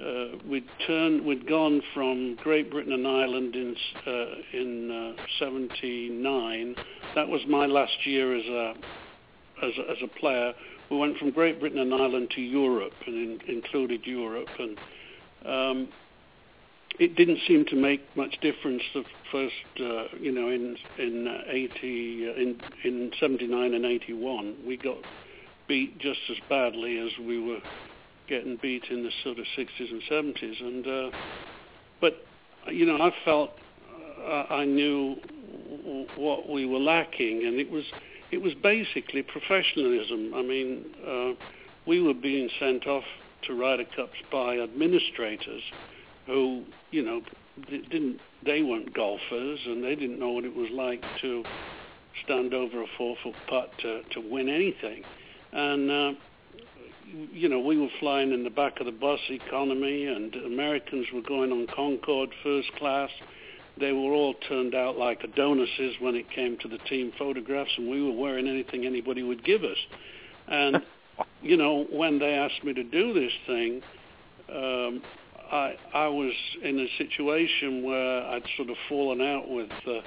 uh, 0.00 0.38
we'd 0.48 0.66
turned, 0.86 1.26
we'd 1.26 1.46
gone 1.46 1.82
from 1.92 2.36
Great 2.42 2.70
Britain 2.70 2.92
and 2.92 3.06
Ireland 3.06 3.54
in 3.54 3.76
uh, 4.06 4.26
in 4.52 5.16
'79. 5.38 6.74
Uh, 6.76 6.82
that 7.14 7.28
was 7.28 7.42
my 7.48 7.66
last 7.66 8.06
year 8.06 8.34
as 8.34 8.44
a 8.46 8.74
as 9.62 9.72
a, 9.78 9.90
as 9.90 9.96
a 10.02 10.18
player. 10.18 10.54
We 10.90 10.96
went 10.96 11.18
from 11.18 11.32
Great 11.32 11.60
Britain 11.60 11.80
and 11.80 11.92
Ireland 11.92 12.30
to 12.36 12.40
Europe, 12.40 12.94
and 13.06 13.40
in, 13.42 13.56
included 13.56 14.06
Europe, 14.06 14.48
and 14.58 14.78
um, 15.44 15.88
it 16.98 17.16
didn't 17.16 17.40
seem 17.46 17.64
to 17.66 17.76
make 17.76 18.00
much 18.16 18.38
difference 18.40 18.82
the 18.94 19.04
first, 19.30 19.54
uh, 19.80 20.16
you 20.18 20.32
know, 20.32 20.48
in 20.48 20.76
in 20.98 21.28
uh, 21.28 21.42
80, 21.48 22.28
uh, 22.28 22.40
in 22.40 22.60
in 22.84 23.12
79 23.20 23.74
and 23.74 23.84
81, 23.84 24.56
we 24.66 24.76
got 24.76 24.96
beat 25.68 25.98
just 25.98 26.20
as 26.30 26.36
badly 26.48 26.98
as 26.98 27.10
we 27.18 27.40
were 27.40 27.60
getting 28.28 28.56
beat 28.56 28.84
in 28.90 29.02
the 29.02 29.10
sort 29.22 29.38
of 29.38 29.44
60s 29.56 29.90
and 29.90 30.02
70s, 30.10 30.60
and 30.60 30.86
uh, 30.86 31.16
but 32.00 32.14
you 32.68 32.86
know, 32.86 32.96
I 32.96 33.12
felt 33.24 33.50
uh, 34.24 34.44
I 34.50 34.64
knew 34.64 35.16
w- 35.84 36.06
what 36.16 36.48
we 36.48 36.66
were 36.66 36.78
lacking, 36.78 37.44
and 37.46 37.58
it 37.58 37.70
was 37.70 37.84
it 38.30 38.38
was 38.38 38.54
basically 38.54 39.22
professionalism. 39.22 40.32
I 40.34 40.42
mean, 40.42 40.84
uh, 41.06 41.32
we 41.86 42.00
were 42.00 42.14
being 42.14 42.48
sent 42.58 42.86
off 42.86 43.04
to 43.46 43.54
Ryder 43.54 43.84
Cups 43.94 44.16
by 44.32 44.58
administrators 44.58 45.62
who, 46.26 46.64
you 46.90 47.02
know, 47.02 47.22
didn't 47.70 48.20
they 48.44 48.62
weren't 48.62 48.94
golfers 48.94 49.60
and 49.66 49.82
they 49.82 49.94
didn't 49.94 50.18
know 50.18 50.30
what 50.30 50.44
it 50.44 50.54
was 50.54 50.68
like 50.72 51.02
to 51.22 51.42
stand 52.24 52.54
over 52.54 52.82
a 52.82 52.86
four 52.98 53.16
foot 53.22 53.34
putt 53.48 53.70
to 53.80 54.02
to 54.12 54.20
win 54.20 54.48
anything, 54.48 55.02
and. 55.52 55.90
Uh, 55.90 56.12
you 57.32 57.48
know, 57.48 57.60
we 57.60 57.78
were 57.78 57.88
flying 58.00 58.32
in 58.32 58.42
the 58.42 58.50
back 58.50 58.80
of 58.80 58.86
the 58.86 58.92
bus 58.92 59.20
economy, 59.30 60.06
and 60.06 60.34
Americans 60.34 61.06
were 61.14 61.22
going 61.22 61.52
on 61.52 61.66
Concorde 61.74 62.30
first 62.42 62.72
class. 62.76 63.10
They 63.78 63.92
were 63.92 64.12
all 64.12 64.34
turned 64.48 64.74
out 64.74 64.96
like 64.96 65.22
Adonises 65.22 65.96
when 66.00 66.14
it 66.14 66.30
came 66.30 66.56
to 66.58 66.68
the 66.68 66.78
team 66.78 67.12
photographs, 67.18 67.70
and 67.76 67.88
we 67.90 68.02
were 68.02 68.12
wearing 68.12 68.48
anything 68.48 68.86
anybody 68.86 69.22
would 69.22 69.44
give 69.44 69.62
us. 69.62 69.76
And 70.48 70.82
you 71.42 71.56
know, 71.56 71.86
when 71.90 72.18
they 72.18 72.34
asked 72.34 72.64
me 72.64 72.72
to 72.74 72.82
do 72.82 73.12
this 73.12 73.32
thing, 73.46 73.82
um, 74.48 75.02
I 75.50 75.74
I 75.94 76.08
was 76.08 76.32
in 76.62 76.78
a 76.78 76.86
situation 76.98 77.82
where 77.82 78.22
I'd 78.26 78.44
sort 78.56 78.70
of 78.70 78.76
fallen 78.88 79.20
out 79.20 79.48
with 79.48 79.70
uh, 79.86 80.00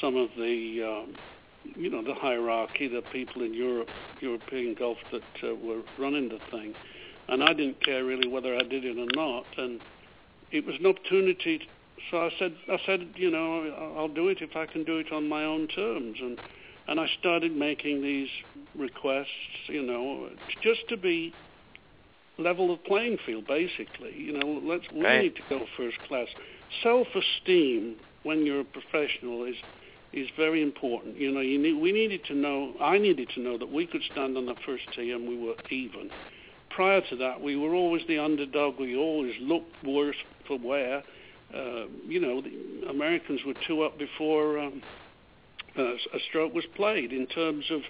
some 0.00 0.16
of 0.16 0.30
the 0.36 0.82
um, 0.82 1.14
you 1.76 1.90
know 1.90 2.02
the 2.02 2.14
hierarchy, 2.14 2.88
the 2.88 3.02
people 3.12 3.42
in 3.42 3.54
Europe, 3.54 3.88
European 4.20 4.74
golf 4.74 4.98
that 5.12 5.22
uh, 5.48 5.54
were 5.54 5.82
running 5.98 6.28
the 6.28 6.40
thing, 6.50 6.74
and 7.28 7.42
I 7.42 7.52
didn't 7.52 7.82
care 7.84 8.04
really 8.04 8.28
whether 8.28 8.54
I 8.56 8.62
did 8.62 8.84
it 8.84 8.98
or 8.98 9.06
not, 9.14 9.46
and 9.56 9.80
it 10.50 10.66
was 10.66 10.76
an 10.80 10.86
opportunity. 10.86 11.58
To, 11.58 11.64
so 12.10 12.16
I 12.18 12.30
said, 12.38 12.54
I 12.68 12.78
said, 12.84 13.08
you 13.14 13.30
know, 13.30 13.94
I'll 13.96 14.08
do 14.08 14.28
it 14.28 14.38
if 14.40 14.56
I 14.56 14.66
can 14.66 14.84
do 14.84 14.98
it 14.98 15.12
on 15.12 15.28
my 15.28 15.44
own 15.44 15.68
terms, 15.68 16.18
and 16.20 16.40
and 16.88 16.98
I 16.98 17.06
started 17.20 17.54
making 17.54 18.02
these 18.02 18.28
requests, 18.74 19.28
you 19.68 19.82
know, 19.82 20.30
just 20.62 20.88
to 20.88 20.96
be 20.96 21.32
level 22.38 22.72
of 22.72 22.82
playing 22.84 23.18
field, 23.26 23.46
basically. 23.46 24.14
You 24.16 24.38
know, 24.38 24.60
let's 24.64 24.84
we 24.92 25.02
right. 25.02 25.22
need 25.22 25.36
to 25.36 25.42
go 25.48 25.64
first 25.76 25.98
class. 26.08 26.28
Self-esteem 26.82 27.96
when 28.22 28.46
you're 28.46 28.60
a 28.60 28.64
professional 28.64 29.44
is 29.44 29.56
is 30.12 30.28
very 30.36 30.62
important. 30.62 31.16
You 31.16 31.32
know, 31.32 31.40
you 31.40 31.58
need, 31.58 31.74
we 31.74 31.90
needed 31.90 32.24
to 32.26 32.34
know. 32.34 32.74
I 32.80 32.98
needed 32.98 33.30
to 33.34 33.40
know 33.40 33.56
that 33.58 33.72
we 33.72 33.86
could 33.86 34.02
stand 34.12 34.36
on 34.36 34.46
the 34.46 34.54
first 34.66 34.84
tee 34.94 35.10
and 35.10 35.26
we 35.26 35.38
were 35.38 35.54
even. 35.70 36.10
Prior 36.68 37.00
to 37.10 37.16
that, 37.16 37.40
we 37.40 37.56
were 37.56 37.74
always 37.74 38.02
the 38.08 38.18
underdog. 38.18 38.78
We 38.78 38.96
always 38.96 39.34
looked 39.40 39.84
worse 39.84 40.16
for 40.46 40.58
wear. 40.58 41.02
Uh, 41.54 41.84
you 42.06 42.18
know, 42.20 42.40
the 42.40 42.88
Americans 42.88 43.40
were 43.46 43.54
two 43.66 43.82
up 43.82 43.98
before 43.98 44.58
um, 44.58 44.82
uh, 45.78 45.82
a 45.82 46.18
stroke 46.28 46.54
was 46.54 46.64
played 46.74 47.12
in 47.12 47.26
terms 47.26 47.64
of 47.70 47.80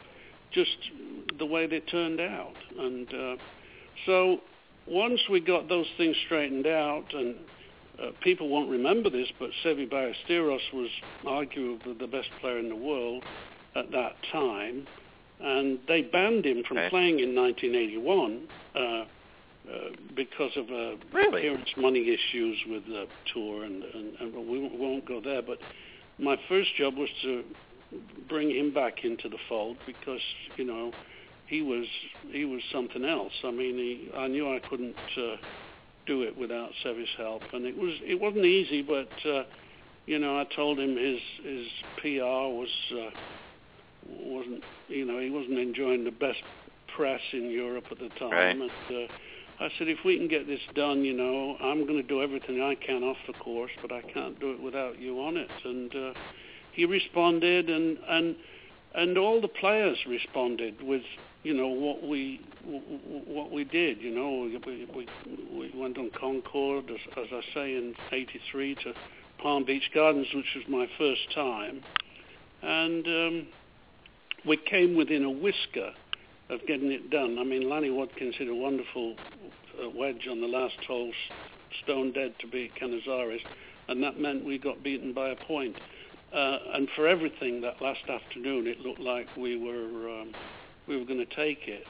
just 0.53 0.77
the 1.39 1.47
way 1.47 1.67
they 1.67 1.81
turned 1.81 2.21
out. 2.21 2.55
And 2.79 3.09
uh, 3.13 3.37
so 4.07 4.39
once 4.87 5.21
we 5.31 5.41
got 5.41 5.69
those 5.69 5.87
things 5.97 6.17
straightened 6.27 6.67
out, 6.67 7.05
and 7.13 7.37
uh, 8.01 8.11
people 8.23 8.49
won't 8.49 8.71
remember 8.71 9.11
this, 9.11 9.29
but 9.39 9.51
Seve 9.65 9.91
Ballesteros 9.91 10.73
was 10.73 10.89
arguably 11.25 11.99
the 11.99 12.07
best 12.07 12.29
player 12.41 12.59
in 12.59 12.69
the 12.69 12.77
world 12.77 13.23
at 13.77 13.91
that 13.93 14.17
time, 14.31 14.87
and 15.41 15.79
they 15.89 16.03
banned 16.03 16.45
him 16.45 16.63
from 16.67 16.79
okay. 16.79 16.89
playing 16.89 17.21
in 17.21 17.35
1981 17.35 18.49
uh, 18.75 18.79
uh, 18.79 19.05
because 20.17 20.51
of 20.57 20.69
uh, 20.71 20.97
really? 21.13 21.39
appearance 21.39 21.69
money 21.77 22.09
issues 22.09 22.59
with 22.69 22.85
the 22.87 23.07
tour, 23.33 23.65
and, 23.65 23.83
and, 23.83 24.17
and 24.21 24.49
we 24.49 24.69
won't 24.77 25.07
go 25.07 25.21
there. 25.21 25.43
But 25.43 25.59
my 26.19 26.37
first 26.49 26.75
job 26.77 26.97
was 26.97 27.09
to 27.23 27.45
bring 28.29 28.51
him 28.51 28.73
back 28.73 29.05
into 29.05 29.29
the 29.29 29.39
fold 29.49 29.77
because 29.87 30.21
you 30.57 30.65
know 30.65 30.93
he 31.53 31.61
was 31.61 31.85
he 32.31 32.47
was 32.47 32.63
something 32.73 33.05
else. 33.05 33.33
I 33.45 33.51
mean, 33.51 33.77
he, 33.77 34.11
I 34.17 34.27
knew 34.27 34.49
I 34.49 34.59
couldn't 34.71 34.97
uh, 35.19 35.37
do 36.07 36.23
it 36.23 36.37
without 36.37 36.71
Seve's 36.83 37.11
help, 37.19 37.43
and 37.53 37.67
it 37.67 37.77
was 37.77 37.93
it 38.03 38.19
wasn't 38.19 38.47
easy. 38.47 38.81
But 38.81 39.11
uh, 39.29 39.43
you 40.07 40.19
know, 40.19 40.41
I 40.41 40.47
told 40.57 40.79
him 40.79 40.97
his 40.97 41.21
his 41.45 41.67
PR 41.99 42.49
was 42.57 42.71
uh, 42.93 43.11
wasn't 44.09 44.65
you 44.89 45.05
know 45.05 45.19
he 45.19 45.29
wasn't 45.29 45.59
enjoying 45.59 46.05
the 46.05 46.11
best 46.11 46.43
press 46.97 47.21
in 47.35 47.51
Europe 47.51 47.85
at 47.91 47.99
the 47.99 48.09
time. 48.19 48.31
Right. 48.31 48.57
And, 48.57 48.71
uh, 48.71 49.13
I 49.61 49.69
said, 49.79 49.87
if 49.87 49.99
we 50.05 50.17
can 50.17 50.29
get 50.29 50.47
this 50.47 50.61
done, 50.75 51.05
you 51.05 51.13
know, 51.13 51.57
I'm 51.61 51.87
going 51.87 52.01
to 52.01 52.09
do 52.09 52.23
everything 52.23 52.63
I 52.63 52.75
can 52.75 53.05
off 53.05 53.19
the 53.29 53.35
course, 53.35 53.71
but 53.81 53.93
I 53.93 54.01
can't 54.01 54.41
do 54.41 54.53
it 54.53 54.61
without 54.61 54.99
you 54.99 55.21
on 55.21 55.37
it. 55.37 55.51
And 55.65 55.95
uh, 55.95 56.15
he 56.73 56.87
responded, 56.87 57.69
and 57.69 57.99
and 58.09 58.37
and 58.95 59.19
all 59.19 59.43
the 59.43 59.49
players 59.49 59.99
responded 60.09 60.83
with 60.83 61.03
you 61.43 61.55
know 61.55 61.69
what 61.69 62.07
we 62.07 62.41
what 63.27 63.51
we 63.51 63.65
did. 63.65 64.01
You 64.01 64.15
know, 64.15 64.49
we 64.67 64.89
we, 64.95 65.09
we 65.53 65.73
went 65.75 65.99
on 65.99 66.11
Concorde 66.19 66.91
as, 66.91 67.01
as 67.17 67.27
I 67.33 67.41
say, 67.55 67.77
in 67.77 67.95
'83 68.11 68.75
to 68.77 68.95
Palm 69.39 69.65
Beach 69.65 69.91
Gardens, 69.95 70.29
which 70.35 70.47
was 70.55 70.65
my 70.69 70.87
first 70.99 71.33
time, 71.35 71.83
and 72.63 73.07
um, 73.07 73.47
we 74.47 74.57
came 74.57 74.97
within 74.97 75.25
a 75.25 75.31
whisker 75.31 75.93
of 76.51 76.61
getting 76.67 76.93
it 76.93 77.11
done. 77.11 77.39
I 77.39 77.45
mean, 77.45 77.69
Lanny 77.69 77.91
Wadkins 77.91 78.37
hit 78.37 78.49
a 78.49 78.55
wonderful 78.55 79.17
uh, 79.83 79.89
wedge 79.91 80.29
on 80.31 80.41
the 80.41 80.47
last 80.47 80.77
hole, 80.87 81.13
stone 81.83 82.13
dead 82.13 82.35
to 82.41 82.47
beat 82.47 82.73
Canizares, 82.77 83.41
and 83.89 84.03
that 84.03 84.21
meant 84.21 84.45
we 84.45 84.59
got 84.59 84.83
beaten 84.83 85.13
by 85.13 85.31
a 85.31 85.37
point. 85.37 85.77
Uh, 86.33 86.59
and 86.75 86.89
for 86.97 87.07
everything 87.07 87.61
that 87.61 87.83
last 87.83 88.09
afternoon, 88.09 88.67
it 88.67 88.81
looked 88.81 89.01
like 89.01 89.27
we 89.37 89.57
were 89.57 90.21
um, 90.21 90.33
we 90.93 90.99
were 90.99 91.07
going 91.07 91.27
to 91.27 91.35
take 91.35 91.67
it, 91.67 91.85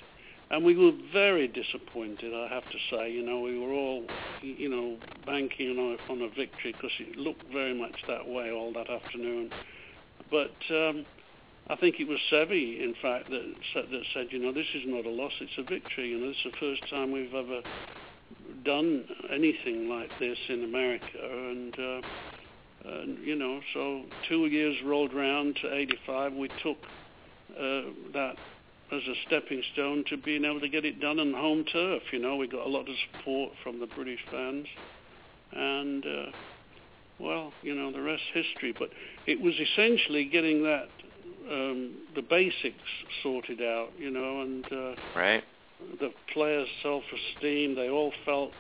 and 0.50 0.64
we 0.64 0.76
were 0.76 0.92
very 1.12 1.48
disappointed. 1.48 2.32
I 2.32 2.46
have 2.54 2.64
to 2.64 2.78
say, 2.90 3.10
you 3.10 3.24
know, 3.24 3.40
we 3.40 3.58
were 3.58 3.72
all, 3.72 4.04
you 4.42 4.68
know, 4.68 4.96
banking 5.26 5.70
on 5.70 5.98
a, 5.98 6.12
on 6.12 6.22
a 6.22 6.28
victory 6.28 6.72
because 6.72 6.92
it 7.00 7.16
looked 7.16 7.50
very 7.52 7.74
much 7.74 7.96
that 8.06 8.28
way 8.28 8.52
all 8.52 8.72
that 8.74 8.88
afternoon. 8.88 9.50
But 10.30 10.54
um, 10.70 11.04
I 11.68 11.74
think 11.76 11.96
it 11.98 12.06
was 12.06 12.18
Seve, 12.30 12.50
in 12.80 12.94
fact, 13.02 13.30
that 13.30 13.54
said, 13.74 13.84
that 13.90 14.02
said, 14.14 14.26
you 14.30 14.38
know, 14.38 14.52
this 14.52 14.66
is 14.74 14.82
not 14.86 15.04
a 15.04 15.10
loss, 15.10 15.32
it's 15.40 15.52
a 15.58 15.62
victory. 15.62 16.10
You 16.10 16.20
know, 16.20 16.28
this 16.28 16.36
is 16.44 16.52
the 16.52 16.58
first 16.60 16.88
time 16.88 17.10
we've 17.10 17.34
ever 17.34 17.60
done 18.64 19.04
anything 19.32 19.88
like 19.88 20.10
this 20.20 20.38
in 20.48 20.62
America, 20.62 21.18
and, 21.18 21.74
uh, 21.78 22.00
and 22.84 23.26
you 23.26 23.34
know, 23.34 23.60
so 23.74 24.02
two 24.28 24.46
years 24.46 24.76
rolled 24.84 25.12
round 25.12 25.58
to 25.62 25.74
85, 25.74 26.34
we 26.34 26.48
took 26.62 26.78
uh, 27.58 27.82
that 28.12 28.36
as 28.92 29.02
a 29.08 29.14
stepping 29.26 29.62
stone 29.72 30.04
to 30.08 30.16
being 30.18 30.44
able 30.44 30.60
to 30.60 30.68
get 30.68 30.84
it 30.84 31.00
done 31.00 31.18
on 31.18 31.32
home 31.32 31.64
turf. 31.72 32.02
You 32.12 32.18
know, 32.18 32.36
we 32.36 32.46
got 32.46 32.66
a 32.66 32.68
lot 32.68 32.88
of 32.88 32.94
support 33.10 33.52
from 33.62 33.80
the 33.80 33.86
British 33.86 34.20
fans, 34.30 34.66
and 35.52 36.04
uh, 36.04 36.26
well, 37.18 37.52
you 37.62 37.74
know, 37.74 37.90
the 37.90 38.02
rest 38.02 38.22
history. 38.34 38.74
But 38.78 38.90
it 39.26 39.40
was 39.40 39.54
essentially 39.54 40.26
getting 40.26 40.62
that 40.64 40.88
um, 41.50 41.94
the 42.14 42.22
basics 42.22 42.76
sorted 43.22 43.62
out, 43.62 43.90
you 43.98 44.10
know, 44.10 44.42
and 44.42 44.64
uh, 44.70 44.94
right. 45.16 45.42
the 46.00 46.10
players' 46.32 46.68
self-esteem. 46.82 47.74
They 47.74 47.88
all 47.88 48.12
felt 48.24 48.52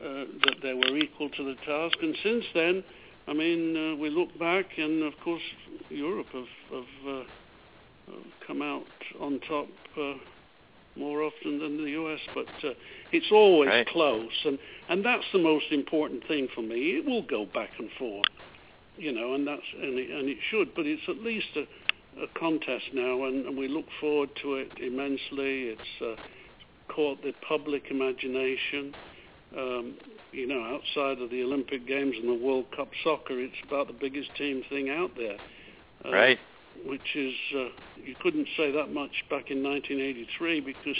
uh, 0.00 0.24
that 0.44 0.56
they 0.62 0.74
were 0.74 0.96
equal 0.96 1.28
to 1.28 1.44
the 1.44 1.54
task, 1.66 1.98
and 2.00 2.16
since 2.22 2.44
then, 2.54 2.84
I 3.28 3.34
mean, 3.34 3.76
uh, 3.76 3.96
we 3.96 4.08
look 4.08 4.36
back, 4.38 4.66
and 4.78 5.02
of 5.02 5.12
course, 5.22 5.42
Europe 5.90 6.26
have, 6.32 6.44
have, 6.72 7.08
uh, 7.08 7.22
come 8.46 8.62
out 8.62 8.84
on 9.20 9.40
top 9.40 9.68
uh, 10.00 10.14
more 10.96 11.22
often 11.22 11.58
than 11.58 11.76
the 11.78 11.90
U.S. 11.90 12.20
But 12.34 12.68
uh, 12.68 12.74
it's 13.12 13.30
always 13.32 13.68
right. 13.68 13.86
close, 13.86 14.32
and 14.44 14.58
and 14.88 15.04
that's 15.04 15.26
the 15.32 15.38
most 15.38 15.66
important 15.70 16.26
thing 16.26 16.48
for 16.54 16.62
me. 16.62 16.98
It 16.98 17.06
will 17.06 17.22
go 17.22 17.46
back 17.46 17.70
and 17.78 17.90
forth, 17.98 18.26
you 18.96 19.12
know, 19.12 19.34
and 19.34 19.46
that's 19.46 19.62
and 19.74 19.98
it, 19.98 20.10
and 20.10 20.28
it 20.28 20.38
should, 20.50 20.74
but 20.74 20.86
it's 20.86 21.02
at 21.08 21.18
least 21.18 21.48
a 21.56 21.64
a 22.18 22.38
contest 22.38 22.86
now, 22.92 23.24
and, 23.24 23.46
and 23.46 23.56
we 23.56 23.68
look 23.68 23.86
forward 24.00 24.30
to 24.42 24.54
it 24.54 24.72
immensely. 24.80 25.74
It's 25.74 26.02
uh, 26.02 26.20
caught 26.88 27.22
the 27.22 27.32
public 27.46 27.84
imagination. 27.90 28.94
Um, 29.56 29.94
you 30.32 30.46
know, 30.46 30.62
outside 30.62 31.22
of 31.22 31.30
the 31.30 31.42
Olympic 31.42 31.86
Games 31.86 32.14
and 32.20 32.28
the 32.28 32.44
World 32.44 32.66
Cup 32.76 32.88
soccer, 33.02 33.38
it's 33.40 33.54
about 33.66 33.88
the 33.88 33.92
biggest 33.92 34.34
team 34.36 34.62
thing 34.68 34.90
out 34.90 35.10
there. 35.16 35.38
Uh, 36.04 36.12
right. 36.12 36.38
Which 36.86 37.14
is, 37.14 37.34
uh, 37.54 37.68
you 38.02 38.14
couldn't 38.22 38.48
say 38.56 38.72
that 38.72 38.92
much 38.92 39.24
back 39.28 39.50
in 39.50 39.62
1983 39.62 40.60
because 40.60 40.96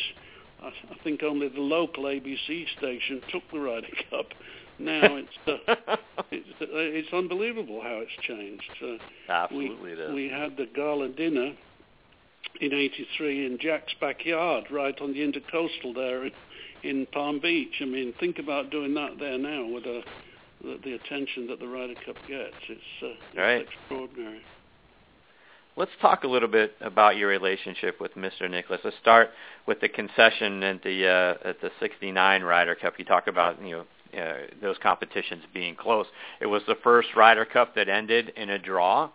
I, 0.63 0.69
I 0.69 1.03
think 1.03 1.23
only 1.23 1.49
the 1.49 1.61
local 1.61 2.05
ABC 2.05 2.67
station 2.77 3.23
took 3.31 3.43
the 3.51 3.61
Ryder 3.61 3.89
Cup 4.11 4.27
now 4.81 5.17
it's 5.17 5.29
uh, 5.47 5.97
it's, 6.31 6.49
uh, 6.61 6.67
it's 6.71 7.13
unbelievable 7.13 7.81
how 7.83 8.03
it's 8.03 8.27
changed. 8.27 8.71
Uh, 8.83 8.97
Absolutely, 9.31 9.83
we, 9.83 9.93
it 9.93 9.99
is. 9.99 10.15
We 10.15 10.29
had 10.29 10.57
the 10.57 10.67
gala 10.75 11.09
dinner 11.09 11.53
in 12.61 12.73
'83 12.73 13.47
in 13.47 13.59
Jack's 13.61 13.95
backyard, 14.01 14.65
right 14.71 14.99
on 15.01 15.13
the 15.13 15.21
intercoastal 15.21 15.95
there 15.95 16.27
in, 16.27 16.33
in 16.83 17.07
Palm 17.13 17.41
Beach. 17.41 17.75
I 17.81 17.85
mean, 17.85 18.15
think 18.19 18.39
about 18.39 18.71
doing 18.71 18.95
that 18.95 19.19
there 19.19 19.39
now 19.39 19.67
with 19.67 19.85
a, 19.85 20.03
the, 20.63 20.79
the 20.83 20.95
attention 20.95 21.47
that 21.49 21.61
the 21.61 21.69
Ryder 21.69 21.95
Cup 22.07 22.17
gets. 22.27 22.57
It's, 22.69 22.81
uh, 23.03 23.41
right. 23.41 23.61
it's 23.61 23.71
extraordinary. 23.83 24.41
Let's 25.77 25.93
talk 26.03 26.25
a 26.25 26.29
little 26.29 26.49
bit 26.49 26.75
about 26.81 27.17
your 27.17 27.29
relationship 27.29 28.01
with 28.01 28.15
Mr. 28.15 28.51
Nicklaus. 28.51 28.81
Let's 28.85 28.97
start 29.01 29.31
with 29.67 29.81
the 29.81 29.89
concession 29.89 30.63
at 30.63 30.83
the 30.83 31.07
uh, 31.07 31.49
at 31.49 31.61
the 31.61 31.71
'69 31.81 32.43
Ryder 32.43 32.75
Cup. 32.75 32.95
You 32.99 33.05
talk 33.05 33.29
about 33.29 33.63
you 33.63 33.77
know 33.77 33.85
uh, 34.21 34.47
those 34.61 34.77
competitions 34.83 35.45
being 35.55 35.77
close. 35.77 36.07
It 36.41 36.47
was 36.47 36.63
the 36.67 36.75
first 36.83 37.09
Ryder 37.17 37.45
Cup 37.45 37.77
that 37.77 37.89
ended 37.89 38.33
in 38.37 38.51
a 38.51 38.59
draw, 38.59 39.11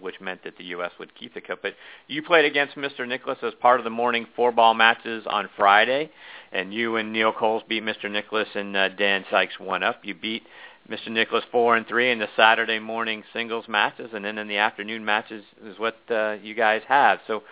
which 0.00 0.20
meant 0.20 0.42
that 0.42 0.58
the 0.58 0.64
U.S. 0.64 0.90
would 0.98 1.14
keep 1.14 1.34
the 1.34 1.40
cup. 1.40 1.60
But 1.62 1.74
you 2.08 2.22
played 2.22 2.44
against 2.44 2.76
Mr. 2.76 3.06
Nicklaus 3.06 3.38
as 3.42 3.52
part 3.60 3.78
of 3.78 3.84
the 3.84 3.90
morning 3.90 4.26
four-ball 4.34 4.74
matches 4.74 5.24
on 5.28 5.48
Friday, 5.56 6.10
and 6.52 6.74
you 6.74 6.96
and 6.96 7.12
Neil 7.12 7.32
Coles 7.32 7.62
beat 7.68 7.84
Mr. 7.84 8.10
Nicklaus, 8.10 8.48
and 8.54 8.76
uh, 8.76 8.88
Dan 8.88 9.24
Sikes 9.30 9.60
one 9.60 9.84
up. 9.84 10.00
You 10.02 10.14
beat 10.14 10.42
Mr. 10.88 11.08
Nicklaus 11.08 11.44
four 11.50 11.76
and 11.76 11.86
three 11.86 12.10
in 12.10 12.18
the 12.18 12.28
Saturday 12.36 12.78
morning 12.78 13.24
singles 13.32 13.66
matches, 13.68 14.10
and 14.12 14.24
then 14.24 14.38
in 14.38 14.48
the 14.48 14.58
afternoon 14.58 15.04
matches 15.04 15.44
is 15.64 15.78
what 15.78 15.96
uh, 16.10 16.36
you 16.42 16.54
guys 16.54 16.82
have. 16.88 17.20
So. 17.26 17.42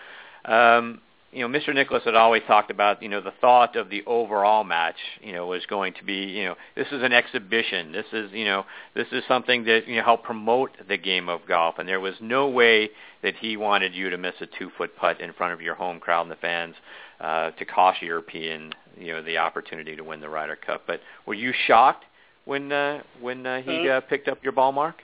Um, 0.45 1.01
you 1.33 1.47
know, 1.47 1.59
Mr. 1.59 1.73
Nicklaus 1.73 2.03
had 2.05 2.15
always 2.15 2.43
talked 2.45 2.69
about, 2.69 3.01
you 3.01 3.09
know, 3.09 3.19
the 3.19 3.33
thought 3.41 3.75
of 3.75 3.89
the 3.89 4.03
overall 4.05 4.63
match, 4.63 4.97
you 5.21 5.33
know, 5.33 5.47
was 5.47 5.65
going 5.65 5.93
to 5.93 6.03
be, 6.03 6.25
you 6.25 6.45
know, 6.45 6.55
this 6.75 6.87
is 6.91 7.01
an 7.01 7.11
exhibition. 7.11 7.91
This 7.91 8.05
is, 8.13 8.31
you 8.31 8.45
know, 8.45 8.65
this 8.93 9.07
is 9.11 9.23
something 9.27 9.63
that, 9.65 9.87
you 9.87 9.95
know, 9.95 10.03
help 10.03 10.23
promote 10.23 10.71
the 10.87 10.97
game 10.97 11.29
of 11.29 11.41
golf. 11.47 11.79
And 11.79 11.89
there 11.89 11.99
was 11.99 12.13
no 12.21 12.47
way 12.49 12.91
that 13.23 13.35
he 13.35 13.57
wanted 13.57 13.95
you 13.95 14.09
to 14.11 14.17
miss 14.17 14.35
a 14.41 14.45
two-foot 14.45 14.95
putt 14.95 15.21
in 15.21 15.33
front 15.33 15.53
of 15.53 15.61
your 15.61 15.75
home 15.75 15.99
crowd 15.99 16.21
and 16.21 16.31
the 16.31 16.35
fans 16.35 16.75
uh, 17.19 17.51
to 17.51 17.65
cost 17.65 18.01
European, 18.01 18.73
you 18.97 19.13
know, 19.13 19.23
the 19.23 19.37
opportunity 19.37 19.95
to 19.95 20.03
win 20.03 20.21
the 20.21 20.29
Ryder 20.29 20.55
Cup. 20.55 20.83
But 20.85 21.01
were 21.25 21.33
you 21.33 21.51
shocked 21.65 22.05
when 22.45 22.71
uh, 22.71 23.01
when 23.21 23.45
uh, 23.45 23.61
he 23.61 23.89
uh, 23.89 24.01
picked 24.01 24.27
up 24.27 24.43
your 24.43 24.53
ball 24.53 24.71
mark? 24.71 25.01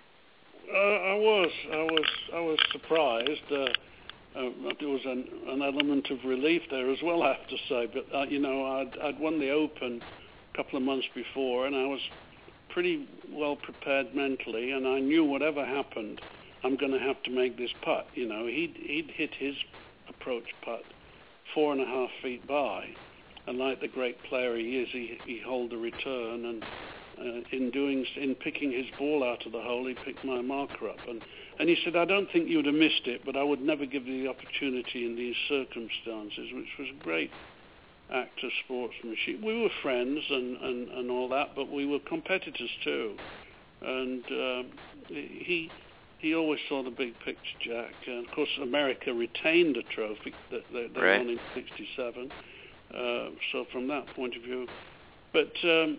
Uh, 0.71 0.77
I 0.77 1.15
was, 1.15 1.51
I 1.71 1.83
was, 1.83 2.05
I 2.35 2.39
was 2.39 2.59
surprised. 2.71 3.51
Uh, 3.51 3.65
uh, 4.37 4.73
there 4.79 4.89
was 4.89 5.01
an, 5.05 5.25
an 5.47 5.61
element 5.63 6.11
of 6.11 6.19
relief 6.23 6.61
there 6.69 6.91
as 6.91 6.99
well, 7.03 7.23
I 7.23 7.33
have 7.33 7.47
to 7.47 7.57
say. 7.67 7.89
But 7.91 8.15
uh, 8.15 8.23
you 8.25 8.39
know, 8.39 8.65
I'd, 8.65 8.97
I'd 9.01 9.19
won 9.19 9.39
the 9.39 9.49
Open 9.49 10.01
a 10.53 10.57
couple 10.57 10.77
of 10.77 10.83
months 10.83 11.07
before, 11.15 11.65
and 11.65 11.75
I 11.75 11.85
was 11.85 11.99
pretty 12.69 13.07
well 13.31 13.55
prepared 13.55 14.13
mentally, 14.13 14.71
and 14.71 14.87
I 14.87 14.99
knew 14.99 15.23
whatever 15.25 15.65
happened, 15.65 16.21
I'm 16.63 16.77
going 16.77 16.91
to 16.91 16.99
have 16.99 17.21
to 17.23 17.31
make 17.31 17.57
this 17.57 17.71
putt. 17.83 18.07
You 18.13 18.27
know, 18.27 18.45
he'd 18.45 18.75
he'd 18.77 19.09
hit 19.15 19.31
his 19.37 19.55
approach 20.07 20.45
putt 20.63 20.83
four 21.55 21.71
and 21.71 21.81
a 21.81 21.85
half 21.85 22.09
feet 22.21 22.47
by, 22.47 22.85
and 23.47 23.57
like 23.57 23.81
the 23.81 23.87
great 23.87 24.21
player 24.25 24.55
he 24.55 24.77
is, 24.77 24.89
he 24.91 25.17
he 25.25 25.41
hold 25.43 25.71
the 25.71 25.77
return, 25.77 26.45
and 26.45 26.63
uh, 27.19 27.41
in 27.51 27.71
doing 27.71 28.05
in 28.15 28.35
picking 28.35 28.71
his 28.71 28.85
ball 28.97 29.23
out 29.23 29.45
of 29.45 29.51
the 29.51 29.61
hole, 29.61 29.85
he 29.87 29.95
picked 30.05 30.23
my 30.23 30.41
marker 30.41 30.89
up, 30.89 30.99
and 31.07 31.21
and 31.59 31.67
he 31.67 31.77
said, 31.83 31.97
I 31.97 32.05
don't 32.05 32.31
think 32.31 32.47
you'd 32.47 32.65
have 32.65 32.75
missed 32.75 33.05
it, 33.05 33.21
but 33.25 33.35
I 33.35 33.43
would 33.43 33.61
never 33.61 33.85
give 33.85 34.07
you 34.07 34.23
the 34.23 34.29
opportunity 34.29 35.05
in 35.05 35.17
these 35.17 35.35
circumstances, 35.49 36.49
which 36.53 36.69
was 36.79 36.87
a 36.89 37.03
great 37.03 37.31
act 38.13 38.43
of 38.43 38.51
sportsmanship. 38.63 39.41
We 39.43 39.61
were 39.61 39.69
friends 39.81 40.21
and, 40.29 40.57
and, 40.57 40.89
and 40.89 41.11
all 41.11 41.27
that, 41.29 41.49
but 41.55 41.69
we 41.69 41.85
were 41.85 41.99
competitors 41.99 42.69
too. 42.83 43.15
And 43.81 44.23
um, 44.31 44.65
he 45.07 45.69
he 46.19 46.35
always 46.35 46.59
saw 46.67 46.83
the 46.83 46.91
big 46.91 47.13
picture, 47.23 47.57
Jack. 47.61 47.93
And 48.07 48.27
of 48.27 48.33
course, 48.33 48.49
America 48.61 49.13
retained 49.13 49.77
a 49.77 49.83
trophy 49.83 50.33
that 50.51 50.63
they, 50.73 50.87
they 50.87 50.99
right. 50.99 51.19
won 51.19 51.29
in 51.29 51.39
'67. 51.53 52.31
Uh, 52.93 53.29
so 53.51 53.65
from 53.71 53.87
that 53.87 54.07
point 54.15 54.35
of 54.35 54.43
view, 54.43 54.67
but 55.31 55.53
um, 55.63 55.97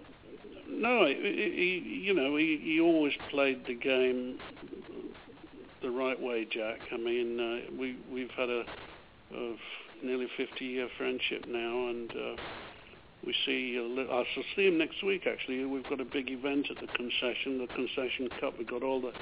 no, 0.70 1.06
he, 1.06 1.14
he, 1.14 2.00
you 2.04 2.14
know, 2.14 2.36
he, 2.36 2.60
he 2.62 2.80
always 2.80 3.12
played 3.30 3.66
the 3.66 3.74
game 3.74 4.38
the 5.82 5.90
right 5.90 6.20
way, 6.20 6.46
Jack. 6.50 6.80
I 6.92 6.96
mean, 6.96 7.40
uh, 7.40 7.70
we 7.78 7.96
we've 8.12 8.30
had 8.30 8.48
a, 8.48 8.64
a 9.34 9.56
nearly 10.02 10.28
50-year 10.38 10.88
friendship 10.96 11.46
now, 11.48 11.88
and 11.88 12.10
uh, 12.10 12.36
we 13.24 13.34
see. 13.46 13.78
Uh, 13.78 14.12
I 14.12 14.24
shall 14.34 14.44
see 14.56 14.66
him 14.66 14.78
next 14.78 15.02
week. 15.02 15.26
Actually, 15.26 15.64
we've 15.64 15.88
got 15.88 16.00
a 16.00 16.04
big 16.04 16.30
event 16.30 16.66
at 16.70 16.80
the 16.80 16.86
concession, 16.88 17.58
the 17.58 17.68
concession 17.74 18.28
cup. 18.40 18.58
We've 18.58 18.66
got 18.66 18.82
all 18.82 19.00
the 19.00 19.12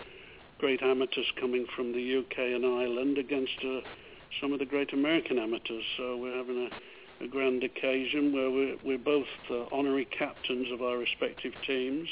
great 0.59 0.82
amateurs 0.82 1.26
coming 1.40 1.66
from 1.76 1.92
the 1.92 2.18
UK 2.18 2.38
and 2.38 2.64
Ireland 2.64 3.18
against 3.18 3.59
uh, 3.64 3.80
some 4.40 4.53
of 4.53 4.59
the 4.59 4.66
great 4.66 4.92
American 4.92 5.38
amateurs. 5.38 5.84
So 5.96 6.16
we're 6.16 6.36
having 6.36 6.66
a, 6.66 6.70
a 7.21 7.29
grand 7.29 7.64
occasion 7.64 8.33
where 8.33 8.51
we're, 8.51 8.77
we're 8.85 8.99
both 8.99 9.27
uh, 9.51 9.64
honorary 9.73 10.07
captains 10.07 10.69
of 10.73 10.83
our 10.83 10.99
respective 10.99 11.53
teams. 11.66 12.09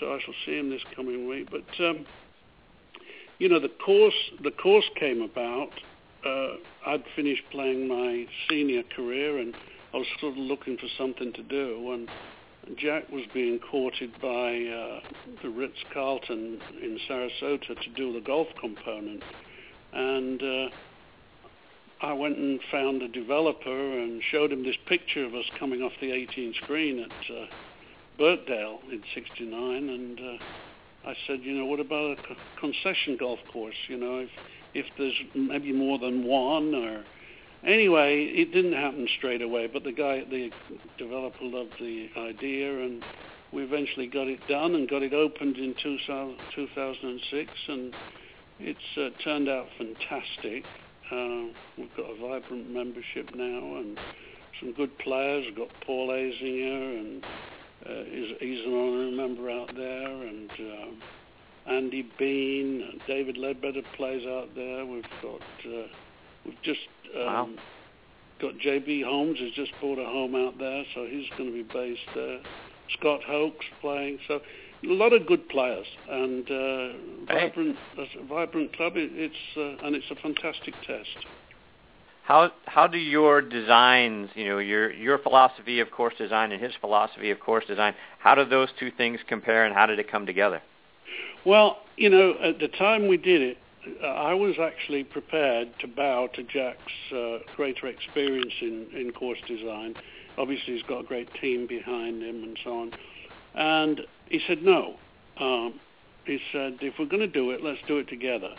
So 0.00 0.12
I 0.12 0.20
shall 0.24 0.34
see 0.46 0.58
him 0.58 0.70
this 0.70 0.82
coming 0.96 1.28
week. 1.28 1.48
But 1.50 1.84
um, 1.84 2.06
you 3.38 3.48
know, 3.48 3.60
the 3.60 3.68
course 3.68 4.14
the 4.42 4.50
course 4.50 4.88
came 4.98 5.22
about. 5.22 5.70
Uh, 6.24 6.54
I'd 6.86 7.04
finished 7.16 7.42
playing 7.50 7.88
my 7.88 8.26
senior 8.48 8.84
career, 8.94 9.38
and 9.38 9.54
I 9.92 9.96
was 9.96 10.06
sort 10.20 10.32
of 10.32 10.38
looking 10.38 10.76
for 10.76 10.86
something 10.96 11.32
to 11.32 11.42
do. 11.42 11.92
And 11.92 12.08
Jack 12.78 13.10
was 13.10 13.24
being 13.34 13.58
courted 13.58 14.12
by 14.22 14.54
uh, 14.54 15.00
the 15.42 15.50
Ritz 15.50 15.78
Carlton 15.92 16.60
in 16.80 16.98
Sarasota 17.08 17.80
to 17.82 17.90
do 17.96 18.12
the 18.12 18.20
golf 18.20 18.46
component, 18.60 19.22
and 19.92 20.40
uh, 20.40 20.68
I 22.02 22.12
went 22.12 22.36
and 22.36 22.58
found 22.70 23.00
a 23.00 23.08
developer 23.08 23.98
and 23.98 24.20
showed 24.30 24.50
him 24.50 24.64
this 24.64 24.76
picture 24.86 25.24
of 25.24 25.34
us 25.34 25.44
coming 25.56 25.82
off 25.82 25.92
the 26.00 26.10
18 26.10 26.54
screen 26.54 26.98
at 26.98 27.30
uh, 27.32 27.46
Birkdale 28.18 28.80
in 28.90 29.02
'69, 29.14 29.88
and 29.88 30.18
uh, 30.18 31.08
I 31.08 31.14
said, 31.26 31.40
you 31.42 31.54
know, 31.54 31.64
what 31.64 31.78
about 31.78 32.18
a 32.18 32.36
concession 32.60 33.16
golf 33.18 33.38
course? 33.52 33.76
You 33.88 33.98
know, 33.98 34.18
if 34.18 34.30
if 34.74 34.86
there's 34.98 35.14
maybe 35.34 35.72
more 35.72 35.98
than 35.98 36.24
one 36.24 36.74
or 36.74 37.04
anyway, 37.64 38.24
it 38.24 38.52
didn't 38.52 38.72
happen 38.72 39.06
straight 39.18 39.42
away. 39.42 39.68
But 39.68 39.84
the 39.84 39.92
guy, 39.92 40.24
the 40.28 40.50
developer, 40.98 41.44
loved 41.44 41.74
the 41.78 42.08
idea, 42.16 42.82
and 42.82 43.04
we 43.52 43.62
eventually 43.62 44.08
got 44.08 44.26
it 44.26 44.40
done 44.48 44.74
and 44.74 44.88
got 44.88 45.02
it 45.02 45.12
opened 45.12 45.56
in 45.56 45.74
2006, 45.80 47.50
and 47.68 47.94
it's 48.58 48.78
uh, 48.96 49.10
turned 49.22 49.48
out 49.48 49.66
fantastic. 49.78 50.64
Uh, 51.12 51.52
we've 51.76 51.94
got 51.96 52.06
a 52.10 52.18
vibrant 52.20 52.70
membership 52.70 53.34
now 53.34 53.76
and 53.76 53.98
some 54.60 54.72
good 54.72 54.96
players. 54.98 55.44
We've 55.46 55.56
got 55.56 55.68
Paul 55.84 56.08
Azinger 56.08 56.98
and 56.98 57.24
uh, 57.84 58.04
he's, 58.04 58.36
he's 58.40 58.64
an 58.64 58.72
honorary 58.74 59.10
member 59.10 59.50
out 59.50 59.74
there, 59.74 60.06
and 60.06 60.50
um, 60.52 61.02
Andy 61.66 62.08
Bean, 62.18 63.00
David 63.08 63.36
Leadbetter 63.36 63.82
plays 63.96 64.24
out 64.26 64.54
there. 64.54 64.86
We've 64.86 65.02
got 65.20 65.40
uh, 65.66 65.86
we've 66.44 66.62
just 66.62 66.80
um, 67.16 67.26
wow. 67.26 67.48
got 68.40 68.54
JB 68.58 69.04
Holmes 69.04 69.38
has 69.40 69.52
just 69.52 69.72
bought 69.80 69.98
a 69.98 70.04
home 70.04 70.36
out 70.36 70.58
there, 70.58 70.84
so 70.94 71.06
he's 71.06 71.28
going 71.36 71.50
to 71.50 71.52
be 71.52 71.68
based 71.72 72.08
there. 72.14 72.38
Scott 72.98 73.20
Hoch's 73.26 73.66
playing, 73.80 74.18
so 74.28 74.40
a 74.84 74.92
lot 74.92 75.12
of 75.12 75.26
good 75.26 75.48
players 75.48 75.86
and 76.10 76.50
uh, 76.50 77.32
vibrant, 77.32 77.76
a 77.98 78.24
vibrant 78.26 78.74
club. 78.76 78.96
It, 78.96 79.10
it's 79.14 79.34
uh, 79.56 79.86
and 79.86 79.94
it's 79.94 80.10
a 80.10 80.16
fantastic 80.16 80.74
test. 80.86 81.26
How 82.24 82.52
how 82.66 82.86
do 82.86 82.98
your 82.98 83.40
designs, 83.42 84.30
you 84.34 84.48
know, 84.48 84.58
your 84.58 84.92
your 84.92 85.18
philosophy 85.18 85.80
of 85.80 85.90
course 85.90 86.14
design 86.18 86.52
and 86.52 86.62
his 86.62 86.72
philosophy 86.80 87.30
of 87.30 87.40
course 87.40 87.64
design, 87.66 87.94
how 88.18 88.34
do 88.34 88.44
those 88.44 88.68
two 88.78 88.90
things 88.90 89.20
compare 89.26 89.64
and 89.64 89.74
how 89.74 89.86
did 89.86 89.98
it 89.98 90.10
come 90.10 90.26
together? 90.26 90.62
Well, 91.44 91.78
you 91.96 92.08
know, 92.08 92.34
at 92.42 92.58
the 92.60 92.68
time 92.68 93.08
we 93.08 93.16
did 93.16 93.42
it, 93.42 93.58
uh, 94.02 94.06
I 94.06 94.34
was 94.34 94.54
actually 94.60 95.02
prepared 95.02 95.68
to 95.80 95.88
bow 95.88 96.28
to 96.34 96.42
Jack's 96.44 96.78
uh, 97.12 97.38
greater 97.56 97.88
experience 97.88 98.52
in, 98.60 98.86
in 98.94 99.12
course 99.12 99.40
design. 99.48 99.94
Obviously, 100.38 100.74
he's 100.74 100.82
got 100.84 101.00
a 101.00 101.04
great 101.04 101.28
team 101.40 101.66
behind 101.66 102.22
him 102.22 102.44
and 102.44 102.56
so 102.62 102.80
on. 102.82 102.92
And 103.54 104.00
he 104.28 104.40
said, 104.46 104.62
no. 104.62 104.94
Um, 105.38 105.80
he 106.24 106.38
said, 106.52 106.78
if 106.80 106.94
we're 106.98 107.06
going 107.06 107.20
to 107.20 107.26
do 107.26 107.50
it, 107.50 107.62
let's 107.62 107.80
do 107.86 107.98
it 107.98 108.08
together. 108.08 108.50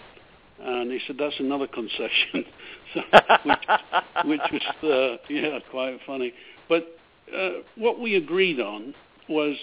And 0.59 0.91
he 0.91 0.99
said, 1.07 1.17
that's 1.17 1.39
another 1.39 1.67
concession, 1.67 2.45
so, 2.93 3.01
which, 4.25 4.39
which 4.51 4.63
was, 4.81 5.19
uh, 5.19 5.23
yeah, 5.29 5.59
quite 5.71 5.97
funny. 6.05 6.33
But 6.69 6.97
uh, 7.35 7.61
what 7.75 7.99
we 7.99 8.15
agreed 8.15 8.59
on 8.59 8.93
was 9.27 9.55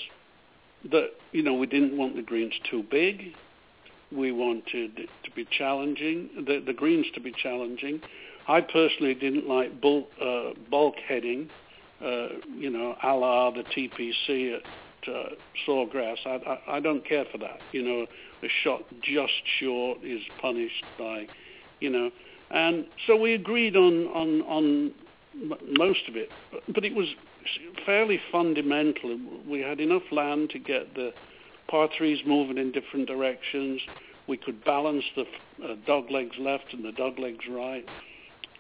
that, 0.91 1.11
you 1.33 1.43
know, 1.43 1.55
we 1.55 1.66
didn't 1.66 1.97
want 1.97 2.16
the 2.16 2.22
greens 2.22 2.55
too 2.70 2.85
big. 2.91 3.35
We 4.11 4.33
wanted 4.33 4.99
it 4.99 5.09
to 5.24 5.31
be 5.31 5.47
challenging, 5.57 6.31
the, 6.37 6.62
the 6.64 6.72
greens 6.72 7.07
to 7.14 7.20
be 7.20 7.33
challenging. 7.41 8.01
I 8.49 8.61
personally 8.61 9.14
didn't 9.14 9.47
like 9.47 9.81
bulk, 9.81 10.09
uh, 10.20 10.51
bulk 10.70 10.97
heading, 11.07 11.49
uh, 12.05 12.28
you 12.57 12.70
know, 12.70 12.97
a 13.03 13.14
la 13.14 13.51
the 13.53 13.62
TPC 13.62 14.57
at 14.57 14.62
uh, 15.09 15.35
Sawgrass. 15.67 16.19
I, 16.27 16.59
I, 16.69 16.77
I 16.77 16.81
don't 16.81 17.07
care 17.07 17.25
for 17.31 17.39
that. 17.39 17.61
You 17.73 17.83
know, 17.83 18.07
a 18.43 18.49
shot 18.63 18.83
just 19.03 19.33
short 19.59 19.99
is 20.05 20.21
punished 20.41 20.85
by, 20.99 21.27
you 21.81 21.91
know. 21.91 22.11
And 22.51 22.87
so 23.07 23.17
we 23.17 23.35
agreed 23.35 23.77
on 23.77 24.07
on 24.09 24.43
on 24.43 24.93
most 25.79 26.09
of 26.09 26.17
it, 26.17 26.31
but 26.75 26.85
it 26.85 26.95
was 26.95 27.07
fairly 27.87 28.21
fundamental. 28.33 29.19
We 29.49 29.61
had 29.61 29.81
enough 29.81 30.03
land 30.11 30.51
to 30.51 30.59
get 30.59 30.95
the 30.95 31.13
par 31.69 31.89
threes 31.97 32.21
moving 32.27 32.59
in 32.59 32.73
different 32.73 33.07
directions. 33.07 33.81
We 34.27 34.37
could 34.37 34.65
balance 34.65 35.05
the 35.17 35.23
uh, 35.65 35.77
dog 35.87 36.11
legs 36.11 36.37
left 36.39 36.73
and 36.73 36.85
the 36.85 36.93
dog 36.93 37.19
legs 37.19 37.45
right. 37.49 37.85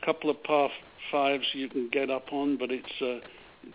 A 0.00 0.06
couple 0.06 0.30
of 0.30 0.42
par 0.44 0.70
fives 1.10 1.44
you 1.52 1.68
can 1.68 1.88
get 1.90 2.10
up 2.10 2.32
on, 2.32 2.56
but 2.56 2.70
it's 2.70 3.00
a 3.02 3.20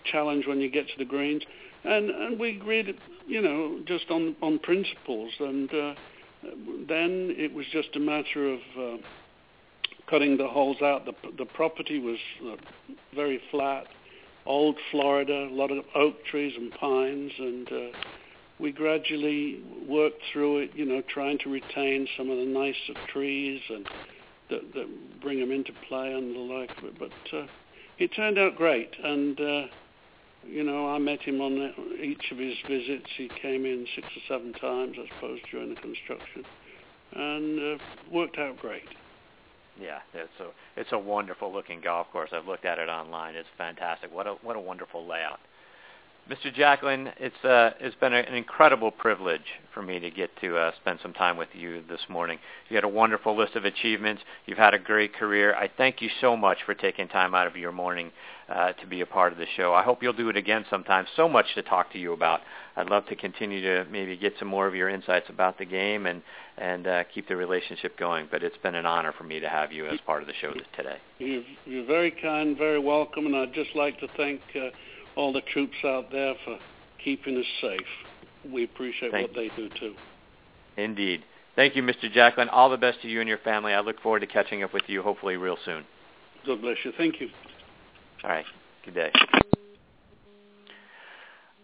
challenge 0.10 0.48
when 0.48 0.62
you 0.62 0.70
get 0.70 0.88
to 0.88 0.98
the 0.98 1.06
greens 1.06 1.44
and 1.86 2.10
and 2.10 2.40
we 2.40 2.58
agreed, 2.58 2.96
you 3.28 3.42
know, 3.42 3.80
just 3.86 4.10
on 4.10 4.36
on 4.42 4.60
principles, 4.60 5.32
and 5.40 5.70
uh, 5.74 5.94
then 6.88 7.34
it 7.38 7.54
was 7.54 7.66
just 7.72 7.96
a 7.96 8.00
matter 8.00 8.54
of 8.54 8.60
uh, 8.78 8.98
cutting 10.10 10.38
the 10.38 10.48
holes 10.48 10.82
out. 10.82 11.06
The 11.06 11.14
the 11.38 11.46
property 11.46 12.00
was 12.00 12.18
uh, 12.46 12.56
very 13.14 13.42
flat, 13.52 13.86
old 14.46 14.78
Florida, 14.92 15.48
a 15.50 15.54
lot 15.54 15.72
of 15.72 15.84
oak 15.96 16.26
trees 16.26 16.54
and 16.58 16.72
pines, 16.72 17.32
and 17.38 17.72
uh, 17.72 17.98
we 18.60 18.72
gradually 18.72 19.62
worked 19.88 20.22
through 20.32 20.60
it, 20.60 20.72
you 20.76 20.86
know, 20.86 21.02
trying 21.08 21.38
to 21.40 21.50
retain 21.50 22.08
some 22.18 22.30
of 22.30 22.38
the 22.38 22.46
nicer 22.46 22.94
trees 23.12 23.62
and 23.70 23.88
that, 24.50 24.74
that 24.74 25.22
bring 25.22 25.40
them 25.40 25.52
into 25.52 25.74
play 25.88 26.14
and 26.14 26.36
the 26.36 26.40
like 26.40 26.72
it. 26.84 26.98
But 26.98 27.38
uh, 27.38 27.48
it 27.98 28.10
turned 28.16 28.38
out 28.38 28.56
great, 28.56 28.92
and 29.04 29.40
uh, 29.40 29.62
you 30.48 30.64
know, 30.64 30.90
I 30.90 30.98
met 30.98 31.22
him 31.22 31.42
on 31.42 31.74
each 32.02 32.32
of 32.32 32.38
his 32.38 32.56
visits. 32.68 33.06
He 33.18 33.30
came 33.42 33.66
in 33.66 33.86
six 33.96 34.08
or 34.08 34.22
seven 34.28 34.54
times, 34.54 34.98
I 35.00 35.08
suppose, 35.16 35.40
during 35.52 35.70
the 35.70 35.82
construction, 35.82 36.44
and 37.14 37.76
uh, 37.76 37.84
worked 38.12 38.38
out 38.38 38.58
great. 38.60 38.84
Yeah, 39.80 40.00
it's 40.14 40.40
a 40.40 40.80
it's 40.80 40.92
a 40.94 41.00
wonderful 41.00 41.52
looking 41.52 41.82
golf 41.82 42.08
course. 42.12 42.30
I've 42.32 42.48
looked 42.48 42.66
at 42.66 42.80
it 42.80 42.88
online. 42.88 43.36
It's 43.36 43.48
fantastic. 43.58 44.14
What 44.14 44.28
a 44.28 44.36
what 44.42 44.56
a 44.56 44.60
wonderful 44.60 45.06
layout. 45.06 45.40
Mr. 46.30 46.52
Jacklin, 46.52 47.12
it's 47.20 47.46
uh, 47.46 47.70
it's 47.80 47.96
been 47.98 48.12
an 48.12 48.34
incredible 48.34 48.90
privilege 48.90 49.46
for 49.76 49.84
me 49.84 50.00
to 50.00 50.10
get 50.10 50.32
to 50.42 50.58
uh, 50.58 50.72
spend 50.82 50.98
some 51.04 51.14
time 51.14 51.38
with 51.38 51.50
you 51.54 51.84
this 51.88 52.00
morning. 52.10 52.40
You 52.68 52.76
had 52.76 52.84
a 52.84 52.90
wonderful 52.90 53.38
list 53.38 53.56
of 53.56 53.64
achievements. 53.64 54.24
You've 54.48 54.58
had 54.58 54.74
a 54.74 54.80
great 54.80 55.14
career. 55.14 55.54
I 55.54 55.70
thank 55.78 56.02
you 56.02 56.10
so 56.22 56.36
much 56.36 56.58
for 56.66 56.74
taking 56.74 57.08
time 57.08 57.36
out 57.36 57.46
of 57.46 57.56
your 57.56 57.72
morning 57.72 58.12
uh, 58.50 58.72
to 58.72 58.88
be 58.88 59.02
a 59.02 59.06
part 59.06 59.34
of 59.34 59.38
the 59.38 59.46
show. 59.56 59.76
I 59.76 59.84
hope 59.84 60.02
you'll 60.02 60.14
do 60.14 60.30
it 60.30 60.36
again 60.36 60.66
sometime. 60.68 61.06
So 61.16 61.30
much 61.30 61.46
to 61.54 61.62
talk 61.62 61.92
to 61.94 62.00
you 62.00 62.14
about. 62.14 62.42
I'd 62.76 62.90
love 62.90 63.06
to 63.08 63.16
continue 63.16 63.62
to 63.62 63.86
maybe 63.92 64.18
get 64.18 64.34
some 64.40 64.48
more 64.48 64.66
of 64.66 64.74
your 64.74 64.90
insights 64.90 65.30
about 65.30 65.60
the 65.60 65.66
game 65.66 66.08
and 66.08 66.24
and 66.58 66.88
uh, 66.88 67.04
keep 67.14 67.28
the 67.28 67.36
relationship 67.36 68.00
going. 68.00 68.30
But 68.32 68.42
it's 68.42 68.58
been 68.64 68.74
an 68.74 68.88
honor 68.88 69.14
for 69.16 69.26
me 69.26 69.40
to 69.42 69.48
have 69.48 69.72
you 69.72 69.86
as 69.86 70.00
part 70.08 70.24
of 70.24 70.28
the 70.28 70.34
show 70.42 70.54
today. 70.76 70.98
You're, 71.20 71.44
you're 71.66 71.86
very 71.86 72.10
kind, 72.10 72.58
very 72.58 72.80
welcome, 72.80 73.28
and 73.28 73.36
I'd 73.36 73.54
just 73.54 73.76
like 73.76 74.00
to 74.00 74.08
thank. 74.18 74.42
Uh, 74.56 74.70
all 75.16 75.34
the 75.34 75.42
troops 75.42 75.76
out 75.84 76.12
there 76.12 76.34
for 76.44 76.58
keeping 77.04 77.38
us 77.38 77.46
safe. 77.62 78.52
We 78.52 78.64
appreciate 78.64 79.12
Thank 79.12 79.28
what 79.28 79.36
they 79.36 79.50
do 79.56 79.70
too. 79.80 79.96
Indeed. 80.78 81.24
Thank 81.56 81.76
you, 81.76 81.84
Mr. 81.84 82.12
Jacklin. 82.12 82.50
All 82.50 82.70
the 82.70 82.78
best 82.78 83.02
to 83.02 83.08
you 83.08 83.22
and 83.22 83.30
your 83.30 83.38
family. 83.40 83.74
I 83.74 83.80
look 83.80 84.02
forward 84.02 84.20
to 84.20 84.28
catching 84.28 84.62
up 84.64 84.74
with 84.74 84.84
you 84.88 85.02
hopefully 85.02 85.38
real 85.38 85.58
soon. 85.64 85.86
God 86.46 86.62
bless 86.62 86.78
you. 86.84 86.92
Thank 86.98 87.22
you. 87.22 87.30
All 88.24 88.30
right. 88.30 88.46
Good 88.84 88.94
day. 88.94 89.12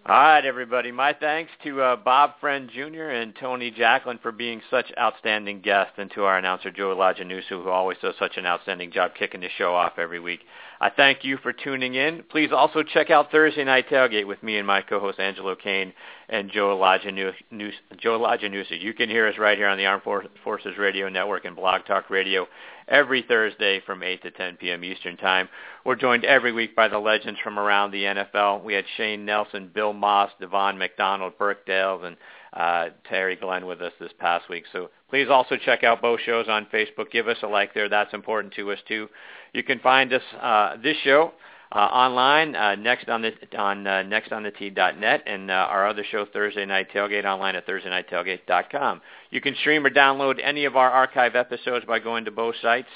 All 0.04 0.16
right, 0.16 0.44
everybody. 0.44 0.92
My 0.92 1.14
thanks 1.14 1.52
to 1.64 1.80
uh, 1.80 1.96
Bob 1.96 2.32
Friend 2.40 2.68
Jr. 2.74 3.10
and 3.10 3.36
Tony 3.40 3.70
Jacklin 3.70 4.18
for 4.24 4.32
being 4.32 4.60
such 4.72 4.92
outstanding 4.98 5.62
guests, 5.62 5.94
and 5.98 6.10
to 6.16 6.24
our 6.24 6.40
announcer 6.40 6.72
Joe 6.72 6.96
Lajanusa, 6.96 7.50
who 7.50 7.70
always 7.70 8.00
does 8.02 8.16
such 8.18 8.38
an 8.38 8.48
outstanding 8.48 8.92
job 8.92 9.12
kicking 9.18 9.42
the 9.42 9.50
show 9.60 9.76
off 9.76 10.00
every 10.00 10.20
week. 10.20 10.40
I 10.82 10.90
thank 10.90 11.24
you 11.24 11.38
for 11.38 11.54
tuning 11.54 11.94
in. 11.94 12.24
Please 12.32 12.50
also 12.52 12.82
check 12.82 13.12
out 13.12 13.30
Thursday 13.30 13.64
Night 13.64 13.88
Tailgate 13.88 14.26
with 14.26 14.42
me 14.42 14.58
and 14.58 14.66
my 14.66 14.82
co-host 14.82 15.20
Angelo 15.20 15.54
Kane 15.54 15.94
and 16.28 16.52
Joe 16.52 16.76
Lajanusa. 16.76 18.82
You 18.82 18.94
can 18.96 19.08
hear 19.08 19.28
us 19.28 19.38
right 19.38 19.60
here 19.60 19.68
on 19.68 19.78
the 19.78 19.86
Armed 19.86 20.02
Forces 20.44 20.80
Radio 20.80 21.08
Network 21.08 21.46
and 21.46 21.56
Blog 21.56 21.86
Talk 21.86 22.10
Radio 22.10 22.48
every 22.88 23.22
Thursday 23.22 23.80
from 23.86 24.02
8 24.02 24.24
to 24.24 24.32
10 24.32 24.58
p.m. 24.58 24.84
Eastern 24.84 25.18
Time. 25.18 25.50
We're 25.86 25.96
joined 25.96 26.26
every 26.26 26.52
week 26.52 26.76
by 26.76 26.88
the 26.88 26.98
legends 26.98 27.40
from 27.44 27.60
around 27.60 27.92
the 27.92 28.04
NFL. 28.04 28.64
We 28.64 28.74
had 28.74 28.86
Shane 28.98 29.24
Nelson, 29.24 29.70
Bill 29.72 29.94
Moss, 29.94 30.32
Devon 30.40 30.80
McDonald, 30.80 31.38
Burke 31.38 31.64
Dales, 31.68 32.02
and 32.04 32.18
uh, 32.54 32.90
Terry 33.08 33.36
Glenn 33.36 33.68
with 33.68 33.82
us 33.82 33.94
this 34.00 34.12
past 34.20 34.50
week. 34.50 34.66
So 34.74 34.90
please 35.10 35.28
also 35.30 35.56
check 35.58 35.84
out 35.84 36.02
both 36.02 36.20
shows 36.26 36.48
on 36.50 36.68
Facebook. 36.74 37.12
Give 37.12 37.28
us 37.28 37.38
a 37.44 37.48
like 37.48 37.74
there. 37.74 37.88
That's 37.88 38.14
important 38.14 38.54
to 38.56 38.72
us 38.72 38.80
too. 38.88 39.08
You 39.54 39.64
can 39.64 39.80
find 39.80 40.14
us 40.14 40.22
uh, 40.42 40.78
this 40.82 40.98
show 41.04 41.34
uh, 41.74 41.80
online 41.80 42.56
uh, 42.56 42.76
next 42.76 43.08
on 43.10 43.22
the 43.22 43.32
on 43.58 43.88
uh, 43.88 44.04
nextonthetee.net 44.04 45.24
and 45.26 45.50
uh, 45.50 45.54
our 45.54 45.88
other 45.88 46.04
show 46.10 46.26
Thursday 46.26 46.66
Night 46.66 46.88
Tailgate 46.94 47.26
online 47.26 47.56
at 47.56 47.68
thursdaynighttailgate.com. 47.68 49.02
You 49.30 49.42
can 49.42 49.56
stream 49.56 49.86
or 49.86 49.90
download 49.90 50.40
any 50.44 50.66
of 50.66 50.76
our 50.76 50.90
archive 50.90 51.36
episodes 51.36 51.86
by 51.86 52.00
going 52.00 52.26
to 52.26 52.32
both 52.32 52.56
sites. 52.62 52.90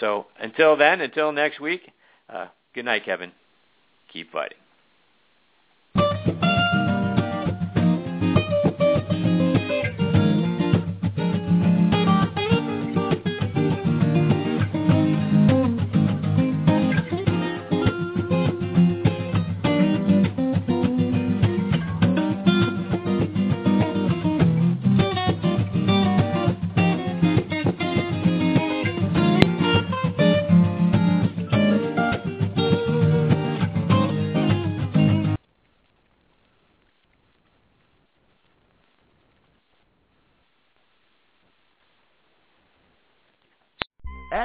So 0.00 0.26
until 0.40 0.76
then, 0.76 1.00
until 1.00 1.30
next 1.30 1.60
week, 1.60 1.82
uh, 2.28 2.46
good 2.74 2.84
night, 2.84 3.04
Kevin. 3.04 3.30
Keep 4.12 4.32
fighting. 4.32 4.58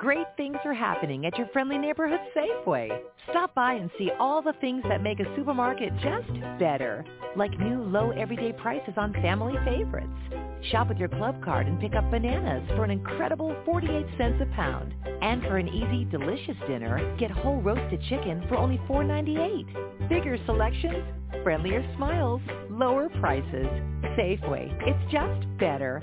Great 0.00 0.28
things 0.38 0.56
are 0.64 0.72
happening 0.72 1.26
at 1.26 1.36
your 1.36 1.46
friendly 1.48 1.76
neighborhood 1.76 2.20
Safeway. 2.34 2.88
Stop 3.28 3.54
by 3.54 3.74
and 3.74 3.90
see 3.98 4.10
all 4.18 4.40
the 4.40 4.54
things 4.58 4.82
that 4.88 5.02
make 5.02 5.20
a 5.20 5.36
supermarket 5.36 5.92
just 5.96 6.58
better, 6.58 7.04
like 7.36 7.50
new 7.58 7.82
low 7.82 8.10
everyday 8.12 8.50
prices 8.54 8.94
on 8.96 9.12
family 9.12 9.52
favorites. 9.62 10.08
Shop 10.70 10.88
with 10.88 10.96
your 10.96 11.10
club 11.10 11.44
card 11.44 11.66
and 11.66 11.78
pick 11.78 11.94
up 11.94 12.10
bananas 12.10 12.66
for 12.76 12.84
an 12.84 12.90
incredible 12.90 13.54
48 13.66 14.06
cents 14.16 14.40
a 14.40 14.46
pound. 14.56 14.94
And 15.20 15.42
for 15.42 15.58
an 15.58 15.68
easy, 15.68 16.06
delicious 16.06 16.56
dinner, 16.66 17.14
get 17.18 17.30
whole 17.30 17.60
roasted 17.60 18.00
chicken 18.08 18.42
for 18.48 18.56
only 18.56 18.78
$4.98. 18.88 20.08
Bigger 20.08 20.38
selections, 20.46 21.04
friendlier 21.42 21.84
smiles, 21.96 22.40
lower 22.70 23.10
prices. 23.20 23.66
Safeway, 24.16 24.72
it's 24.88 25.12
just 25.12 25.58
better. 25.58 26.00